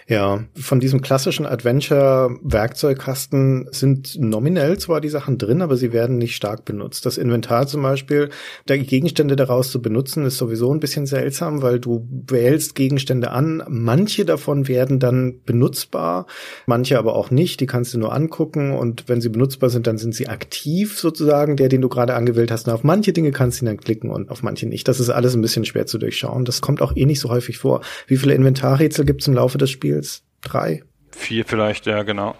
[0.07, 6.35] Ja, von diesem klassischen Adventure-Werkzeugkasten sind nominell zwar die Sachen drin, aber sie werden nicht
[6.35, 7.05] stark benutzt.
[7.05, 8.31] Das Inventar zum Beispiel,
[8.69, 13.63] die Gegenstände daraus zu benutzen, ist sowieso ein bisschen seltsam, weil du wählst Gegenstände an.
[13.69, 16.25] Manche davon werden dann benutzbar,
[16.65, 17.61] manche aber auch nicht.
[17.61, 21.57] Die kannst du nur angucken und wenn sie benutzbar sind, dann sind sie aktiv sozusagen,
[21.57, 22.67] der, den du gerade angewählt hast.
[22.67, 24.89] Und auf manche Dinge kannst du dann klicken und auf manche nicht.
[24.89, 26.47] Das ist alles ein bisschen schwer zu durchschauen.
[26.47, 27.83] Das kommt auch eh nicht so häufig vor.
[28.07, 29.89] Wie viele Inventarrätsel gibt es im Laufe des Spiels?
[29.89, 30.23] Spiels.
[30.41, 30.83] Drei.
[31.11, 32.37] Vier vielleicht, ja, genau.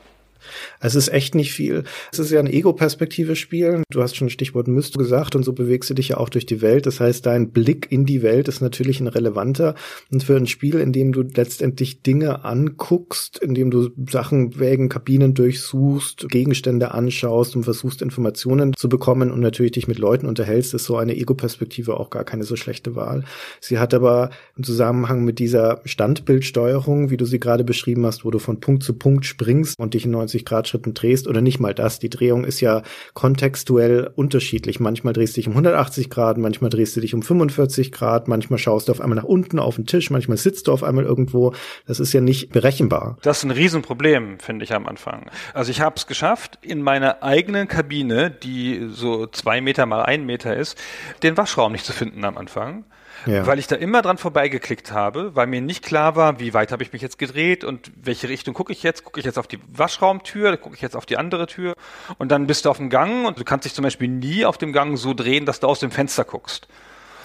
[0.81, 1.85] Es ist echt nicht viel.
[2.13, 3.83] Es ist ja ein Ego-Perspektive-Spiel.
[3.91, 6.61] Du hast schon Stichwort müsste gesagt und so bewegst du dich ja auch durch die
[6.61, 6.87] Welt.
[6.87, 9.75] Das heißt, dein Blick in die Welt ist natürlich ein relevanter.
[10.11, 14.89] Und für ein Spiel, in dem du letztendlich Dinge anguckst, in dem du Sachen wägen,
[14.89, 20.75] Kabinen durchsuchst, Gegenstände anschaust und versuchst Informationen zu bekommen und natürlich dich mit Leuten unterhältst,
[20.75, 23.25] ist so eine Ego-Perspektive auch gar keine so schlechte Wahl.
[23.61, 28.31] Sie hat aber im Zusammenhang mit dieser Standbildsteuerung, wie du sie gerade beschrieben hast, wo
[28.31, 31.61] du von Punkt zu Punkt springst und dich in 90 Grad Schritten drehst oder nicht
[31.61, 31.99] mal das.
[31.99, 32.83] Die Drehung ist ja
[33.15, 34.81] kontextuell unterschiedlich.
[34.81, 38.59] Manchmal drehst du dich um 180 Grad, manchmal drehst du dich um 45 Grad, manchmal
[38.59, 41.53] schaust du auf einmal nach unten auf den Tisch, manchmal sitzt du auf einmal irgendwo.
[41.87, 43.19] Das ist ja nicht berechenbar.
[43.23, 45.31] Das ist ein Riesenproblem, finde ich am Anfang.
[45.55, 50.25] Also ich habe es geschafft, in meiner eigenen Kabine, die so zwei Meter mal ein
[50.25, 50.79] Meter ist,
[51.23, 52.85] den Waschraum nicht zu finden am Anfang
[53.29, 53.47] ja.
[53.47, 56.83] weil ich da immer dran vorbeigeklickt habe, weil mir nicht klar war, wie weit habe
[56.83, 59.05] ich mich jetzt gedreht und welche Richtung gucke ich jetzt.
[59.05, 61.75] Gucke ich jetzt auf die Waschraumtür, gucke ich jetzt auf die andere Tür
[62.19, 64.59] und dann bist du auf dem Gang und du kannst dich zum Beispiel nie auf
[64.59, 66.69] dem Gang so drehen, dass du aus dem Fenster guckst.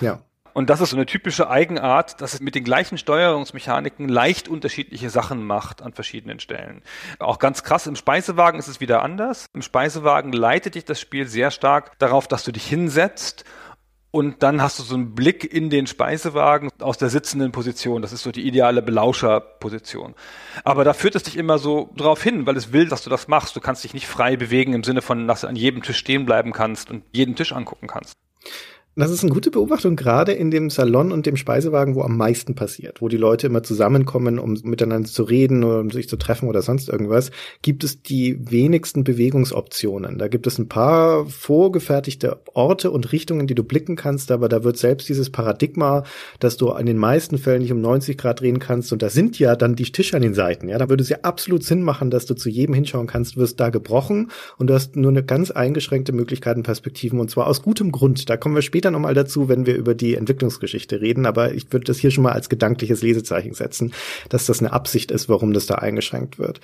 [0.01, 0.20] Ja.
[0.54, 5.10] Und das ist so eine typische Eigenart, dass es mit den gleichen Steuerungsmechaniken leicht unterschiedliche
[5.10, 6.84] Sachen macht an verschiedenen Stellen.
[7.18, 9.47] Auch ganz krass, im Speisewagen ist es wieder anders.
[9.54, 13.45] Im Speisewagen leitet dich das Spiel sehr stark darauf, dass du dich hinsetzt
[14.16, 18.03] Und dann hast du so einen Blick in den Speisewagen aus der sitzenden Position.
[18.03, 20.14] Das ist so die ideale Belauscherposition.
[20.64, 23.28] Aber da führt es dich immer so drauf hin, weil es will, dass du das
[23.28, 23.55] machst.
[23.55, 26.28] Du kannst dich nicht frei bewegen im Sinne von, dass du an jedem Tisch stehen
[26.28, 28.14] bleiben kannst und jeden Tisch angucken kannst.
[28.96, 32.54] Das ist eine gute Beobachtung, gerade in dem Salon und dem Speisewagen, wo am meisten
[32.54, 36.48] passiert, wo die Leute immer zusammenkommen, um miteinander zu reden oder um sich zu treffen
[36.48, 37.32] oder sonst irgendwas,
[37.64, 40.20] gibt es die wenigsten Bewegungsoptionen.
[40.20, 44.64] Da gibt es ein paar vorgefertigte Orte und Richtungen, die du blicken kannst, aber da
[44.64, 46.03] wird selbst dieses Paradigma,
[46.40, 49.40] dass du in den meisten Fällen nicht um 90 Grad drehen kannst und da sind
[49.40, 52.11] ja dann die Tische an den Seiten, ja, da würde es ja absolut Sinn machen,
[52.11, 54.30] dass du zu jedem hinschauen kannst, wirst da gebrochen
[54.60, 58.30] und du hast nur eine ganz eingeschränkte Möglichkeit und Perspektiven und zwar aus gutem Grund.
[58.30, 61.72] Da kommen wir später später nochmal dazu, wenn wir über die Entwicklungsgeschichte reden, aber ich
[61.72, 63.93] würde das hier schon mal als gedankliches Lesezeichen setzen,
[64.27, 66.60] dass das eine Absicht ist, warum das da eingeschränkt wird.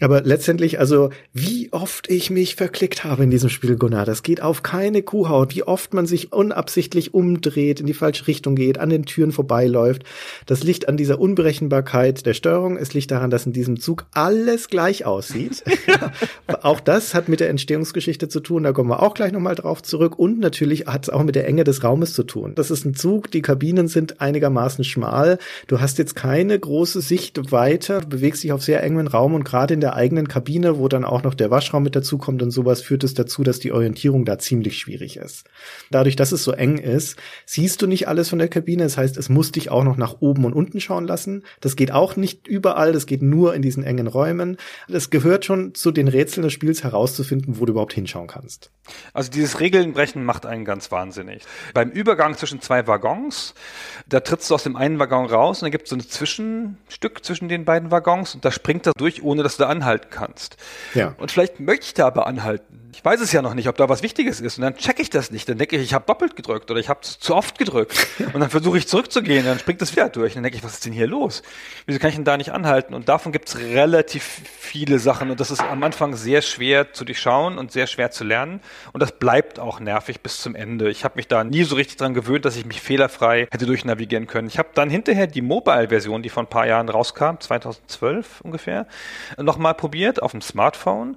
[0.00, 4.40] Aber letztendlich, also wie oft ich mich verklickt habe in diesem Spiel, Gunnar, das geht
[4.40, 8.88] auf keine Kuhhaut, wie oft man sich unabsichtlich umdreht, in die falsche Richtung geht, an
[8.88, 10.04] den Türen vorbeiläuft.
[10.46, 14.68] Das liegt an dieser Unberechenbarkeit der Steuerung, es liegt daran, dass in diesem Zug alles
[14.68, 15.64] gleich aussieht.
[16.62, 19.82] auch das hat mit der Entstehungsgeschichte zu tun, da kommen wir auch gleich nochmal drauf
[19.82, 22.54] zurück und natürlich hat es auch mit der Enge des Raumes zu tun.
[22.54, 25.38] Das ist ein Zug, die Kabinen sind einigermaßen schmal.
[25.66, 29.42] Du hast jetzt keine große Sicht weiter, du bewegst dich auf sehr engem Raum und
[29.42, 32.80] gerade in der eigenen Kabine, wo dann auch noch der Waschraum mit dazukommt und sowas,
[32.80, 35.46] führt es dazu, dass die Orientierung da ziemlich schwierig ist.
[35.90, 38.84] Dadurch, dass es so eng ist, siehst du nicht alles von der Kabine.
[38.84, 41.42] Das heißt, es muss dich auch noch nach oben und unten schauen lassen.
[41.60, 44.58] Das geht auch nicht überall, das geht nur in diesen engen Räumen.
[44.86, 48.70] Das gehört schon zu den Rätseln des Spiels herauszufinden, wo du überhaupt hinschauen kannst.
[49.12, 51.42] Also dieses Regelnbrechen macht einen ganz wahnsinnig.
[51.74, 53.54] Beim Übergang zwischen zwei Waggons,
[54.08, 57.24] da trittst du aus dem einen Waggon raus und dann gibt es so ein Zwischenstück
[57.24, 60.56] zwischen den beiden Waggons und da springt er durch, ohne dass du da anhalten kannst.
[60.94, 61.14] Ja.
[61.18, 63.88] Und vielleicht möchte ich da aber anhalten ich weiß es ja noch nicht, ob da
[63.88, 64.58] was Wichtiges ist.
[64.58, 65.48] Und dann checke ich das nicht.
[65.48, 68.08] Dann denke ich, ich habe doppelt gedrückt oder ich habe zu oft gedrückt.
[68.32, 70.32] Und dann versuche ich zurückzugehen, dann springt das wieder durch.
[70.32, 71.44] Und dann denke ich, was ist denn hier los?
[71.86, 72.94] Wieso kann ich denn da nicht anhalten?
[72.94, 74.24] Und davon gibt es relativ
[74.58, 75.30] viele Sachen.
[75.30, 78.60] Und das ist am Anfang sehr schwer zu durchschauen und sehr schwer zu lernen.
[78.92, 80.90] Und das bleibt auch nervig bis zum Ende.
[80.90, 84.26] Ich habe mich da nie so richtig dran gewöhnt, dass ich mich fehlerfrei hätte durchnavigieren
[84.26, 84.48] können.
[84.48, 88.86] Ich habe dann hinterher die Mobile-Version, die vor ein paar Jahren rauskam, 2012 ungefähr,
[89.36, 91.16] nochmal probiert auf dem Smartphone.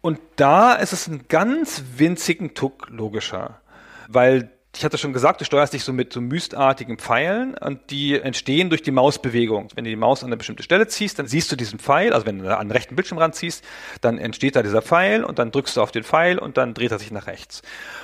[0.00, 3.60] Und da ist es einen ganz winzigen Tuck logischer,
[4.08, 8.14] weil ich hatte schon gesagt, du steuerst dich so mit so mystartigen Pfeilen und die
[8.14, 9.68] entstehen durch die Mausbewegung.
[9.74, 12.26] Wenn du die Maus an eine bestimmte Stelle ziehst, dann siehst du diesen Pfeil, also
[12.26, 13.64] wenn du an den rechten Bildschirmrand ziehst,
[14.02, 16.92] dann entsteht da dieser Pfeil und dann drückst du auf den Pfeil und dann dreht
[16.92, 17.62] er sich nach rechts.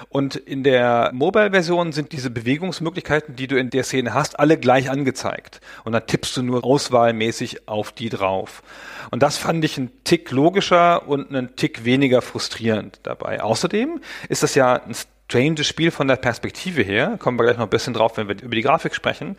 [0.09, 4.90] Und in der Mobile-Version sind diese Bewegungsmöglichkeiten, die du in der Szene hast, alle gleich
[4.90, 5.60] angezeigt.
[5.84, 8.64] Und dann tippst du nur auswahlmäßig auf die drauf.
[9.12, 13.40] Und das fand ich einen Tick logischer und einen Tick weniger frustrierend dabei.
[13.40, 14.94] Außerdem ist das ja ein
[15.28, 17.16] strange Spiel von der Perspektive her.
[17.18, 19.36] Kommen wir gleich noch ein bisschen drauf, wenn wir über die Grafik sprechen.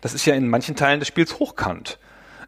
[0.00, 1.98] Das ist ja in manchen Teilen des Spiels hochkant.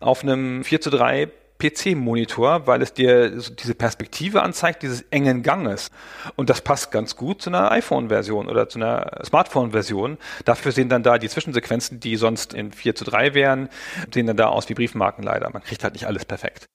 [0.01, 1.28] Auf einem 4 zu 3
[1.59, 5.90] PC-Monitor, weil es dir diese Perspektive anzeigt, dieses engen Ganges.
[6.36, 10.19] Und das passt ganz gut zu einer iPhone-Version oder zu einer Smartphone-Version.
[10.44, 13.69] Dafür sehen dann da die Zwischensequenzen, die sonst in 4 zu 3 wären,
[14.15, 15.51] sehen dann da aus wie Briefmarken leider.
[15.51, 16.66] Man kriegt halt nicht alles perfekt.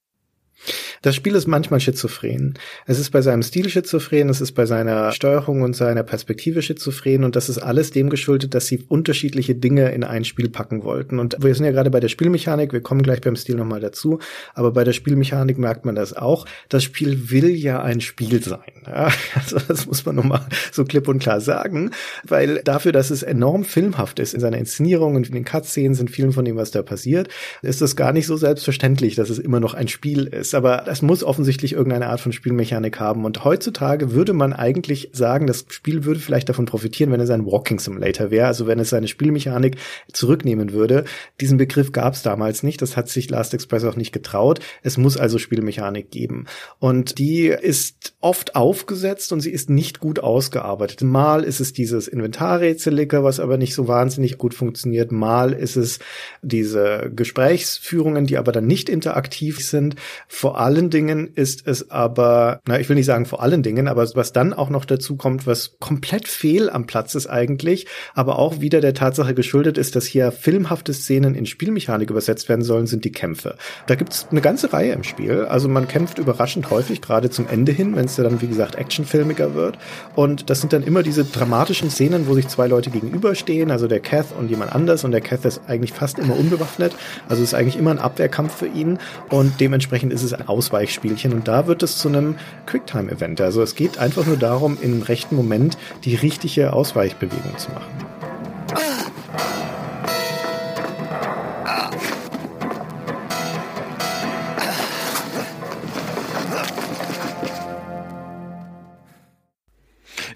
[1.01, 2.53] Das Spiel ist manchmal schizophren.
[2.85, 7.23] Es ist bei seinem Stil schizophren, es ist bei seiner Steuerung und seiner Perspektive schizophren
[7.23, 11.19] und das ist alles dem geschuldet, dass sie unterschiedliche Dinge in ein Spiel packen wollten.
[11.19, 14.19] Und wir sind ja gerade bei der Spielmechanik, wir kommen gleich beim Stil nochmal dazu,
[14.53, 16.45] aber bei der Spielmechanik merkt man das auch.
[16.69, 18.59] Das Spiel will ja ein Spiel sein.
[18.85, 21.91] Ja, also das muss man nochmal so klipp und klar sagen,
[22.27, 26.07] weil dafür, dass es enorm filmhaft ist in seiner Inszenierung und in den Cutscenes, in
[26.07, 27.29] vielen von dem, was da passiert,
[27.61, 30.52] ist das gar nicht so selbstverständlich, dass es immer noch ein Spiel ist.
[30.55, 33.25] Aber es muss offensichtlich irgendeine Art von Spielmechanik haben.
[33.25, 37.45] Und heutzutage würde man eigentlich sagen, das Spiel würde vielleicht davon profitieren, wenn es ein
[37.45, 39.77] Walking Simulator wäre, also wenn es seine Spielmechanik
[40.11, 41.05] zurücknehmen würde.
[41.41, 42.81] Diesen Begriff gab es damals nicht.
[42.81, 44.59] Das hat sich Last Express auch nicht getraut.
[44.81, 46.45] Es muss also Spielmechanik geben.
[46.79, 51.01] Und die ist oft aufgesetzt und sie ist nicht gut ausgearbeitet.
[51.01, 55.11] Mal ist es dieses Inventarrätseliger, was aber nicht so wahnsinnig gut funktioniert.
[55.11, 55.99] Mal ist es
[56.41, 59.95] diese Gesprächsführungen, die aber dann nicht interaktiv sind.
[60.43, 64.05] Vor allen Dingen ist es aber, na, ich will nicht sagen vor allen Dingen, aber
[64.13, 68.59] was dann auch noch dazu kommt, was komplett fehl am Platz ist eigentlich, aber auch
[68.59, 73.05] wieder der Tatsache geschuldet ist, dass hier filmhafte Szenen in Spielmechanik übersetzt werden sollen, sind
[73.05, 73.55] die Kämpfe.
[73.87, 75.45] Da gibt's eine ganze Reihe im Spiel.
[75.45, 78.75] Also man kämpft überraschend häufig, gerade zum Ende hin, wenn es ja dann, wie gesagt,
[78.75, 79.77] actionfilmiger wird.
[80.13, 84.01] Und das sind dann immer diese dramatischen Szenen, wo sich zwei Leute gegenüberstehen, also der
[84.01, 85.05] Kath und jemand anders.
[85.05, 86.93] Und der Kath ist eigentlich fast immer unbewaffnet.
[87.29, 88.99] Also ist eigentlich immer ein Abwehrkampf für ihn.
[89.29, 93.41] Und dementsprechend ist es Aus Ausweichspielchen und da wird es zu einem Quicktime-Event.
[93.41, 97.91] Also es geht einfach nur darum, im rechten Moment die richtige Ausweichbewegung zu machen.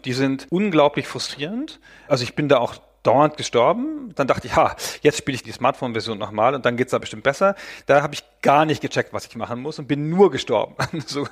[0.05, 1.79] Die sind unglaublich frustrierend.
[2.07, 4.13] Also ich bin da auch dauernd gestorben.
[4.15, 7.23] Dann dachte ich, ha, jetzt spiele ich die Smartphone-Version nochmal und dann geht's da bestimmt
[7.23, 7.55] besser.
[7.85, 10.75] Da habe ich gar nicht gecheckt, was ich machen muss und bin nur gestorben.
[11.05, 11.27] so,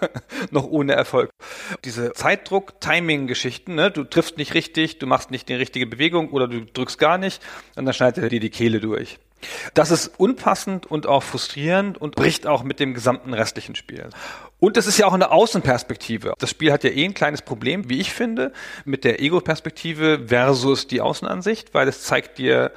[0.51, 1.29] noch ohne Erfolg.
[1.83, 3.91] Diese Zeitdruck, Timing-Geschichten, ne?
[3.91, 7.41] du triffst nicht richtig, du machst nicht die richtige Bewegung oder du drückst gar nicht
[7.75, 9.19] und dann schneidet er dir die Kehle durch.
[9.73, 14.09] Das ist unpassend und auch frustrierend und bricht auch mit dem gesamten restlichen Spiel.
[14.59, 16.33] Und es ist ja auch eine Außenperspektive.
[16.39, 18.53] Das Spiel hat ja eh ein kleines Problem, wie ich finde,
[18.85, 22.71] mit der Ego-Perspektive versus die Außenansicht, weil es zeigt dir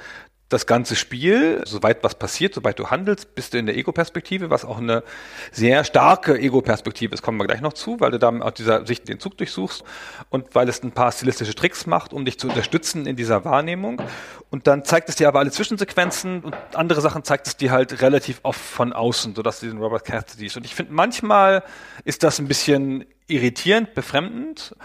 [0.49, 4.65] das ganze Spiel, soweit was passiert, soweit du handelst, bist du in der Ego-Perspektive, was
[4.65, 5.03] auch eine
[5.51, 9.07] sehr starke Ego-Perspektive ist, kommen wir gleich noch zu, weil du da aus dieser Sicht
[9.07, 9.83] den Zug durchsuchst
[10.29, 14.01] und weil es ein paar stilistische Tricks macht, um dich zu unterstützen in dieser Wahrnehmung.
[14.49, 18.01] Und dann zeigt es dir aber alle Zwischensequenzen und andere Sachen zeigt es dir halt
[18.01, 20.57] relativ oft von außen, sodass du den Robert Cath siehst.
[20.57, 21.63] Und ich finde, manchmal
[22.05, 24.75] ist das ein bisschen irritierend, befremdend.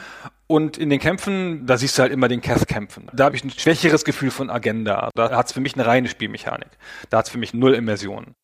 [0.46, 3.08] Und in den Kämpfen, da siehst du halt immer den Cass kämpfen.
[3.14, 5.10] Da habe ich ein schwächeres Gefühl von Agenda.
[5.14, 6.68] Da hat es für mich eine reine Spielmechanik.
[7.08, 8.34] Da hat es für mich null Immersion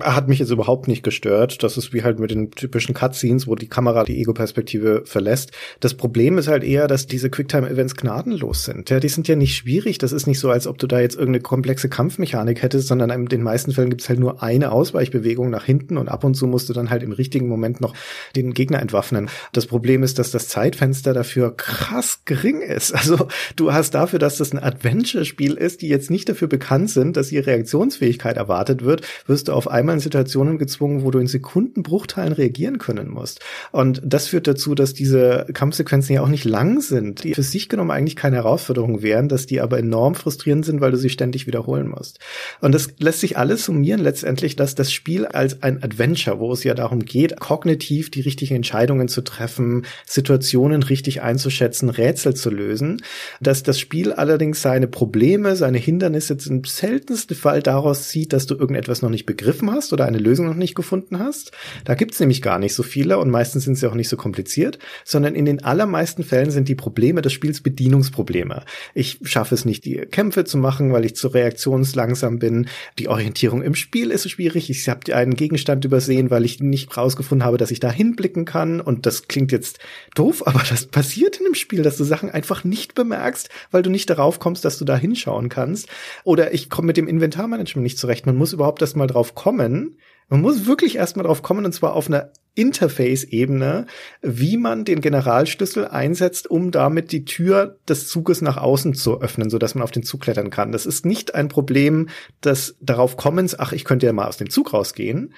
[0.00, 1.62] hat mich jetzt überhaupt nicht gestört.
[1.62, 5.52] Das ist wie halt mit den typischen Cutscenes, wo die Kamera die Ego-Perspektive verlässt.
[5.80, 8.90] Das Problem ist halt eher, dass diese Quicktime-Events gnadenlos sind.
[8.90, 9.98] Ja, die sind ja nicht schwierig.
[9.98, 13.26] Das ist nicht so, als ob du da jetzt irgendeine komplexe Kampfmechanik hättest, sondern in
[13.26, 16.68] den meisten Fällen gibt's halt nur eine Ausweichbewegung nach hinten und ab und zu musst
[16.68, 17.94] du dann halt im richtigen Moment noch
[18.34, 19.28] den Gegner entwaffnen.
[19.52, 22.92] Das Problem ist, dass das Zeitfenster dafür krass gering ist.
[22.94, 27.16] Also du hast dafür, dass das ein Adventure-Spiel ist, die jetzt nicht dafür bekannt sind,
[27.16, 31.18] dass ihre Reaktionsfähigkeit erwartet wird, wirst du auf einmal einmal in Situationen gezwungen, wo du
[31.18, 33.40] in Sekundenbruchteilen reagieren können musst.
[33.70, 37.68] Und das führt dazu, dass diese Kampfsequenzen ja auch nicht lang sind, die für sich
[37.68, 41.46] genommen eigentlich keine Herausforderung wären, dass die aber enorm frustrierend sind, weil du sie ständig
[41.46, 42.18] wiederholen musst.
[42.60, 46.64] Und das lässt sich alles summieren letztendlich, dass das Spiel als ein Adventure, wo es
[46.64, 53.02] ja darum geht, kognitiv die richtigen Entscheidungen zu treffen, Situationen richtig einzuschätzen, Rätsel zu lösen,
[53.40, 58.54] dass das Spiel allerdings seine Probleme, seine Hindernisse im seltensten Fall daraus zieht, dass du
[58.54, 61.52] irgendetwas noch nicht begriffen hast oder eine Lösung noch nicht gefunden hast.
[61.84, 64.78] Da gibt's nämlich gar nicht so viele und meistens sind sie auch nicht so kompliziert,
[65.04, 68.64] sondern in den allermeisten Fällen sind die Probleme des Spiels Bedienungsprobleme.
[68.94, 72.68] Ich schaffe es nicht, die Kämpfe zu machen, weil ich zu reaktionslangsam bin.
[72.98, 74.70] Die Orientierung im Spiel ist schwierig.
[74.70, 78.80] Ich habe einen Gegenstand übersehen, weil ich nicht rausgefunden habe, dass ich da hinblicken kann.
[78.80, 79.78] Und das klingt jetzt
[80.14, 83.90] doof, aber das passiert in einem Spiel, dass du Sachen einfach nicht bemerkst, weil du
[83.90, 85.88] nicht darauf kommst, dass du da hinschauen kannst.
[86.24, 88.26] Oder ich komme mit dem Inventarmanagement nicht zurecht.
[88.26, 89.98] Man muss überhaupt erst mal drauf kommen, kommen.
[90.28, 93.86] Man muss wirklich erstmal drauf kommen, und zwar auf einer Interface-Ebene,
[94.22, 99.50] wie man den Generalschlüssel einsetzt, um damit die Tür des Zuges nach außen zu öffnen,
[99.50, 100.72] so man auf den Zug klettern kann.
[100.72, 102.08] Das ist nicht ein Problem
[102.42, 105.34] des darauf kommens, ach, ich könnte ja mal aus dem Zug rausgehen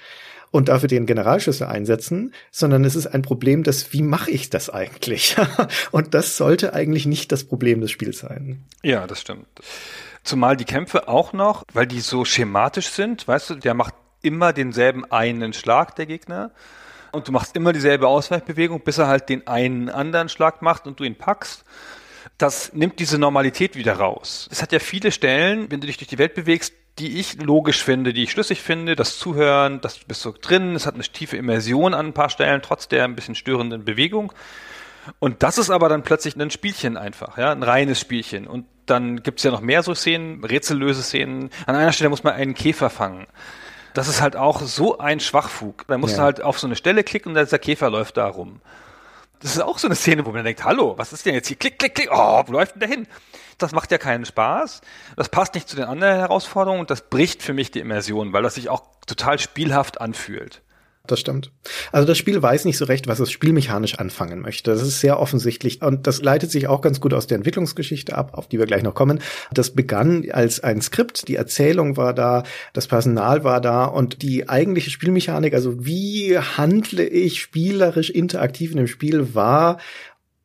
[0.51, 4.71] und dafür den Generalschlüssel einsetzen, sondern es ist ein Problem des, wie mache ich das
[4.71, 5.37] eigentlich?
[5.91, 8.65] und das sollte eigentlich nicht das Problem des Spiels sein.
[8.83, 9.47] Ja, das stimmt.
[10.23, 13.95] Zumal die Kämpfe auch noch, weil die so schematisch sind, weißt du, der macht
[14.27, 16.51] immer denselben einen Schlag, der Gegner.
[17.13, 21.01] Und du machst immer dieselbe Ausweichbewegung, bis er halt den einen anderen Schlag macht und
[21.01, 21.65] du ihn packst.
[22.37, 24.49] Das nimmt diese Normalität wieder raus.
[24.51, 27.83] Es hat ja viele Stellen, wenn du dich durch die Welt bewegst, die ich logisch
[27.83, 31.37] finde, die ich schlüssig finde, das Zuhören, das bist so drin, es hat eine tiefe
[31.37, 34.33] Immersion an ein paar Stellen, trotz der ein bisschen störenden Bewegung.
[35.19, 38.47] Und das ist aber dann plötzlich ein Spielchen einfach, ja, ein reines Spielchen.
[38.47, 41.51] Und dann gibt's ja noch mehr so Szenen, rätsellöse Szenen.
[41.67, 43.27] An einer Stelle muss man einen Käfer fangen.
[43.97, 45.87] Das ist halt auch so ein Schwachfug.
[45.89, 46.19] Da musst ja.
[46.19, 48.61] du halt auf so eine Stelle klicken und der Käfer läuft da rum.
[49.41, 51.57] Das ist auch so eine Szene, wo man denkt, hallo, was ist denn jetzt hier?
[51.57, 53.07] Klick, klick, klick, oh, wo läuft denn der hin?
[53.57, 54.83] Das macht ja keinen Spaß.
[55.17, 58.43] Das passt nicht zu den anderen Herausforderungen und das bricht für mich die Immersion, weil
[58.43, 60.61] das sich auch total spielhaft anfühlt
[61.07, 61.51] das stimmt.
[61.93, 64.71] Also das Spiel weiß nicht so recht, was es spielmechanisch anfangen möchte.
[64.71, 68.35] Das ist sehr offensichtlich und das leitet sich auch ganz gut aus der Entwicklungsgeschichte ab,
[68.35, 69.21] auf die wir gleich noch kommen.
[69.53, 72.43] Das begann als ein Skript, die Erzählung war da,
[72.73, 78.79] das Personal war da und die eigentliche Spielmechanik, also wie handle ich spielerisch interaktiv in
[78.79, 79.79] dem Spiel, war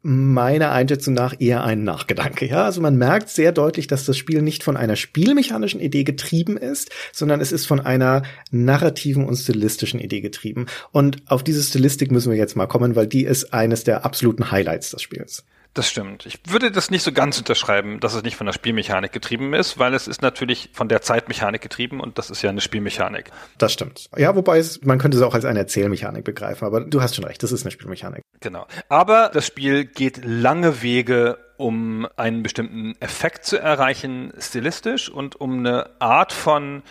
[0.03, 2.48] meiner Einschätzung nach eher ein Nachgedanke.
[2.48, 6.57] Ja, also man merkt sehr deutlich, dass das Spiel nicht von einer spielmechanischen Idee getrieben
[6.57, 10.65] ist, sondern es ist von einer narrativen und stilistischen Idee getrieben.
[10.91, 14.52] Und auf diese Stilistik müssen wir jetzt mal kommen, weil die ist eines der absoluten
[14.52, 15.45] Highlights des Spiels.
[15.73, 16.26] Das stimmt.
[16.26, 19.80] Ich würde das nicht so ganz unterschreiben, dass es nicht von der Spielmechanik getrieben ist,
[19.80, 23.31] weil es ist natürlich von der Zeitmechanik getrieben und das ist ja eine Spielmechanik.
[23.57, 24.10] Das stimmt.
[24.18, 27.23] Ja, wobei es, man könnte es auch als eine Erzählmechanik begreifen, aber du hast schon
[27.23, 28.22] recht, das ist eine Spielmechanik.
[28.41, 28.68] Genau.
[28.89, 35.60] Aber das Spiel geht lange Wege, um einen bestimmten Effekt zu erreichen, stilistisch und um
[35.60, 36.84] eine Art von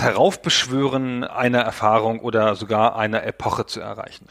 [0.00, 4.26] Heraufbeschwören einer Erfahrung oder sogar einer Epoche zu erreichen.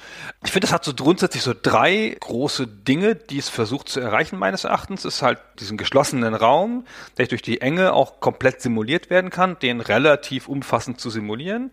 [0.46, 4.40] Ich finde, es hat so grundsätzlich so drei große Dinge, die es versucht zu erreichen,
[4.40, 5.04] meines Erachtens.
[5.04, 6.86] Es ist halt diesen geschlossenen Raum,
[7.18, 11.72] der durch die Enge auch komplett simuliert werden kann, den relativ umfassend zu simulieren.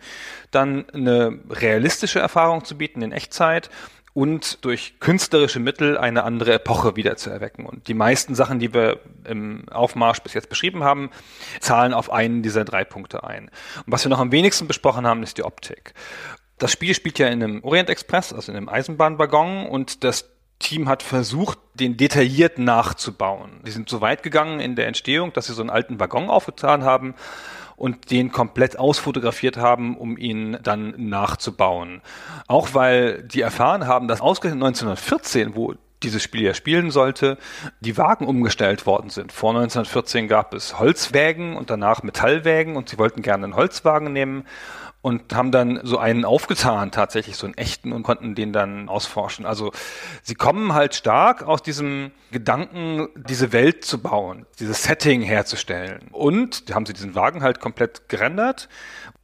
[0.51, 3.71] Dann eine realistische Erfahrung zu bieten in Echtzeit
[4.15, 7.67] und durch künstlerische Mittel eine andere Epoche wieder zu erwecken.
[7.67, 11.11] Und die meisten Sachen, die wir im Aufmarsch bis jetzt beschrieben haben,
[11.61, 13.51] zahlen auf einen dieser drei Punkte ein.
[13.85, 15.95] Und was wir noch am wenigsten besprochen haben, ist die Optik.
[16.59, 20.31] Das Spiel spielt ja in einem Orient Express, also in einem Eisenbahnwaggon und das
[20.61, 23.61] Team hat versucht, den detailliert nachzubauen.
[23.67, 26.85] Die sind so weit gegangen in der Entstehung, dass sie so einen alten Waggon aufgetan
[26.85, 27.17] haben
[27.77, 32.03] und den komplett ausfotografiert haben, um ihn dann nachzubauen.
[32.47, 37.39] Auch weil die erfahren haben, dass ausgerechnet 1914, wo dieses Spiel ja spielen sollte,
[37.81, 39.33] die Wagen umgestellt worden sind.
[39.33, 44.45] Vor 1914 gab es Holzwägen und danach Metallwägen und sie wollten gerne einen Holzwagen nehmen
[45.05, 49.45] und haben dann so einen aufgetan, tatsächlich so einen echten und konnten den dann ausforschen.
[49.45, 49.71] Also
[50.23, 56.09] sie kommen halt stark aus diesem Gedanken, diese Welt zu bauen, dieses Setting herzustellen.
[56.11, 58.71] Und haben sie diesen Wagen halt komplett gerendert.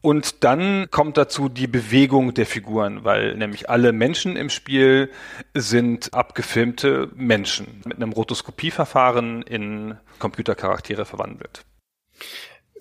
[0.03, 5.11] Und dann kommt dazu die Bewegung der Figuren, weil nämlich alle Menschen im Spiel
[5.55, 11.65] sind abgefilmte Menschen mit einem Rotoskopieverfahren in Computercharaktere verwandelt.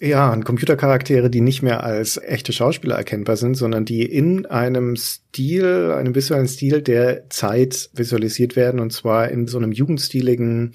[0.01, 4.95] Ja, und Computercharaktere, die nicht mehr als echte Schauspieler erkennbar sind, sondern die in einem
[4.95, 10.73] Stil, einem visuellen Stil der Zeit visualisiert werden und zwar in so einem jugendstiligen,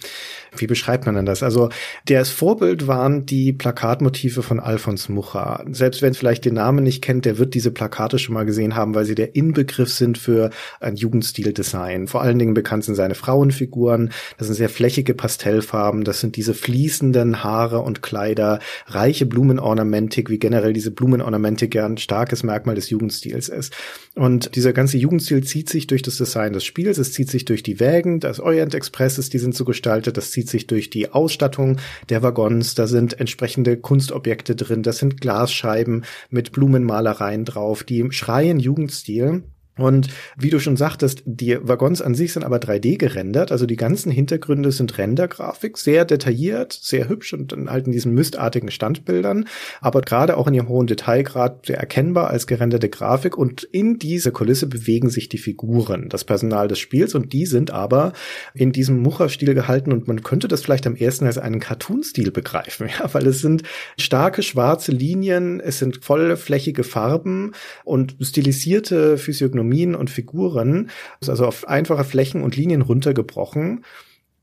[0.57, 1.43] wie beschreibt man denn das?
[1.43, 1.71] Also
[2.07, 5.65] das Vorbild waren die Plakatmotive von Alfons Mucha.
[5.71, 8.95] Selbst wenn vielleicht den Namen nicht kennt, der wird diese Plakate schon mal gesehen haben,
[8.95, 12.09] weil sie der Inbegriff sind für ein Jugendstildesign.
[12.09, 14.13] Vor allen Dingen bekannt sind seine Frauenfiguren.
[14.37, 16.05] Das sind sehr flächige Pastellfarben.
[16.05, 18.61] Das sind diese fließenden Haare und Kleider,
[19.15, 23.73] reiche Blumenornamentik, wie generell diese Blumenornamentik ja ein starkes Merkmal des Jugendstils ist.
[24.17, 27.63] Und dieser ganze Jugendstil zieht sich durch das Design des Spiels, es zieht sich durch
[27.63, 31.77] die Wägen, das Orient Expresses, die sind so gestaltet, das zieht sich durch die Ausstattung
[32.09, 38.59] der Waggons, da sind entsprechende Kunstobjekte drin, das sind Glasscheiben mit Blumenmalereien drauf, die schreien
[38.59, 39.45] Jugendstil.
[39.77, 43.77] Und wie du schon sagtest, die Waggons an sich sind aber 3D gerendert, also die
[43.77, 49.47] ganzen Hintergründe sind Rendergrafik, sehr detailliert, sehr hübsch und dann halt in diesen mistartigen Standbildern,
[49.81, 53.37] aber gerade auch in ihrem hohen Detailgrad sehr erkennbar als gerenderte Grafik.
[53.37, 57.15] Und in diese Kulisse bewegen sich die Figuren, das Personal des Spiels.
[57.15, 58.13] Und die sind aber
[58.55, 59.93] in diesem Mucherstil gehalten.
[59.93, 63.63] Und man könnte das vielleicht am ersten als einen Cartoon-Stil begreifen, ja, weil es sind
[63.99, 67.53] starke schwarze Linien, es sind vollflächige Farben
[67.85, 70.91] und stilisierte Physiognomie Physiognomien und Figuren,
[71.27, 73.85] also auf einfache Flächen und Linien runtergebrochen.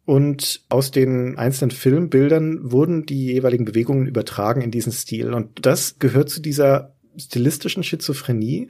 [0.06, 5.34] Und aus den einzelnen Filmbildern wurden die jeweiligen Bewegungen übertragen in diesen Stil.
[5.34, 8.70] Und das gehört zu dieser stilistischen Schizophrenie,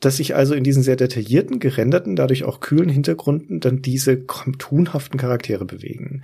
[0.00, 5.18] dass sich also in diesen sehr detaillierten, gerenderten, dadurch auch kühlen Hintergründen dann diese cartoonhaften
[5.18, 6.22] Charaktere bewegen.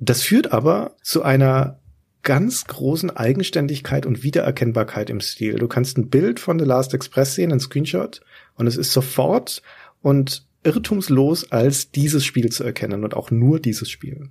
[0.00, 1.78] Das führt aber zu einer
[2.24, 5.56] ganz großen Eigenständigkeit und Wiedererkennbarkeit im Stil.
[5.56, 8.22] Du kannst ein Bild von The Last Express sehen, ein Screenshot,
[8.56, 9.62] und es ist sofort
[10.02, 14.30] und irrtumslos als dieses Spiel zu erkennen und auch nur dieses Spiel.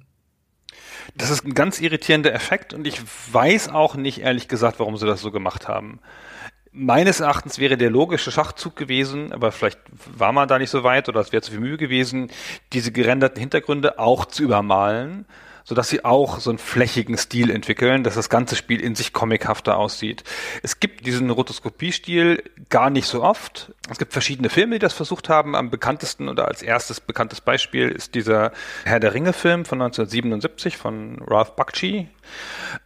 [1.15, 3.01] Das ist ein ganz irritierender Effekt und ich
[3.31, 5.99] weiß auch nicht ehrlich gesagt, warum sie das so gemacht haben.
[6.71, 9.79] Meines Erachtens wäre der logische Schachzug gewesen, aber vielleicht
[10.17, 12.31] war man da nicht so weit oder es wäre zu viel Mühe gewesen,
[12.71, 15.25] diese gerenderten Hintergründe auch zu übermalen
[15.63, 19.13] so dass sie auch so einen flächigen Stil entwickeln, dass das ganze Spiel in sich
[19.13, 20.23] comichafter aussieht.
[20.61, 23.71] Es gibt diesen Rotoskopiestil gar nicht so oft.
[23.89, 25.55] Es gibt verschiedene Filme, die das versucht haben.
[25.55, 28.51] Am bekanntesten oder als erstes bekanntes Beispiel ist dieser
[28.83, 32.09] Herr der Ringe Film von 1977 von Ralph Bakshi,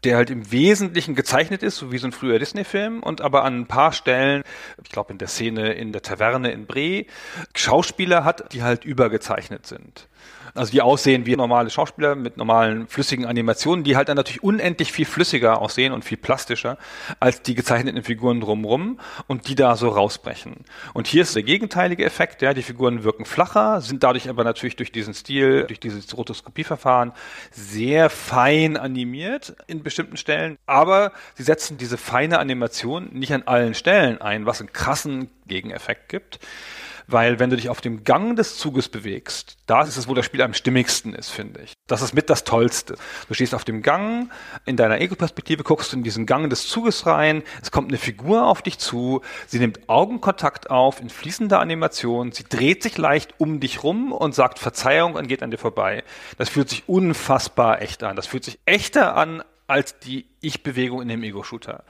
[0.03, 3.61] der halt im Wesentlichen gezeichnet ist, so wie so ein früher Disney-Film und aber an
[3.61, 4.43] ein paar Stellen,
[4.83, 7.05] ich glaube in der Szene in der Taverne in Bre,
[7.55, 10.07] Schauspieler hat, die halt übergezeichnet sind
[10.57, 14.91] also die aussehen wie normale Schauspieler mit normalen flüssigen Animationen, die halt dann natürlich unendlich
[14.91, 16.77] viel flüssiger aussehen und viel plastischer
[17.19, 20.65] als die gezeichneten Figuren drumrum und die da so rausbrechen.
[20.93, 24.75] Und hier ist der gegenteilige Effekt, ja, die Figuren wirken flacher, sind dadurch aber natürlich
[24.75, 27.13] durch diesen Stil, durch dieses Rotoskopieverfahren
[27.51, 33.73] sehr fein animiert in bestimmten Stellen, aber sie setzen diese feine Animation nicht an allen
[33.73, 36.39] Stellen ein, was einen krassen Gegeneffekt gibt.
[37.07, 40.25] Weil wenn du dich auf dem Gang des Zuges bewegst, da ist es, wo das
[40.25, 41.71] Spiel am stimmigsten ist, finde ich.
[41.87, 42.95] Das ist mit das Tollste.
[43.29, 44.29] Du stehst auf dem Gang,
[44.65, 48.45] in deiner Ego-Perspektive guckst du in diesen Gang des Zuges rein, es kommt eine Figur
[48.45, 53.61] auf dich zu, sie nimmt Augenkontakt auf in fließender Animation, sie dreht sich leicht um
[53.61, 56.03] dich rum und sagt Verzeihung und geht an dir vorbei.
[56.37, 58.17] Das fühlt sich unfassbar echt an.
[58.17, 61.83] Das fühlt sich echter an als die Ich-Bewegung in dem Ego-Shooter.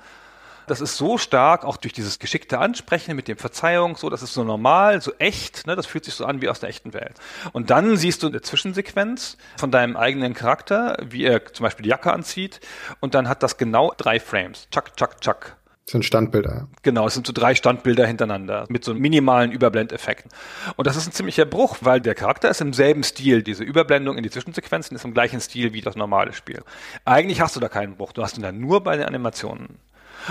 [0.68, 4.34] Das ist so stark, auch durch dieses geschickte Ansprechen mit dem Verzeihung, so, das ist
[4.34, 7.14] so normal, so echt, ne, das fühlt sich so an wie aus der echten Welt.
[7.54, 11.90] Und dann siehst du eine Zwischensequenz von deinem eigenen Charakter, wie er zum Beispiel die
[11.90, 12.60] Jacke anzieht,
[13.00, 14.68] und dann hat das genau drei Frames.
[14.70, 15.56] Chuck, chuck, chuck.
[15.88, 16.68] Das sind Standbilder.
[16.84, 20.30] Genau, es sind so drei Standbilder hintereinander mit so minimalen Überblendeffekten.
[20.76, 23.42] Und das ist ein ziemlicher Bruch, weil der Charakter ist im selben Stil.
[23.42, 26.62] Diese Überblendung in die Zwischensequenzen ist im gleichen Stil wie das normale Spiel.
[27.06, 28.12] Eigentlich hast du da keinen Bruch.
[28.12, 29.80] Du hast ihn dann nur bei den Animationen.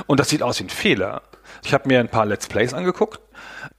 [0.07, 1.23] Und das sieht aus wie ein Fehler.
[1.65, 3.21] Ich habe mir ein paar Let's Plays angeguckt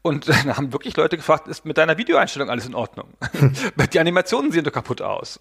[0.02, 3.14] und dann haben wirklich Leute gefragt, ist mit deiner Videoeinstellung alles in Ordnung?
[3.94, 5.40] Die Animationen sehen doch kaputt aus.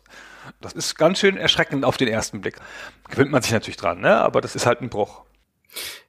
[0.60, 2.56] Das ist ganz schön erschreckend auf den ersten Blick.
[3.08, 4.16] Gewöhnt man sich natürlich dran, ne?
[4.16, 5.25] aber das ist halt ein Bruch.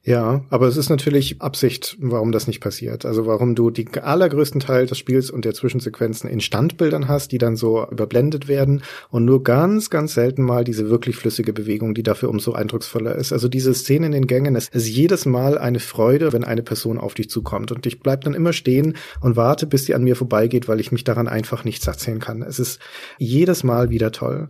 [0.02, 3.04] Ja, aber es ist natürlich Absicht, warum das nicht passiert.
[3.04, 7.36] Also warum du die allergrößten Teil des Spiels und der Zwischensequenzen in Standbildern hast, die
[7.36, 12.02] dann so überblendet werden und nur ganz, ganz selten mal diese wirklich flüssige Bewegung, die
[12.02, 13.34] dafür umso eindrucksvoller ist.
[13.34, 16.96] Also diese Szene in den Gängen, es ist jedes Mal eine Freude, wenn eine Person
[16.96, 20.16] auf dich zukommt und ich bleib dann immer stehen und warte, bis sie an mir
[20.16, 22.40] vorbeigeht, weil ich mich daran einfach nichts erzählen kann.
[22.40, 22.80] Es ist
[23.18, 24.48] jedes Mal wieder toll.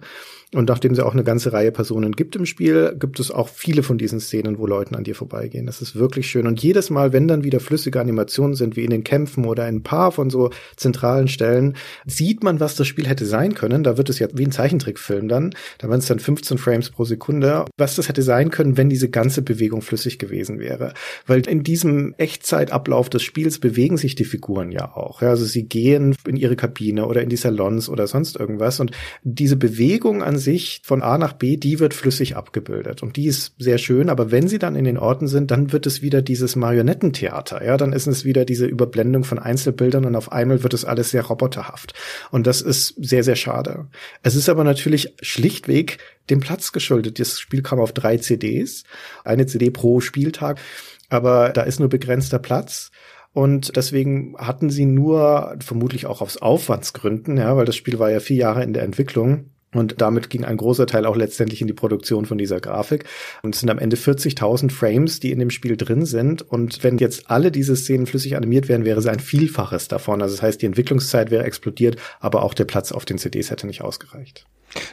[0.55, 3.83] Und nachdem es auch eine ganze Reihe Personen gibt im Spiel, gibt es auch viele
[3.83, 5.67] von diesen Szenen, wo Leuten an dir vorbeigehen.
[5.67, 6.47] Das ist wirklich schön.
[6.47, 9.77] Und jedes Mal, wenn dann wieder flüssige Animationen sind, wie in den Kämpfen oder in
[9.77, 11.77] ein paar von so zentralen Stellen,
[12.07, 13.83] sieht man, was das Spiel hätte sein können.
[13.83, 15.55] Da wird es ja wie ein Zeichentrickfilm dann.
[15.77, 17.67] Da waren es dann 15 Frames pro Sekunde.
[17.77, 20.95] Was das hätte sein können, wenn diese ganze Bewegung flüssig gewesen wäre.
[21.27, 25.21] Weil in diesem Echtzeitablauf des Spiels bewegen sich die Figuren ja auch.
[25.21, 28.81] Ja, also sie gehen in ihre Kabine oder in die Salons oder sonst irgendwas.
[28.81, 28.93] Und
[29.25, 33.03] diese Bewegung an sich von A nach B, die wird flüssig abgebildet.
[33.03, 35.87] Und die ist sehr schön, aber wenn sie dann in den Orten sind, dann wird
[35.87, 37.65] es wieder dieses Marionettentheater.
[37.65, 41.11] Ja, dann ist es wieder diese Überblendung von Einzelbildern und auf einmal wird es alles
[41.11, 41.95] sehr roboterhaft.
[42.31, 43.89] Und das ist sehr, sehr schade.
[44.23, 45.99] Es ist aber natürlich schlichtweg
[46.31, 47.19] dem Platz geschuldet.
[47.19, 48.85] Das Spiel kam auf drei CDs,
[49.25, 50.61] eine CD pro Spieltag,
[51.09, 52.91] aber da ist nur begrenzter Platz.
[53.33, 58.21] Und deswegen hatten sie nur, vermutlich auch aus Aufwandsgründen, ja, weil das Spiel war ja
[58.21, 61.75] vier Jahre in der Entwicklung, und damit ging ein großer Teil auch letztendlich in die
[61.75, 63.05] Produktion von dieser Grafik.
[63.43, 66.43] Und es sind am Ende 40.000 Frames, die in dem Spiel drin sind.
[66.43, 70.23] Und wenn jetzt alle diese Szenen flüssig animiert wären, wäre es ein Vielfaches davon.
[70.23, 73.67] Also das heißt, die Entwicklungszeit wäre explodiert, aber auch der Platz auf den CDs hätte
[73.67, 74.47] nicht ausgereicht.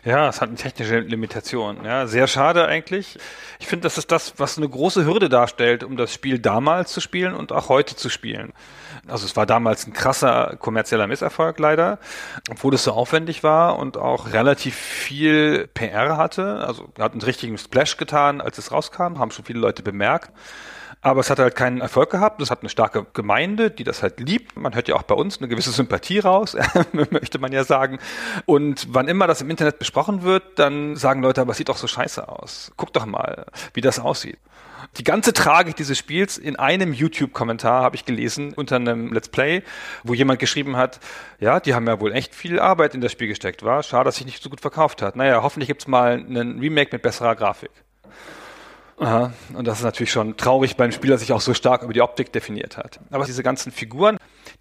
[0.03, 1.84] Ja, es hat eine technische Limitation.
[1.84, 3.18] Ja, sehr schade eigentlich.
[3.60, 7.02] Ich finde, das ist das, was eine große Hürde darstellt, um das Spiel damals zu
[7.02, 8.53] spielen und auch heute zu spielen.
[9.07, 11.99] Also es war damals ein krasser kommerzieller Misserfolg leider,
[12.49, 16.65] obwohl es so aufwendig war und auch relativ viel PR hatte.
[16.65, 20.31] Also hat einen richtigen Splash getan, als es rauskam, haben schon viele Leute bemerkt.
[21.06, 22.41] Aber es hat halt keinen Erfolg gehabt.
[22.41, 24.57] Es hat eine starke Gemeinde, die das halt liebt.
[24.57, 26.57] Man hört ja auch bei uns eine gewisse Sympathie raus,
[27.11, 27.99] möchte man ja sagen.
[28.48, 31.77] Und wann immer das im Internet besprochen wird, dann sagen Leute, aber es sieht doch
[31.77, 32.72] so scheiße aus.
[32.76, 33.45] Guck doch mal,
[33.76, 34.40] wie das aussieht.
[34.98, 39.61] Die ganze Tragik dieses Spiels in einem YouTube-Kommentar habe ich gelesen unter einem Let's Play,
[40.03, 40.99] wo jemand geschrieben hat,
[41.40, 43.84] ja, die haben ja wohl echt viel Arbeit in das Spiel gesteckt, war.
[43.84, 45.15] Schade, dass sich nicht so gut verkauft hat.
[45.15, 47.69] Naja, hoffentlich gibt's mal einen Remake mit besserer Grafik.
[48.97, 49.34] Aha.
[49.53, 52.31] Und das ist natürlich schon traurig beim Spieler, sich auch so stark über die Optik
[52.31, 52.99] definiert hat.
[53.11, 54.17] Aber diese ganzen Figuren,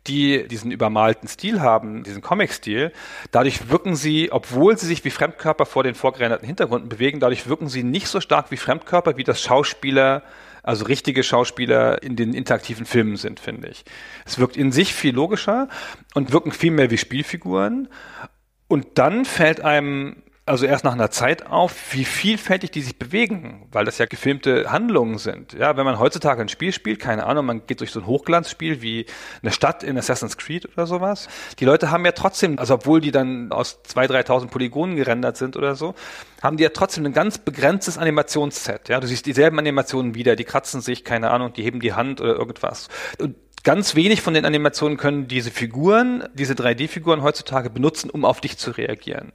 [0.08, 2.92] die diesen übermalten Stil haben, diesen Comic-Stil,
[3.30, 7.68] dadurch wirken sie, obwohl sie sich wie Fremdkörper vor den vorgerenderten Hintergründen bewegen, dadurch wirken
[7.68, 10.22] sie nicht so stark wie Fremdkörper, wie das Schauspieler
[10.64, 13.84] also richtige Schauspieler in den interaktiven Filmen sind, finde ich.
[14.24, 15.68] Es wirkt in sich viel logischer
[16.14, 17.88] und wirken viel mehr wie Spielfiguren.
[18.66, 23.66] Und dann fällt einem also erst nach einer Zeit auf, wie vielfältig die sich bewegen,
[23.72, 25.54] weil das ja gefilmte Handlungen sind.
[25.54, 28.82] Ja, wenn man heutzutage ein Spiel spielt, keine Ahnung, man geht durch so ein Hochglanzspiel
[28.82, 29.06] wie
[29.40, 31.28] eine Stadt in Assassin's Creed oder sowas.
[31.60, 35.56] Die Leute haben ja trotzdem, also obwohl die dann aus 2.000, 3.000 Polygonen gerendert sind
[35.56, 35.94] oder so,
[36.42, 38.90] haben die ja trotzdem ein ganz begrenztes Animationsset.
[38.90, 42.20] Ja, du siehst dieselben Animationen wieder, die kratzen sich, keine Ahnung, die heben die Hand
[42.20, 42.88] oder irgendwas.
[43.18, 48.42] Und ganz wenig von den Animationen können diese Figuren, diese 3D-Figuren heutzutage benutzen, um auf
[48.42, 49.32] dich zu reagieren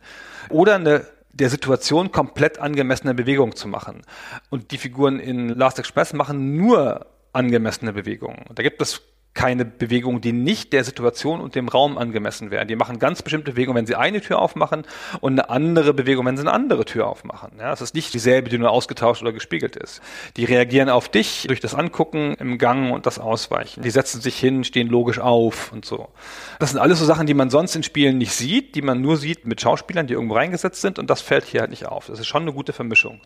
[0.50, 4.02] oder eine der Situation komplett angemessene Bewegung zu machen.
[4.50, 8.46] Und die Figuren in Last Express machen nur angemessene Bewegungen.
[8.54, 9.02] Da gibt es
[9.34, 12.68] keine Bewegungen, die nicht der Situation und dem Raum angemessen wären.
[12.68, 14.84] Die machen ganz bestimmte Bewegungen, wenn sie eine Tür aufmachen
[15.22, 17.52] und eine andere Bewegung, wenn sie eine andere Tür aufmachen.
[17.60, 20.02] Ja, es ist nicht dieselbe, die nur ausgetauscht oder gespiegelt ist.
[20.36, 23.82] Die reagieren auf dich durch das Angucken im Gang und das Ausweichen.
[23.84, 26.10] Die setzen sich hin, stehen logisch auf und so.
[26.60, 29.18] Das sind alles so Sachen, die man sonst in Spielen nicht sieht, die man nur
[29.18, 32.08] sieht mit Schauspielern, die irgendwo reingesetzt sind und das fällt hier halt nicht auf.
[32.08, 33.22] Das ist schon eine gute Vermischung.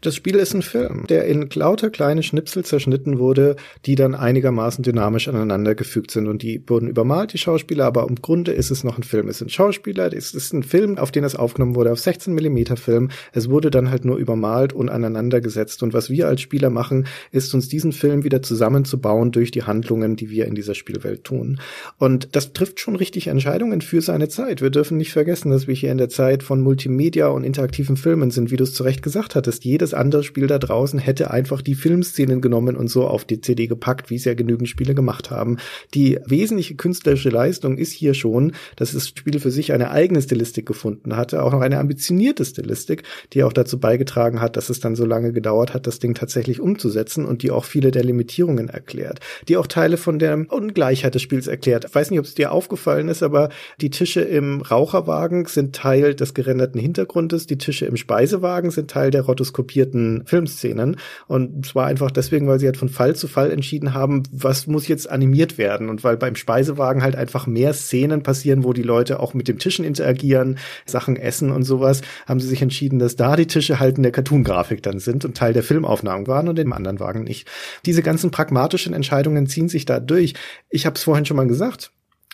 [0.00, 4.82] Das Spiel ist ein Film, der in lauter kleine Schnipsel zerschnitten wurde, die dann einigermaßen
[4.82, 8.84] dynamisch aneinander gefügt sind und die wurden übermalt, die Schauspieler, aber im Grunde ist es
[8.84, 9.28] noch ein Film.
[9.28, 12.76] Es sind Schauspieler, es ist ein Film, auf den es aufgenommen wurde, auf 16 Millimeter
[12.76, 13.10] Film.
[13.32, 17.06] Es wurde dann halt nur übermalt und aneinander gesetzt und was wir als Spieler machen,
[17.30, 21.60] ist uns diesen Film wieder zusammenzubauen durch die Handlungen, die wir in dieser Spielwelt tun.
[21.98, 24.62] Und das trifft schon richtig Entscheidungen für seine Zeit.
[24.62, 28.30] Wir dürfen nicht vergessen, dass wir hier in der Zeit von Multimedia und interaktiven Filmen
[28.30, 29.72] sind, wie du es zu Recht gesagt hattest hattest.
[29.72, 33.66] Jedes andere Spiel da draußen hätte einfach die Filmszenen genommen und so auf die CD
[33.66, 35.56] gepackt, wie es ja genügend Spiele gemacht haben.
[35.94, 40.66] Die wesentliche künstlerische Leistung ist hier schon, dass das Spiel für sich eine eigene Stilistik
[40.66, 43.02] gefunden hatte, auch noch eine ambitionierte Stilistik,
[43.32, 46.60] die auch dazu beigetragen hat, dass es dann so lange gedauert hat, das Ding tatsächlich
[46.60, 51.22] umzusetzen und die auch viele der Limitierungen erklärt, die auch Teile von der Ungleichheit des
[51.22, 51.86] Spiels erklärt.
[51.86, 53.48] Ich weiß nicht, ob es dir aufgefallen ist, aber
[53.80, 59.10] die Tische im Raucherwagen sind Teil des gerenderten Hintergrundes, die Tische im Speisewagen sind Teil
[59.10, 60.96] der Rotto rotoskopierten Filmszenen.
[61.26, 64.66] Und es war einfach deswegen, weil sie halt von Fall zu Fall entschieden haben, was
[64.66, 65.88] muss jetzt animiert werden.
[65.88, 69.58] Und weil beim Speisewagen halt einfach mehr Szenen passieren, wo die Leute auch mit dem
[69.58, 73.96] Tischen interagieren, Sachen essen und sowas, haben sie sich entschieden, dass da die Tische halt
[73.96, 77.48] in der Cartoon-Grafik dann sind und Teil der Filmaufnahmen waren und im anderen Wagen nicht.
[77.84, 80.34] Diese ganzen pragmatischen Entscheidungen ziehen sich da durch.
[80.70, 81.92] Ich habe es vorhin schon mal gesagt.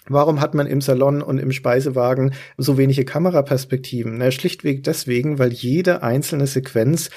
[0.08, 4.18] Warum hat man im Salon und im Speisewagen so wenige Kameraperspektiven?
[4.18, 7.10] Na, schlichtweg deswegen, weil jede einzelne Sequenz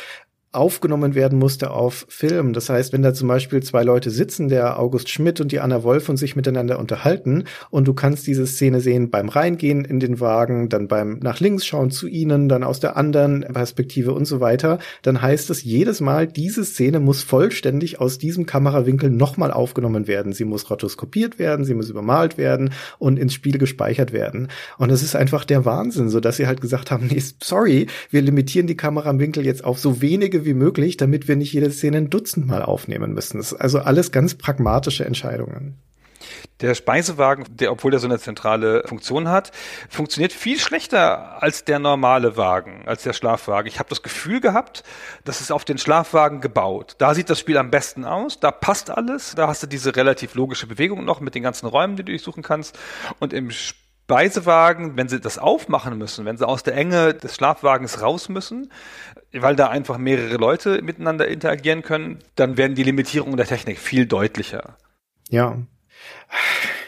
[0.52, 2.52] aufgenommen werden musste auf Film.
[2.52, 5.84] Das heißt, wenn da zum Beispiel zwei Leute sitzen, der August Schmidt und die Anna
[5.84, 10.20] Wolf und sich miteinander unterhalten und du kannst diese Szene sehen beim Reingehen in den
[10.20, 14.42] Wagen, dann beim nach links schauen zu ihnen, dann aus der anderen Perspektive und so
[14.42, 20.08] weiter, dann heißt es jedes Mal, diese Szene muss vollständig aus diesem Kamerawinkel nochmal aufgenommen
[20.08, 20.34] werden.
[20.34, 24.50] Sie muss rotoskopiert werden, sie muss übermalt werden und ins Spiel gespeichert werden.
[24.78, 28.22] Und es ist einfach der Wahnsinn, so dass sie halt gesagt haben, nee, sorry, wir
[28.22, 32.10] limitieren die Kamerawinkel jetzt auf so wenige wie möglich, damit wir nicht jede Szene ein
[32.10, 33.38] Dutzend Mal aufnehmen müssen.
[33.38, 35.78] Das ist also alles ganz pragmatische Entscheidungen.
[36.60, 39.52] Der Speisewagen, der, obwohl der so eine zentrale Funktion hat,
[39.90, 43.68] funktioniert viel schlechter als der normale Wagen, als der Schlafwagen.
[43.68, 44.84] Ich habe das Gefühl gehabt,
[45.24, 46.96] das ist auf den Schlafwagen gebaut.
[47.00, 50.36] Da sieht das Spiel am besten aus, da passt alles, da hast du diese relativ
[50.36, 52.78] logische Bewegung noch mit den ganzen Räumen, die du durchsuchen kannst.
[53.20, 53.50] Und im
[54.12, 58.70] Speisewagen, wenn sie das aufmachen müssen, wenn sie aus der Enge des Schlafwagens raus müssen,
[59.32, 64.06] weil da einfach mehrere Leute miteinander interagieren können, dann werden die Limitierungen der Technik viel
[64.06, 64.76] deutlicher.
[65.30, 65.58] Ja.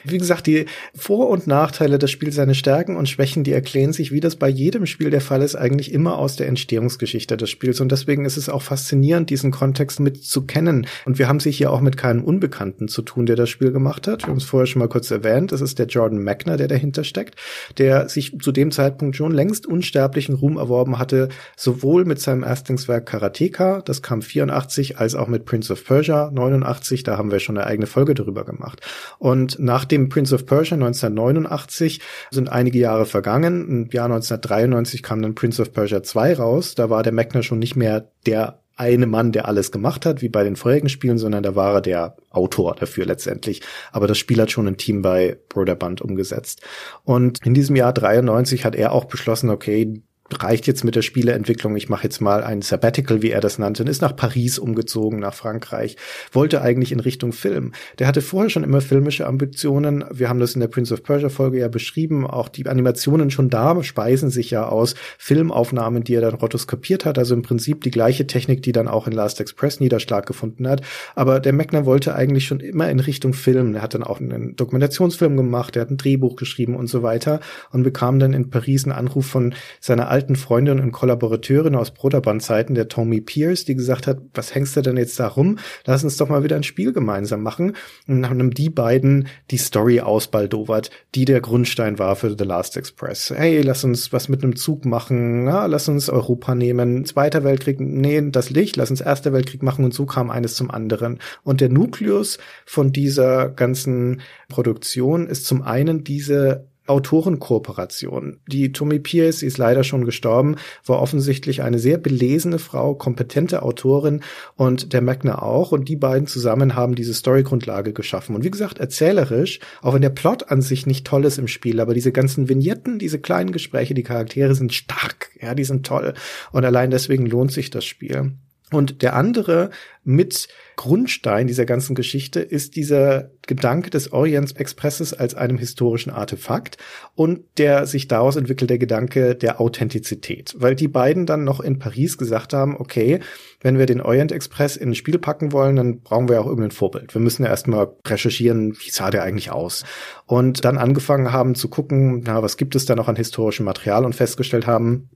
[0.04, 0.66] Wie gesagt, die
[0.96, 4.50] Vor- und Nachteile des Spiels, seine Stärken und Schwächen, die erklären sich, wie das bei
[4.50, 7.82] jedem Spiel der Fall ist, eigentlich immer aus der Entstehungsgeschichte des Spiels.
[7.82, 10.88] Und deswegen ist es auch faszinierend, diesen Kontext mit zu kennen.
[11.06, 14.08] Und wir haben sich hier auch mit keinem Unbekannten zu tun, der das Spiel gemacht
[14.08, 14.24] hat.
[14.24, 15.52] Wir haben es vorher schon mal kurz erwähnt.
[15.52, 17.36] Das ist der Jordan Magner, der dahinter steckt,
[17.78, 23.06] der sich zu dem Zeitpunkt schon längst unsterblichen Ruhm erworben hatte, sowohl mit seinem Erstlingswerk
[23.06, 27.04] Karateka, das kam 84, als auch mit Prince of Persia 89.
[27.04, 28.82] Da haben wir schon eine eigene Folge darüber gemacht.
[29.20, 32.02] Und nach dem Prince of Persia 1989
[32.32, 33.68] sind einige Jahre vergangen.
[33.70, 36.76] Im Jahr 1993 kam dann Prince of Persia 2 raus.
[36.76, 40.30] Da war der Magner schon nicht mehr der eine Mann, der alles gemacht hat, wie
[40.30, 43.62] bei den vorherigen Spielen, sondern da war er der Autor dafür letztendlich.
[43.92, 46.62] Aber das Spiel hat schon ein Team bei Broderband umgesetzt.
[47.04, 50.02] Und in diesem Jahr 93 hat er auch beschlossen, okay,
[50.42, 53.84] reicht jetzt mit der Spieleentwicklung, ich mache jetzt mal ein Sabbatical, wie er das nannte,
[53.84, 55.98] und ist nach Paris umgezogen, nach Frankreich,
[56.32, 57.74] wollte eigentlich in Richtung Film.
[58.00, 61.30] Der hatte vorher schon immer filmische Ambitionen, wir haben das in der Prince of Persia
[61.30, 66.22] Folge ja beschrieben, auch die Animationen schon da speisen sich ja aus Filmaufnahmen, die er
[66.22, 69.80] dann rotoskopiert hat, also im Prinzip die gleiche Technik, die dann auch in Last Express
[69.80, 70.82] Niederschlag gefunden hat,
[71.16, 74.56] aber der Meckner wollte eigentlich schon immer in Richtung Film, er hat dann auch einen
[74.56, 77.42] Dokumentationsfilm gemacht, er hat ein Drehbuch geschrieben und so weiter
[77.72, 81.92] und bekam dann in Paris einen Anruf von seiner alten alten Freundin und Kollaborateurin aus
[81.92, 85.60] Broderband-Zeiten, der Tommy Pierce, die gesagt hat, was hängst du denn jetzt da rum?
[85.86, 87.76] Lass uns doch mal wieder ein Spiel gemeinsam machen.
[88.08, 93.34] Und haben die beiden die Story ausbaldowert, die der Grundstein war für The Last Express.
[93.36, 97.82] Hey, lass uns was mit einem Zug machen, na, lass uns Europa nehmen, Zweiter Weltkrieg,
[97.82, 101.20] nee, das Licht, lass uns Erster Weltkrieg machen und so kam eines zum anderen.
[101.44, 108.40] Und der Nukleus von dieser ganzen Produktion ist zum einen diese Autorenkooperation.
[108.48, 114.22] Die Tommy Pierce, ist leider schon gestorben, war offensichtlich eine sehr belesene Frau, kompetente Autorin
[114.56, 115.72] und der Magna auch.
[115.72, 118.36] Und die beiden zusammen haben diese Storygrundlage geschaffen.
[118.36, 121.80] Und wie gesagt, erzählerisch, auch wenn der Plot an sich nicht toll ist im Spiel,
[121.80, 126.14] aber diese ganzen Vignetten, diese kleinen Gespräche, die Charaktere sind stark, ja, die sind toll.
[126.52, 128.34] Und allein deswegen lohnt sich das Spiel.
[128.74, 129.70] Und der andere
[130.04, 136.78] mit Grundstein dieser ganzen Geschichte ist dieser Gedanke des Orient Expresses als einem historischen Artefakt
[137.16, 141.80] und der sich daraus entwickelt der Gedanke der Authentizität, weil die beiden dann noch in
[141.80, 143.20] Paris gesagt haben, okay,
[143.62, 146.72] wenn wir den Orient Express in ein Spiel packen wollen, dann brauchen wir auch irgendein
[146.72, 147.14] Vorbild.
[147.14, 149.86] Wir müssen ja erstmal recherchieren, wie sah der eigentlich aus?
[150.26, 154.06] Und dann angefangen haben zu gucken, na, was gibt es da noch an historischem Material
[154.06, 155.10] und festgestellt haben,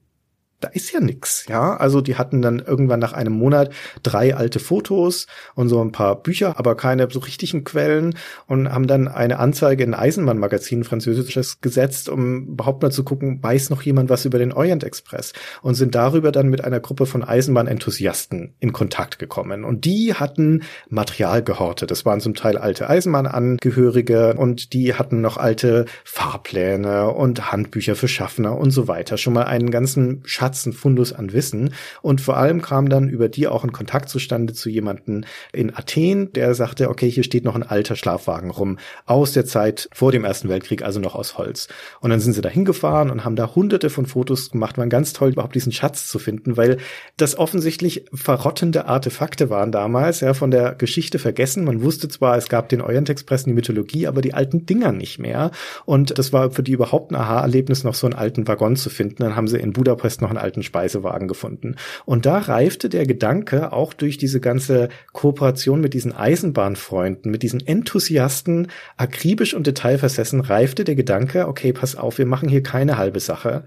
[0.60, 1.78] da ist ja nix, ja.
[1.78, 3.72] Also die hatten dann irgendwann nach einem Monat
[4.02, 8.16] drei alte Fotos und so ein paar Bücher, aber keine so richtigen Quellen
[8.48, 13.70] und haben dann eine Anzeige in Eisenbahnmagazin französisches gesetzt, um überhaupt mal zu gucken, weiß
[13.70, 17.24] noch jemand was über den Orient Express und sind darüber dann mit einer Gruppe von
[17.24, 21.92] Eisenbahnenthusiasten in Kontakt gekommen und die hatten Material gehortet.
[21.92, 28.08] Das waren zum Teil alte Eisenbahnangehörige und die hatten noch alte Fahrpläne und Handbücher für
[28.08, 29.18] Schaffner und so weiter.
[29.18, 31.74] Schon mal einen ganzen Schatz Schatz, ein Fundus an Wissen.
[32.02, 36.32] Und vor allem kam dann über die auch ein Kontakt zustande zu jemanden in Athen,
[36.32, 40.24] der sagte, okay, hier steht noch ein alter Schlafwagen rum aus der Zeit vor dem
[40.24, 41.68] Ersten Weltkrieg, also noch aus Holz.
[42.00, 44.78] Und dann sind sie da hingefahren und haben da hunderte von Fotos gemacht.
[44.78, 46.78] War ganz toll, überhaupt diesen Schatz zu finden, weil
[47.18, 51.66] das offensichtlich verrottende Artefakte waren damals, ja, von der Geschichte vergessen.
[51.66, 55.52] Man wusste zwar, es gab den Orient die Mythologie, aber die alten Dinger nicht mehr.
[55.86, 59.24] Und das war für die überhaupt ein Aha-Erlebnis, noch so einen alten Waggon zu finden.
[59.24, 61.76] Dann haben sie in Budapest noch einen alten Speisewagen gefunden.
[62.06, 67.66] Und da reifte der Gedanke auch durch diese ganze Kooperation mit diesen Eisenbahnfreunden, mit diesen
[67.66, 73.20] Enthusiasten, akribisch und detailversessen, reifte der Gedanke, okay, pass auf, wir machen hier keine halbe
[73.20, 73.66] Sache.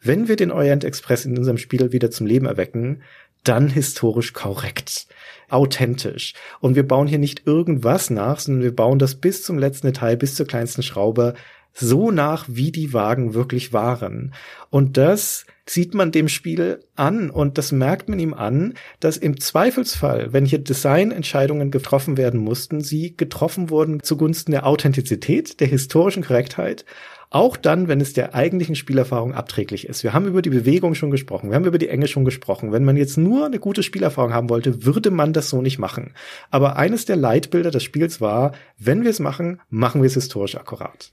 [0.00, 3.02] Wenn wir den Orient Express in unserem Spiel wieder zum Leben erwecken,
[3.44, 5.06] dann historisch korrekt,
[5.48, 6.34] authentisch.
[6.60, 10.16] Und wir bauen hier nicht irgendwas nach, sondern wir bauen das bis zum letzten Detail,
[10.16, 11.34] bis zur kleinsten Schraube
[11.74, 14.34] so nach, wie die Wagen wirklich waren.
[14.70, 19.38] Und das sieht man dem Spiel an und das merkt man ihm an, dass im
[19.40, 26.24] Zweifelsfall, wenn hier Designentscheidungen getroffen werden mussten, sie getroffen wurden zugunsten der Authentizität, der historischen
[26.24, 26.84] Korrektheit,
[27.30, 30.02] auch dann, wenn es der eigentlichen Spielerfahrung abträglich ist.
[30.02, 32.72] Wir haben über die Bewegung schon gesprochen, wir haben über die Enge schon gesprochen.
[32.72, 36.12] Wenn man jetzt nur eine gute Spielerfahrung haben wollte, würde man das so nicht machen.
[36.50, 40.56] Aber eines der Leitbilder des Spiels war, wenn wir es machen, machen wir es historisch
[40.56, 41.12] akkurat.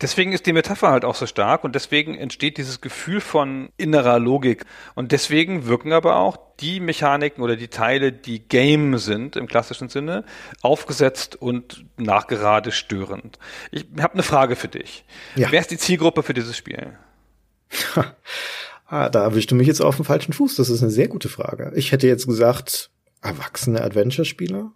[0.00, 4.18] Deswegen ist die Metapher halt auch so stark und deswegen entsteht dieses Gefühl von innerer
[4.18, 4.64] Logik.
[4.94, 9.88] Und deswegen wirken aber auch die Mechaniken oder die Teile, die Game sind im klassischen
[9.88, 10.24] Sinne,
[10.62, 13.38] aufgesetzt und nachgerade störend.
[13.70, 15.04] Ich habe eine Frage für dich.
[15.34, 15.50] Ja.
[15.50, 16.92] Wer ist die Zielgruppe für dieses Spiel?
[18.86, 20.56] ah, da erwischst du mich jetzt auf dem falschen Fuß.
[20.56, 21.72] Das ist eine sehr gute Frage.
[21.74, 22.90] Ich hätte jetzt gesagt,
[23.22, 24.72] erwachsene Adventure-Spieler?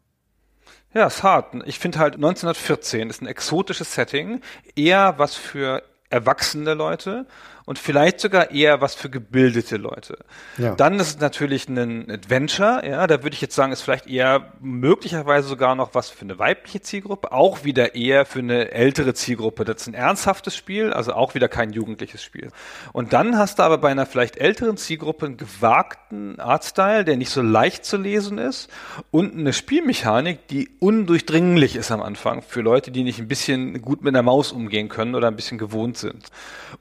[0.93, 1.55] Ja, ist hart.
[1.67, 4.41] Ich finde halt 1914 ist ein exotisches Setting,
[4.75, 7.27] eher was für erwachsene Leute
[7.71, 10.19] und vielleicht sogar eher was für gebildete Leute.
[10.59, 10.75] Ja.
[10.75, 14.55] Dann ist es natürlich ein Adventure, ja, da würde ich jetzt sagen, ist vielleicht eher
[14.59, 19.65] möglicherweise sogar noch was für eine weibliche Zielgruppe, auch wieder eher für eine ältere Zielgruppe.
[19.65, 22.51] Das ist ein ernsthaftes Spiel, also auch wieder kein jugendliches Spiel.
[22.93, 27.31] Und dann hast du aber bei einer vielleicht älteren Zielgruppe einen gewagten Artstyle, der nicht
[27.31, 28.69] so leicht zu lesen ist
[29.13, 34.03] und eine Spielmechanik, die undurchdringlich ist am Anfang für Leute, die nicht ein bisschen gut
[34.03, 36.27] mit der Maus umgehen können oder ein bisschen gewohnt sind.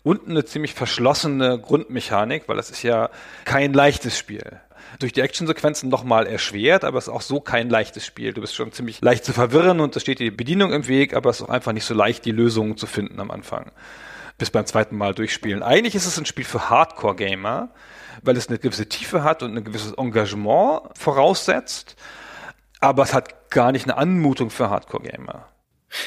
[0.02, 3.10] Und eine ziemlich verschlossene Grundmechanik, weil das ist ja
[3.45, 4.61] kein leichtes Spiel
[4.97, 8.34] durch die Actionsequenzen nochmal erschwert, aber es ist auch so kein leichtes Spiel.
[8.34, 11.30] Du bist schon ziemlich leicht zu verwirren und es steht die Bedienung im Weg, aber
[11.30, 13.72] es ist auch einfach nicht so leicht, die Lösungen zu finden am Anfang.
[14.39, 15.61] Bis beim zweiten Mal durchspielen.
[15.61, 17.69] Eigentlich ist es ein Spiel für Hardcore-Gamer,
[18.23, 21.95] weil es eine gewisse Tiefe hat und ein gewisses Engagement voraussetzt,
[22.80, 25.48] aber es hat gar nicht eine Anmutung für Hardcore-Gamer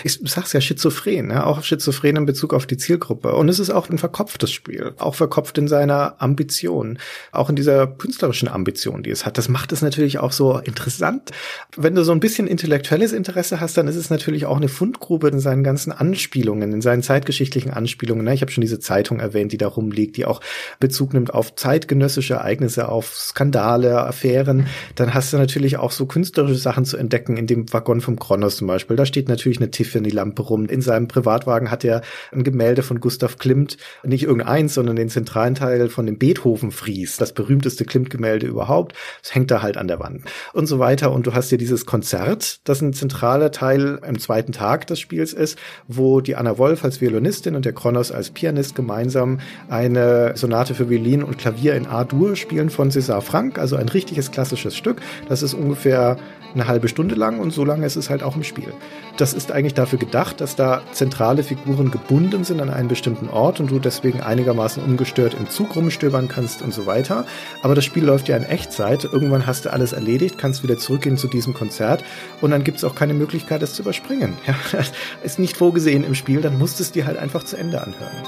[0.04, 3.34] ich sag's ja schizophren, ja, auch schizophren in Bezug auf die Zielgruppe.
[3.34, 6.98] Und es ist auch ein verkopftes Spiel, auch verkopft in seiner Ambition,
[7.32, 9.38] auch in dieser künstlerischen Ambition, die es hat.
[9.38, 11.30] Das macht es natürlich auch so interessant.
[11.76, 15.28] Wenn du so ein bisschen intellektuelles Interesse hast, dann ist es natürlich auch eine Fundgrube
[15.28, 18.26] in seinen ganzen Anspielungen, in seinen zeitgeschichtlichen Anspielungen.
[18.28, 20.40] Ich habe schon diese Zeitung erwähnt, die da rumliegt, die auch
[20.80, 24.66] Bezug nimmt auf zeitgenössische Ereignisse, auf Skandale, Affären.
[24.94, 28.56] Dann hast du natürlich auch so künstlerische Sachen zu entdecken, in dem Waggon vom Kronos
[28.56, 28.96] zum Beispiel.
[28.96, 30.66] Da steht natürlich eine Tiffany-Lampe rum.
[30.66, 35.54] In seinem Privatwagen hat er ein Gemälde von Gustav Klimt, nicht irgendeins, sondern den zentralen
[35.54, 38.94] Teil von dem Beethoven-Fries, das berühmteste Klimt-Gemälde überhaupt.
[39.22, 40.22] Das hängt da halt an der Wand
[40.52, 41.12] und so weiter.
[41.12, 45.32] Und du hast hier dieses Konzert, das ein zentraler Teil im zweiten Tag des Spiels
[45.32, 45.58] ist,
[45.88, 50.88] wo die Anna Wolf als Violinistin und der Kronos als Pianist gemeinsam eine Sonate für
[50.88, 55.00] Violin und Klavier in A-Dur spielen von César Franck, also ein richtiges klassisches Stück.
[55.28, 56.18] Das ist ungefähr
[56.54, 58.72] eine halbe Stunde lang und so lange ist es halt auch im Spiel.
[59.16, 63.60] Das ist eigentlich dafür gedacht, dass da zentrale Figuren gebunden sind an einen bestimmten Ort
[63.60, 67.26] und du deswegen einigermaßen ungestört im Zug rumstöbern kannst und so weiter.
[67.62, 69.04] Aber das Spiel läuft ja in Echtzeit.
[69.04, 72.04] Irgendwann hast du alles erledigt, kannst wieder zurückgehen zu diesem Konzert
[72.40, 74.36] und dann gibt es auch keine Möglichkeit, das zu überspringen.
[74.46, 74.92] Ja, das
[75.22, 78.22] ist nicht vorgesehen im Spiel, dann musst du es dir halt einfach zu Ende anhören.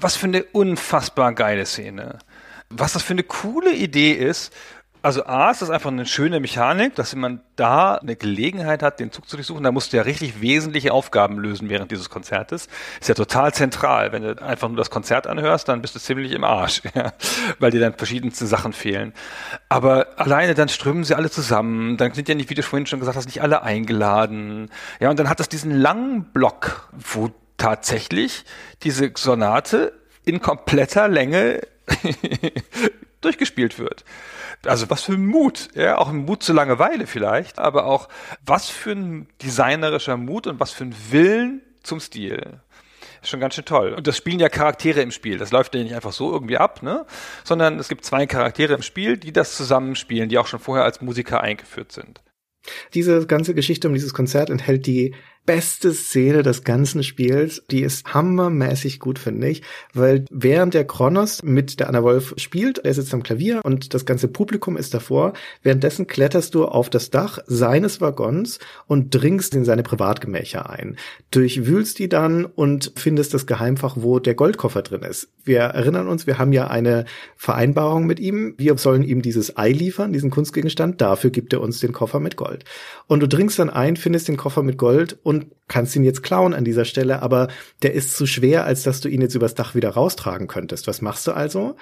[0.00, 2.18] Was für eine unfassbar geile Szene.
[2.68, 4.52] Was das für eine coole Idee ist.
[5.02, 9.10] Also A, ist das einfach eine schöne Mechanik, dass man da eine Gelegenheit hat, den
[9.10, 9.64] Zug zu durchsuchen.
[9.64, 12.68] Da musst du ja richtig wesentliche Aufgaben lösen während dieses Konzertes.
[13.00, 14.12] Ist ja total zentral.
[14.12, 17.14] Wenn du einfach nur das Konzert anhörst, dann bist du ziemlich im Arsch, ja,
[17.58, 19.14] weil dir dann verschiedenste Sachen fehlen.
[19.70, 21.96] Aber alleine dann strömen sie alle zusammen.
[21.96, 24.68] Dann sind ja nicht, wie du vorhin schon gesagt hast, nicht alle eingeladen.
[25.00, 27.30] Ja, und dann hat das diesen langen Block, wo
[27.60, 28.44] tatsächlich
[28.82, 29.92] diese Sonate
[30.24, 31.60] in kompletter Länge
[33.20, 34.04] durchgespielt wird.
[34.64, 38.08] Also was für ein Mut, ja, auch ein Mut zur Langeweile vielleicht, aber auch
[38.44, 42.60] was für ein designerischer Mut und was für ein Willen zum Stil.
[43.22, 43.92] Ist schon ganz schön toll.
[43.92, 45.36] Und das spielen ja Charaktere im Spiel.
[45.36, 47.04] Das läuft ja nicht einfach so irgendwie ab, ne?
[47.44, 51.02] Sondern es gibt zwei Charaktere im Spiel, die das zusammenspielen, die auch schon vorher als
[51.02, 52.22] Musiker eingeführt sind.
[52.94, 55.14] Diese ganze Geschichte um dieses Konzert enthält die
[55.46, 57.62] beste Szene des ganzen Spiels.
[57.70, 59.62] Die ist hammermäßig gut, finde ich,
[59.94, 64.04] weil während der Kronos mit der Anna Wolf spielt, er sitzt am Klavier und das
[64.04, 69.64] ganze Publikum ist davor, währenddessen kletterst du auf das Dach seines Waggons und dringst in
[69.64, 70.96] seine Privatgemächer ein.
[71.30, 75.28] Durchwühlst die dann und findest das Geheimfach, wo der Goldkoffer drin ist.
[75.42, 77.06] Wir erinnern uns, wir haben ja eine
[77.36, 78.54] Vereinbarung mit ihm.
[78.58, 81.00] Wir sollen ihm dieses Ei liefern, diesen Kunstgegenstand.
[81.00, 82.64] Dafür gibt er uns den Koffer mit Gold.
[83.06, 86.54] Und du dringst dann ein, findest den Koffer mit Gold und kannst ihn jetzt klauen
[86.54, 87.46] an dieser Stelle, aber
[87.82, 90.88] der ist zu schwer, als dass du ihn jetzt übers Dach wieder raustragen könntest.
[90.88, 91.76] Was machst du also?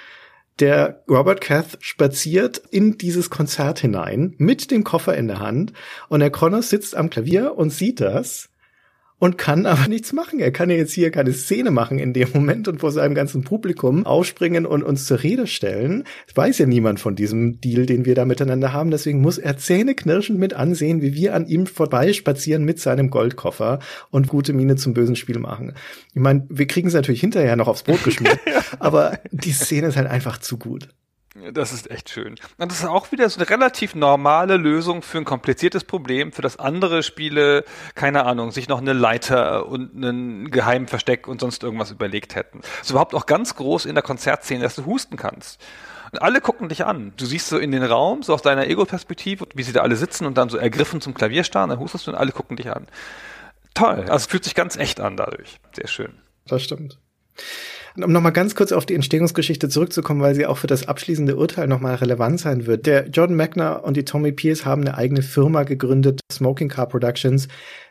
[0.61, 5.73] Der Robert Cath spaziert in dieses Konzert hinein mit dem Koffer in der Hand
[6.09, 8.51] und der Kronos sitzt am Klavier und sieht das
[9.19, 10.39] und kann aber nichts machen.
[10.39, 13.43] Er kann ja jetzt hier keine Szene machen in dem Moment und vor seinem ganzen
[13.43, 16.05] Publikum aufspringen und uns zur Rede stellen.
[16.27, 18.91] Es weiß ja niemand von diesem Deal, den wir da miteinander haben.
[18.91, 23.81] Deswegen muss er zähneknirschend mit ansehen, wie wir an ihm vorbeispazieren mit seinem Goldkoffer
[24.11, 25.75] und gute Miene zum bösen Spiel machen.
[26.15, 28.39] Ich meine, wir kriegen es natürlich hinterher noch aufs Brot geschmiert,
[28.79, 30.89] aber die Szene ist halt einfach zu gut.
[31.53, 32.37] Das ist echt schön.
[32.59, 36.43] Und das ist auch wieder so eine relativ normale Lösung für ein kompliziertes Problem, für
[36.43, 41.91] das andere Spiele, keine Ahnung, sich noch eine Leiter und einen Geheimversteck und sonst irgendwas
[41.91, 42.61] überlegt hätten.
[42.61, 45.61] Das ist überhaupt auch ganz groß in der Konzertszene, dass du husten kannst.
[46.13, 47.13] Und alle gucken dich an.
[47.17, 50.27] Du siehst so in den Raum, so aus deiner Ego-Perspektive, wie sie da alle sitzen
[50.27, 52.87] und dann so ergriffen zum Klavier starren, dann hustest du und alle gucken dich an.
[53.75, 54.01] Toll.
[54.01, 55.61] Also es fühlt sich ganz echt an dadurch.
[55.73, 56.15] Sehr schön.
[56.47, 56.99] Das stimmt.
[57.97, 61.67] Um nochmal ganz kurz auf die Entstehungsgeschichte zurückzukommen, weil sie auch für das abschließende Urteil
[61.67, 62.87] nochmal relevant sein wird.
[62.87, 67.49] Der Jordan Magner und die Tommy Pierce haben eine eigene Firma gegründet, Smoking Car Productions,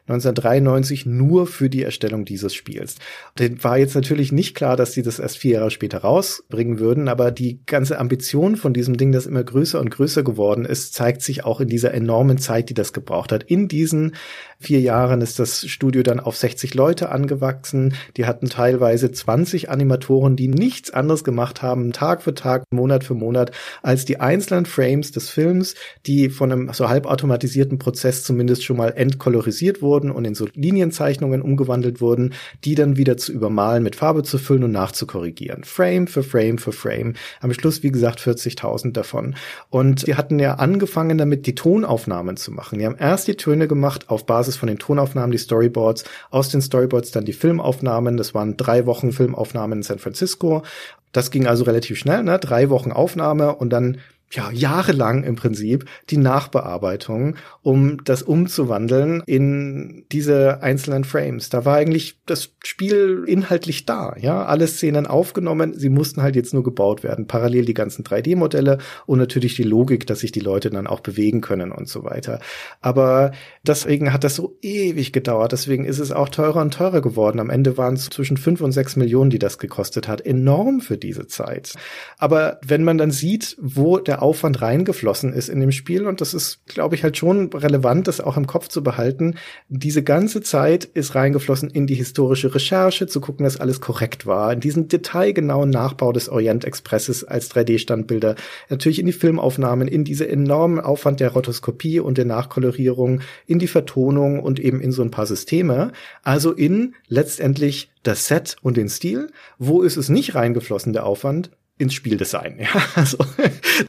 [0.08, 2.96] 1993 nur für die Erstellung dieses Spiels.
[3.38, 7.10] Den war jetzt natürlich nicht klar, dass sie das erst vier Jahre später rausbringen würden,
[7.10, 11.22] aber die ganze Ambition von diesem Ding, das immer größer und größer geworden ist, zeigt
[11.22, 13.44] sich auch in dieser enormen Zeit, die das gebraucht hat.
[13.44, 14.16] In diesen
[14.60, 17.94] vier Jahren ist das Studio dann auf 60 Leute angewachsen.
[18.16, 23.14] Die hatten teilweise 20 Animatoren, die nichts anderes gemacht haben, Tag für Tag, Monat für
[23.14, 23.52] Monat,
[23.82, 28.90] als die einzelnen Frames des Films, die von einem so halbautomatisierten Prozess zumindest schon mal
[28.90, 32.34] entkolorisiert wurden und in so Linienzeichnungen umgewandelt wurden,
[32.66, 35.64] die dann wieder zu übermalen, mit Farbe zu füllen und nachzukorrigieren.
[35.64, 37.14] Frame für Frame für Frame.
[37.40, 39.36] Am Schluss, wie gesagt, 40.000 davon.
[39.70, 42.80] Und die hatten ja angefangen damit, die Tonaufnahmen zu machen.
[42.80, 46.62] Die haben erst die Töne gemacht auf Basis von den Tonaufnahmen, die Storyboards, aus den
[46.62, 48.18] Storyboards dann die Filmaufnahmen.
[48.18, 50.64] Das waren drei Wochen Filmaufnahmen in San Francisco.
[51.12, 52.38] Das ging also relativ schnell, ne?
[52.40, 54.00] Drei Wochen Aufnahme und dann
[54.32, 61.50] ja, jahrelang im Prinzip die Nachbearbeitung, um das umzuwandeln in diese einzelnen Frames.
[61.50, 66.54] Da war eigentlich das Spiel inhaltlich da, ja, alle Szenen aufgenommen, sie mussten halt jetzt
[66.54, 67.28] nur gebaut werden.
[67.28, 71.40] Parallel die ganzen 3D-Modelle und natürlich die Logik, dass sich die Leute dann auch bewegen
[71.40, 72.40] können und so weiter.
[72.82, 73.32] Aber
[73.64, 77.40] deswegen hat das so ewig gedauert, deswegen ist es auch teurer und teurer geworden.
[77.40, 80.20] Am Ende waren es zwischen fünf und sechs Millionen, die das gekostet hat.
[80.20, 81.76] Enorm für diese Zeit.
[82.18, 86.08] Aber wenn man dann sieht, wo der Aufwand reingeflossen ist in dem Spiel.
[86.08, 89.36] Und das ist, glaube ich, halt schon relevant, das auch im Kopf zu behalten.
[89.70, 94.54] Diese ganze Zeit ist reingeflossen in die historische Recherche, zu gucken, dass alles korrekt war,
[94.54, 98.36] in diesen detailgenauen Nachbau des Orient Expresses als 3D-Standbilder,
[98.70, 103.68] natürlich in die Filmaufnahmen, in diese enormen Aufwand der Rotoskopie und der Nachkolorierung, in die
[103.68, 105.92] Vertonung und eben in so ein paar Systeme.
[106.24, 109.30] Also in letztendlich das Set und den Stil.
[109.60, 111.52] Wo ist es nicht reingeflossen, der Aufwand?
[111.78, 112.60] Ins Spieldesign.
[112.62, 113.18] Ja, also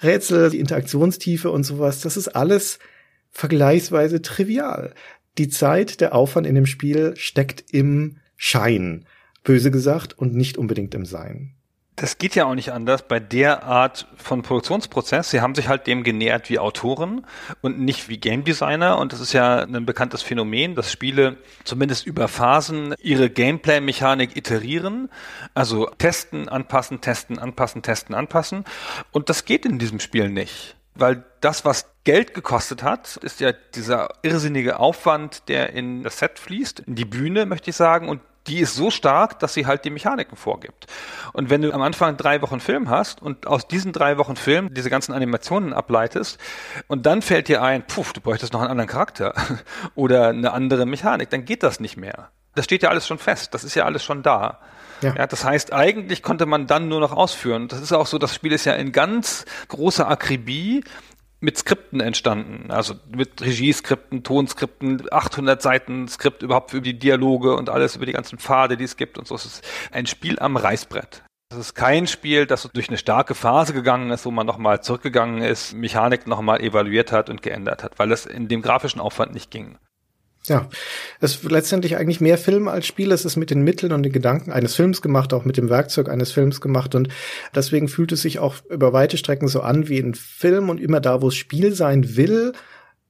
[0.02, 2.78] Rätsel, die Interaktionstiefe und sowas, das ist alles
[3.30, 4.94] vergleichsweise trivial.
[5.38, 9.04] Die Zeit, der Aufwand in dem Spiel steckt im Schein,
[9.44, 11.57] böse gesagt, und nicht unbedingt im Sein.
[12.00, 15.30] Das geht ja auch nicht anders bei der Art von Produktionsprozess.
[15.30, 17.26] Sie haben sich halt dem genähert wie Autoren
[17.60, 18.98] und nicht wie Game Designer.
[18.98, 25.10] Und das ist ja ein bekanntes Phänomen, dass Spiele zumindest über Phasen ihre Gameplay-Mechanik iterieren.
[25.54, 28.64] Also testen, anpassen, testen, anpassen, testen, anpassen.
[29.10, 30.76] Und das geht in diesem Spiel nicht.
[30.94, 36.38] Weil das, was Geld gekostet hat, ist ja dieser irrsinnige Aufwand, der in das Set
[36.38, 39.84] fließt, in die Bühne, möchte ich sagen, und die ist so stark, dass sie halt
[39.84, 40.86] die Mechaniken vorgibt.
[41.32, 44.72] Und wenn du am Anfang drei Wochen Film hast und aus diesen drei Wochen Film
[44.72, 46.38] diese ganzen Animationen ableitest
[46.86, 49.34] und dann fällt dir ein, puff, du bräuchtest noch einen anderen Charakter
[49.94, 52.30] oder eine andere Mechanik, dann geht das nicht mehr.
[52.54, 54.60] Das steht ja alles schon fest, das ist ja alles schon da.
[55.00, 55.14] Ja.
[55.14, 55.26] ja.
[55.26, 57.68] das heißt, eigentlich konnte man dann nur noch ausführen.
[57.68, 60.82] Das ist auch so, das Spiel ist ja in ganz großer Akribie
[61.40, 67.70] mit Skripten entstanden, also mit Regieskripten, Tonskripten, 800 Seiten Skript überhaupt über die Dialoge und
[67.70, 69.34] alles über die ganzen Pfade, die es gibt und so.
[69.34, 71.22] Es ist ein Spiel am Reißbrett.
[71.50, 75.40] Es ist kein Spiel, das durch eine starke Phase gegangen ist, wo man nochmal zurückgegangen
[75.40, 79.50] ist, Mechanik nochmal evaluiert hat und geändert hat, weil es in dem grafischen Aufwand nicht
[79.50, 79.78] ging.
[80.48, 80.68] Ja,
[81.20, 83.12] es ist letztendlich eigentlich mehr Film als Spiel.
[83.12, 86.08] Es ist mit den Mitteln und den Gedanken eines Films gemacht, auch mit dem Werkzeug
[86.08, 86.94] eines Films gemacht.
[86.94, 87.08] Und
[87.54, 90.70] deswegen fühlt es sich auch über weite Strecken so an wie ein Film.
[90.70, 92.52] Und immer da, wo es Spiel sein will,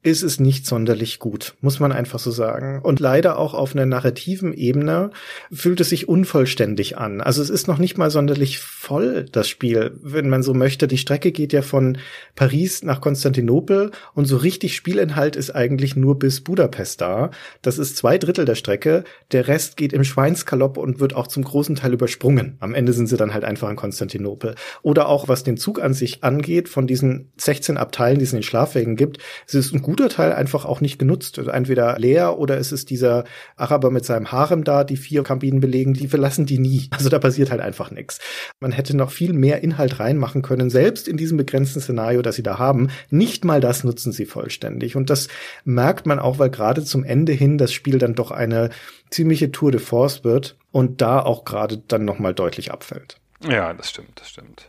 [0.03, 2.81] ist es nicht sonderlich gut, muss man einfach so sagen.
[2.83, 5.11] Und leider auch auf einer narrativen Ebene
[5.53, 7.21] fühlt es sich unvollständig an.
[7.21, 10.87] Also es ist noch nicht mal sonderlich voll, das Spiel, wenn man so möchte.
[10.87, 11.99] Die Strecke geht ja von
[12.37, 17.33] Paris nach Konstantinopel und so richtig Spielinhalt ist eigentlich nur bis Budapest da.
[17.61, 19.03] Das ist zwei Drittel der Strecke.
[19.33, 22.57] Der Rest geht im Schweinskalopp und wird auch zum großen Teil übersprungen.
[22.61, 24.55] Am Ende sind sie dann halt einfach in Konstantinopel.
[24.83, 28.39] Oder auch was den Zug an sich angeht, von diesen 16 Abteilen, die es in
[28.39, 29.19] den Schlafwägen gibt,
[29.49, 31.39] es ist ein guter Teil einfach auch nicht genutzt.
[31.39, 33.25] Also entweder leer oder es ist dieser
[33.57, 36.91] Araber mit seinem Harem da, die vier Kabinen belegen, die verlassen die nie.
[36.99, 38.19] Also da passiert halt einfach nichts.
[38.59, 42.43] Man hätte noch viel mehr Inhalt reinmachen können, selbst in diesem begrenzten Szenario, das sie
[42.43, 42.89] da haben.
[43.09, 44.97] Nicht mal das nutzen sie vollständig.
[44.97, 45.29] Und das
[45.65, 48.71] merkt man auch, weil gerade zum Ende hin das Spiel dann doch eine
[49.11, 53.21] ziemliche Tour de Force wird und da auch gerade dann nochmal deutlich abfällt.
[53.49, 54.69] Ja, das stimmt, das stimmt.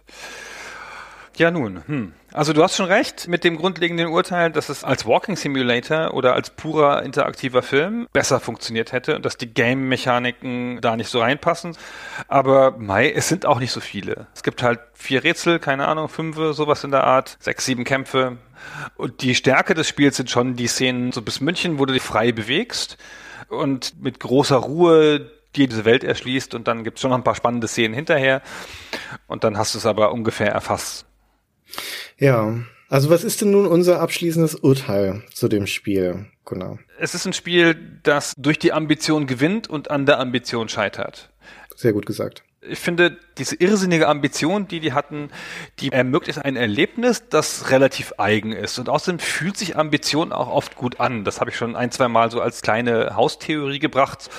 [1.40, 2.12] Ja, nun, hm.
[2.34, 6.34] Also du hast schon recht mit dem grundlegenden Urteil, dass es als Walking Simulator oder
[6.34, 11.78] als purer interaktiver Film besser funktioniert hätte und dass die Game-Mechaniken da nicht so reinpassen.
[12.28, 14.28] Aber Mai, es sind auch nicht so viele.
[14.36, 18.38] Es gibt halt vier Rätsel, keine Ahnung, fünf, sowas in der Art, sechs, sieben Kämpfe.
[18.98, 22.04] Und die Stärke des Spiels sind schon die Szenen so bis München, wo du dich
[22.04, 22.98] frei bewegst
[23.48, 27.24] und mit großer Ruhe dir diese Welt erschließt und dann gibt es schon noch ein
[27.24, 28.42] paar spannende Szenen hinterher
[29.28, 31.06] und dann hast du es aber ungefähr erfasst.
[32.18, 32.56] Ja,
[32.90, 36.80] also was ist denn nun unser abschließendes Urteil zu dem Spiel, Gunnar?
[37.00, 41.32] Es ist ein Spiel, das durch die Ambition gewinnt und an der Ambition scheitert.
[41.76, 45.30] Sehr gut gesagt ich finde, diese irrsinnige Ambition, die die hatten,
[45.80, 48.78] die ermöglicht ein Erlebnis, das relativ eigen ist.
[48.80, 51.24] Und außerdem fühlt sich Ambition auch oft gut an.
[51.24, 54.30] Das habe ich schon ein, zwei Mal so als kleine Haustheorie gebracht,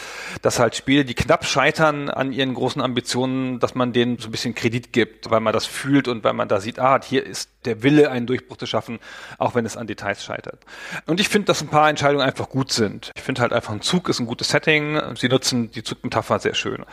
[0.42, 4.32] dass halt Spiele, die knapp scheitern an ihren großen Ambitionen, dass man denen so ein
[4.32, 7.48] bisschen Kredit gibt, weil man das fühlt und weil man da sieht, ah, hier ist
[7.64, 8.98] der Wille, einen Durchbruch zu schaffen,
[9.38, 10.60] auch wenn es an Details scheitert.
[11.06, 13.10] Und ich finde, dass ein paar Entscheidungen einfach gut sind.
[13.14, 14.98] Ich finde halt einfach, ein Zug ist ein gutes Setting.
[15.16, 16.84] Sie nutzen die Zugmetapher sehr schön.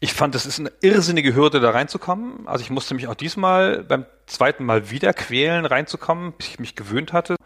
[0.00, 2.46] Ich fand, es ist eine irrsinnige Hürde, da reinzukommen.
[2.46, 6.74] Also ich musste mich auch diesmal beim zweiten Mal wieder quälen, reinzukommen, bis ich mich
[6.74, 7.36] gewöhnt hatte.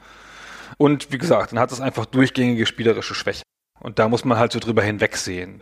[0.79, 3.43] Und wie gesagt, dann hat es einfach durchgängige spielerische Schwäche.
[3.81, 5.61] Und da muss man halt so drüber hinwegsehen.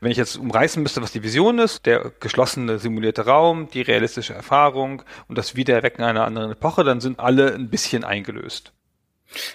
[0.00, 4.32] Wenn ich jetzt umreißen müsste, was die Vision ist, der geschlossene simulierte Raum, die realistische
[4.32, 8.72] Erfahrung und das Wiedererwecken einer anderen Epoche, dann sind alle ein bisschen eingelöst.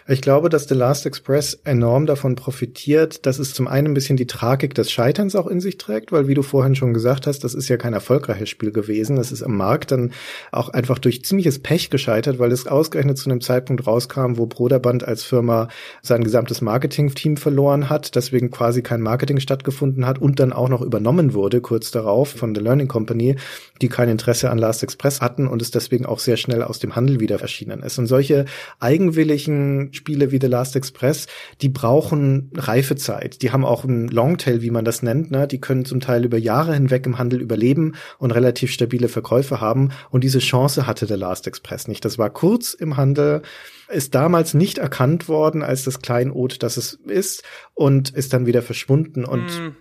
[0.07, 4.17] Ich glaube, dass The Last Express enorm davon profitiert, dass es zum einen ein bisschen
[4.17, 7.43] die Tragik des Scheiterns auch in sich trägt, weil wie du vorhin schon gesagt hast,
[7.43, 9.15] das ist ja kein erfolgreiches Spiel gewesen.
[9.15, 10.11] Das ist am Markt dann
[10.51, 15.07] auch einfach durch ziemliches Pech gescheitert, weil es ausgerechnet zu einem Zeitpunkt rauskam, wo Broderband
[15.07, 15.69] als Firma
[16.01, 20.81] sein gesamtes Marketing-Team verloren hat, deswegen quasi kein Marketing stattgefunden hat und dann auch noch
[20.81, 23.37] übernommen wurde kurz darauf von The Learning Company,
[23.81, 26.95] die kein Interesse an Last Express hatten und es deswegen auch sehr schnell aus dem
[26.95, 27.97] Handel wieder erschienen ist.
[27.97, 28.45] Und solche
[28.79, 31.27] eigenwilligen Spiele wie The Last Express,
[31.61, 33.41] die brauchen Reifezeit.
[33.41, 35.31] Die haben auch einen Longtail, wie man das nennt.
[35.31, 35.47] Ne?
[35.47, 39.89] Die können zum Teil über Jahre hinweg im Handel überleben und relativ stabile Verkäufe haben.
[40.09, 42.05] Und diese Chance hatte The Last Express nicht.
[42.05, 43.41] Das war kurz im Handel,
[43.89, 48.61] ist damals nicht erkannt worden als das Kleinod, das es ist und ist dann wieder
[48.61, 49.73] verschwunden und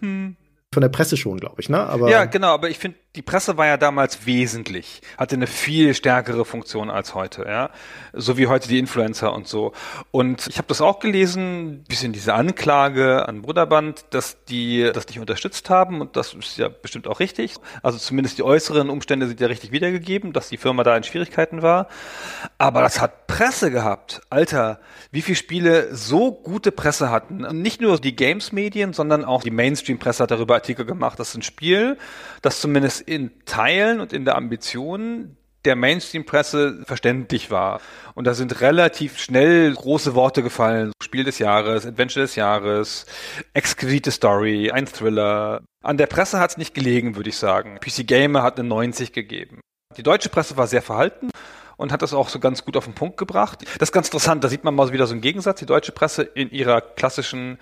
[0.00, 0.36] Hm.
[0.72, 1.78] von der Presse schon, glaube ich, ne?
[1.78, 5.94] Aber ja, genau, aber ich finde, die Presse war ja damals wesentlich, hatte eine viel
[5.94, 7.70] stärkere Funktion als heute, ja.
[8.12, 9.72] So wie heute die Influencer und so.
[10.10, 15.20] Und ich habe das auch gelesen, bisschen diese Anklage an Bruderband, dass die das nicht
[15.20, 17.54] unterstützt haben und das ist ja bestimmt auch richtig.
[17.82, 21.62] Also zumindest die äußeren Umstände sind ja richtig wiedergegeben, dass die Firma da in Schwierigkeiten
[21.62, 21.86] war.
[22.58, 24.22] Aber das hat Presse gehabt.
[24.30, 24.80] Alter,
[25.12, 27.44] wie viele Spiele so gute Presse hatten.
[27.44, 31.18] Und nicht nur die Games-Medien, sondern auch die Mainstream-Presse hat darüber Artikel gemacht.
[31.18, 31.96] Das ist ein Spiel,
[32.42, 37.80] das zumindest in Teilen und in der Ambition der Mainstream-Presse verständlich war.
[38.14, 40.92] Und da sind relativ schnell große Worte gefallen.
[41.02, 43.06] Spiel des Jahres, Adventure des Jahres,
[43.54, 45.62] exquisite Story, ein Thriller.
[45.82, 47.78] An der Presse hat es nicht gelegen, würde ich sagen.
[47.80, 49.60] PC Gamer hat eine 90 gegeben.
[49.96, 51.30] Die deutsche Presse war sehr verhalten
[51.76, 53.62] und hat das auch so ganz gut auf den Punkt gebracht.
[53.78, 55.60] Das ist ganz interessant, da sieht man mal wieder so einen Gegensatz.
[55.60, 57.58] Die deutsche Presse in ihrer klassischen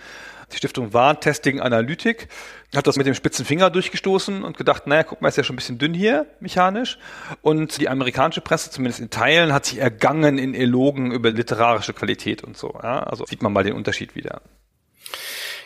[0.53, 2.29] die Stiftung Warntesting Analytik
[2.75, 5.55] hat das mit dem spitzen Finger durchgestoßen und gedacht, naja, guck mal, ist ja schon
[5.55, 6.99] ein bisschen dünn hier, mechanisch.
[7.43, 12.43] Und die amerikanische Presse, zumindest in Teilen, hat sich ergangen in Elogen über literarische Qualität
[12.43, 12.75] und so.
[12.83, 13.03] Ja?
[13.03, 14.41] Also sieht man mal den Unterschied wieder.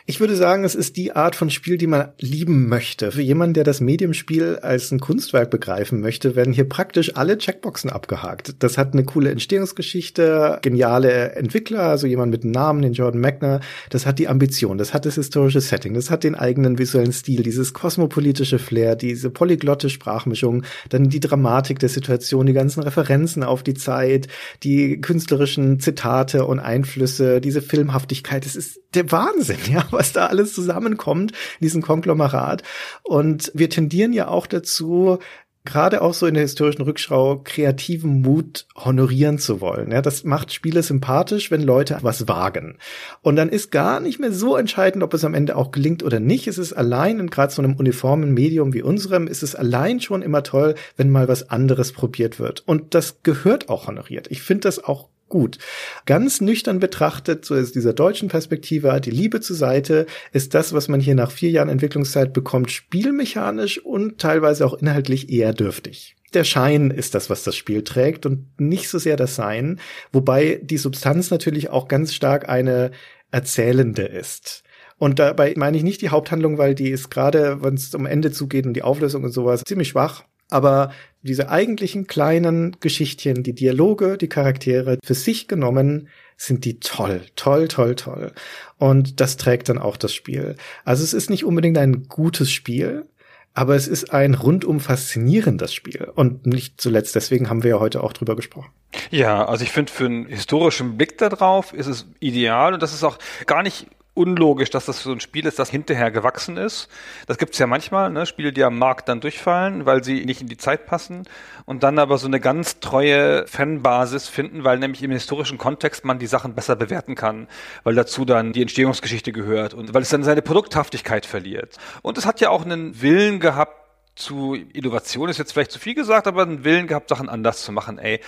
[0.08, 3.10] Ich würde sagen, es ist die Art von Spiel, die man lieben möchte.
[3.10, 7.90] Für jemanden, der das Mediumspiel als ein Kunstwerk begreifen möchte, werden hier praktisch alle Checkboxen
[7.90, 8.54] abgehakt.
[8.60, 13.58] Das hat eine coole Entstehungsgeschichte, geniale Entwickler, also jemand mit einem Namen, den Jordan Magner.
[13.90, 17.42] Das hat die Ambition, das hat das historische Setting, das hat den eigenen visuellen Stil,
[17.42, 23.64] dieses kosmopolitische Flair, diese polyglotte Sprachmischung, dann die Dramatik der Situation, die ganzen Referenzen auf
[23.64, 24.28] die Zeit,
[24.62, 28.46] die künstlerischen Zitate und Einflüsse, diese Filmhaftigkeit.
[28.46, 32.62] Es ist der Wahnsinn, ja, was da alles zusammenkommt in diesem Konglomerat.
[33.02, 35.18] Und wir tendieren ja auch dazu,
[35.66, 39.90] gerade auch so in der historischen Rückschau kreativen Mut honorieren zu wollen.
[39.90, 42.78] Ja, das macht Spiele sympathisch, wenn Leute was wagen.
[43.20, 46.20] Und dann ist gar nicht mehr so entscheidend, ob es am Ende auch gelingt oder
[46.20, 46.46] nicht.
[46.46, 50.22] Es ist allein in gerade so einem uniformen Medium wie unserem, ist es allein schon
[50.22, 52.62] immer toll, wenn mal was anderes probiert wird.
[52.66, 54.28] Und das gehört auch honoriert.
[54.30, 55.58] Ich finde das auch gut.
[56.06, 60.88] Ganz nüchtern betrachtet, so aus dieser deutschen Perspektive, die Liebe zur Seite, ist das, was
[60.88, 66.16] man hier nach vier Jahren Entwicklungszeit bekommt, spielmechanisch und teilweise auch inhaltlich eher dürftig.
[66.34, 69.80] Der Schein ist das, was das Spiel trägt und nicht so sehr das Sein,
[70.12, 72.90] wobei die Substanz natürlich auch ganz stark eine
[73.30, 74.62] erzählende ist.
[74.98, 78.32] Und dabei meine ich nicht die Haupthandlung, weil die ist gerade, wenn es um Ende
[78.32, 80.24] zugeht und die Auflösung und sowas, ziemlich schwach.
[80.48, 80.92] Aber
[81.26, 87.68] diese eigentlichen kleinen Geschichtchen, die Dialoge, die Charaktere für sich genommen, sind die toll, toll,
[87.68, 88.32] toll, toll.
[88.78, 90.56] Und das trägt dann auch das Spiel.
[90.84, 93.06] Also es ist nicht unbedingt ein gutes Spiel,
[93.54, 96.10] aber es ist ein rundum faszinierendes Spiel.
[96.14, 98.70] Und nicht zuletzt, deswegen haben wir ja heute auch drüber gesprochen.
[99.10, 103.02] Ja, also ich finde, für einen historischen Blick darauf ist es ideal und das ist
[103.02, 103.86] auch gar nicht
[104.16, 106.88] unlogisch, dass das so ein Spiel ist, das hinterher gewachsen ist.
[107.26, 108.26] Das gibt's ja manchmal, ne?
[108.26, 111.24] Spiele, die am Markt dann durchfallen, weil sie nicht in die Zeit passen
[111.66, 116.18] und dann aber so eine ganz treue Fanbasis finden, weil nämlich im historischen Kontext man
[116.18, 117.46] die Sachen besser bewerten kann,
[117.84, 121.76] weil dazu dann die Entstehungsgeschichte gehört und weil es dann seine Produkthaftigkeit verliert.
[122.02, 123.86] Und es hat ja auch einen Willen gehabt,
[124.16, 127.70] zu Innovation ist jetzt vielleicht zu viel gesagt, aber einen Willen gehabt, Sachen anders zu
[127.70, 128.20] machen, ey.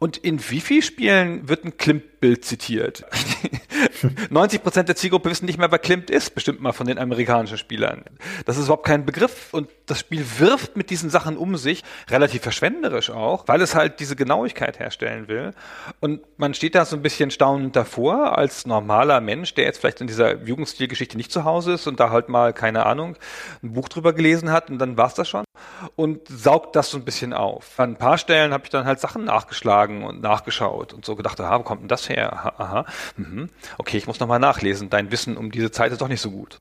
[0.00, 1.76] Und in wie viel Spielen wird ein
[2.26, 3.04] Klimt-Bild zitiert?
[4.30, 7.58] 90 Prozent der Zielgruppe wissen nicht mehr, wer Klimt ist, bestimmt mal von den amerikanischen
[7.58, 8.04] Spielern.
[8.44, 12.42] Das ist überhaupt kein Begriff und das Spiel wirft mit diesen Sachen um sich, relativ
[12.42, 15.52] verschwenderisch auch, weil es halt diese Genauigkeit herstellen will.
[16.00, 20.00] Und man steht da so ein bisschen staunend davor, als normaler Mensch, der jetzt vielleicht
[20.00, 23.16] in dieser Jugendstilgeschichte nicht zu Hause ist und da halt mal, keine Ahnung,
[23.62, 25.44] ein Buch drüber gelesen hat und dann war's das schon
[25.94, 27.78] und saugt das so ein bisschen auf.
[27.78, 31.40] An ein paar Stellen habe ich dann halt Sachen nachgeschlagen und nachgeschaut und so gedacht,
[31.40, 32.15] ah, wo kommt denn das her?
[32.16, 32.32] Her.
[32.32, 32.86] Aha, aha.
[33.16, 33.50] Mhm.
[33.78, 34.90] Okay, ich muss nochmal nachlesen.
[34.90, 36.58] Dein Wissen um diese Zeit ist doch nicht so gut.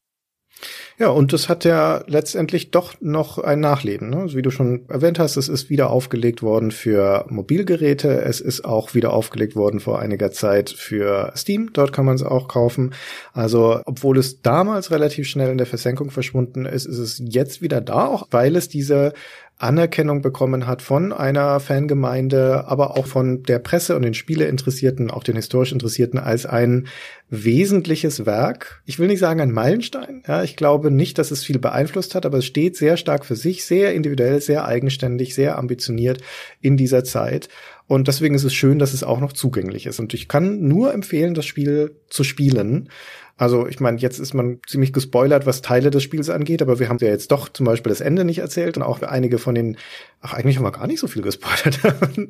[0.98, 4.10] Ja, und das hat ja letztendlich doch noch ein Nachleben.
[4.10, 4.18] Ne?
[4.18, 8.22] Also wie du schon erwähnt hast, es ist wieder aufgelegt worden für Mobilgeräte.
[8.22, 11.72] Es ist auch wieder aufgelegt worden vor einiger Zeit für Steam.
[11.74, 12.94] Dort kann man es auch kaufen.
[13.34, 17.82] Also obwohl es damals relativ schnell in der Versenkung verschwunden ist, ist es jetzt wieder
[17.82, 19.12] da, auch weil es diese
[19.58, 25.24] Anerkennung bekommen hat von einer Fangemeinde, aber auch von der Presse und den Spieleinteressierten, auch
[25.24, 26.88] den historisch Interessierten als ein
[27.30, 28.82] wesentliches Werk.
[28.86, 30.24] Ich will nicht sagen ein Meilenstein.
[30.28, 33.38] Ja, ich glaube nicht, dass es viel beeinflusst hat, aber es steht sehr stark für
[33.38, 36.22] sich, sehr individuell, sehr eigenständig, sehr ambitioniert
[36.60, 37.48] in dieser Zeit.
[37.88, 40.00] Und deswegen ist es schön, dass es auch noch zugänglich ist.
[40.00, 42.90] Und ich kann nur empfehlen, das Spiel zu spielen.
[43.38, 46.88] Also ich meine, jetzt ist man ziemlich gespoilert, was Teile des Spiels angeht, aber wir
[46.88, 49.78] haben ja jetzt doch zum Beispiel das Ende nicht erzählt und auch einige von den,
[50.22, 51.80] ach eigentlich haben wir gar nicht so viel gespoilert.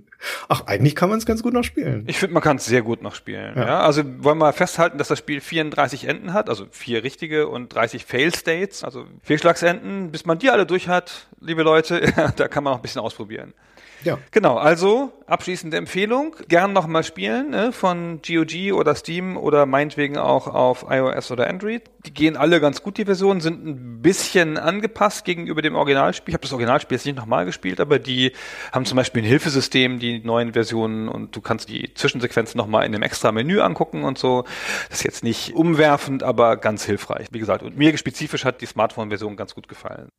[0.49, 2.05] ach eigentlich kann man es ganz gut noch spielen.
[2.07, 3.53] Ich finde, man kann es sehr gut noch spielen.
[3.55, 3.67] Ja.
[3.67, 3.79] ja.
[3.81, 8.03] Also wollen wir festhalten, dass das Spiel 34 Enden hat, also vier richtige und 30
[8.03, 12.01] Fail States, also Fehlschlagsenden, bis man die alle durch hat, liebe Leute,
[12.35, 13.53] da kann man noch ein bisschen ausprobieren.
[14.05, 14.19] Ja.
[14.29, 20.45] Genau, also abschließende Empfehlung, gern nochmal spielen ne, von GOG oder Steam oder meinetwegen auch
[20.45, 21.81] auf iOS oder Android.
[22.05, 26.31] Die gehen alle ganz gut, die Versionen, sind ein bisschen angepasst gegenüber dem Originalspiel.
[26.31, 28.33] Ich habe das Originalspiel jetzt nicht nochmal gespielt, aber die
[28.71, 32.93] haben zum Beispiel ein Hilfesystem, die neuen Versionen und du kannst die Zwischensequenzen nochmal in
[32.93, 34.43] einem extra Menü angucken und so.
[34.89, 37.27] Das ist jetzt nicht umwerfend, aber ganz hilfreich.
[37.31, 40.09] Wie gesagt, und mir spezifisch hat die Smartphone-Version ganz gut gefallen.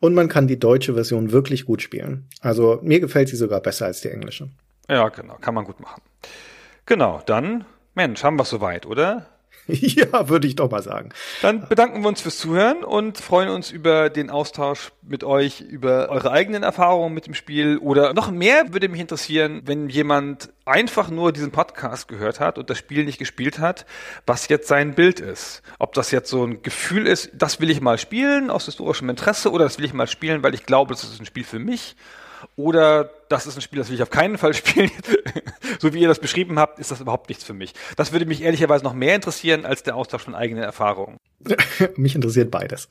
[0.00, 2.28] Und man kann die deutsche Version wirklich gut spielen.
[2.40, 4.48] Also mir gefällt sie sogar besser als die englische.
[4.88, 6.02] Ja, genau, kann man gut machen.
[6.86, 7.64] Genau, dann,
[7.94, 9.26] Mensch, haben wir soweit, oder?
[10.00, 11.10] Ja, würde ich doch mal sagen.
[11.42, 16.08] Dann bedanken wir uns fürs Zuhören und freuen uns über den Austausch mit euch, über
[16.08, 17.78] eure eigenen Erfahrungen mit dem Spiel.
[17.78, 22.70] Oder noch mehr würde mich interessieren, wenn jemand einfach nur diesen Podcast gehört hat und
[22.70, 23.86] das Spiel nicht gespielt hat,
[24.26, 25.62] was jetzt sein Bild ist.
[25.78, 29.50] Ob das jetzt so ein Gefühl ist, das will ich mal spielen aus historischem Interesse
[29.50, 31.96] oder das will ich mal spielen, weil ich glaube, das ist ein Spiel für mich
[32.56, 34.90] oder das ist ein Spiel, das will ich auf keinen Fall spielen.
[35.78, 37.74] so wie ihr das beschrieben habt, ist das überhaupt nichts für mich.
[37.96, 41.16] Das würde mich ehrlicherweise noch mehr interessieren als der Austausch von eigenen Erfahrungen.
[41.96, 42.88] mich interessiert beides.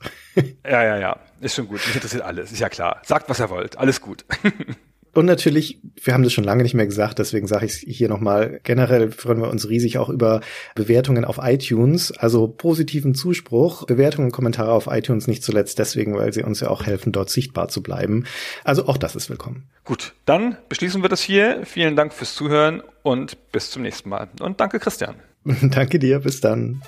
[0.64, 1.20] ja, ja, ja.
[1.40, 1.84] Ist schon gut.
[1.86, 2.52] Mich interessiert alles.
[2.52, 3.00] Ist ja klar.
[3.04, 3.78] Sagt, was ihr wollt.
[3.78, 4.24] Alles gut.
[5.12, 8.08] Und natürlich, wir haben das schon lange nicht mehr gesagt, deswegen sage ich es hier
[8.08, 8.60] nochmal.
[8.62, 10.40] Generell freuen wir uns riesig auch über
[10.74, 16.42] Bewertungen auf iTunes, also positiven Zuspruch, Bewertungen, Kommentare auf iTunes nicht zuletzt deswegen, weil sie
[16.42, 18.24] uns ja auch helfen, dort sichtbar zu bleiben.
[18.64, 19.64] Also auch das ist willkommen.
[19.84, 21.62] Gut, dann beschließen wir das hier.
[21.64, 24.28] Vielen Dank fürs Zuhören und bis zum nächsten Mal.
[24.40, 25.16] Und danke, Christian.
[25.44, 26.82] danke dir, bis dann.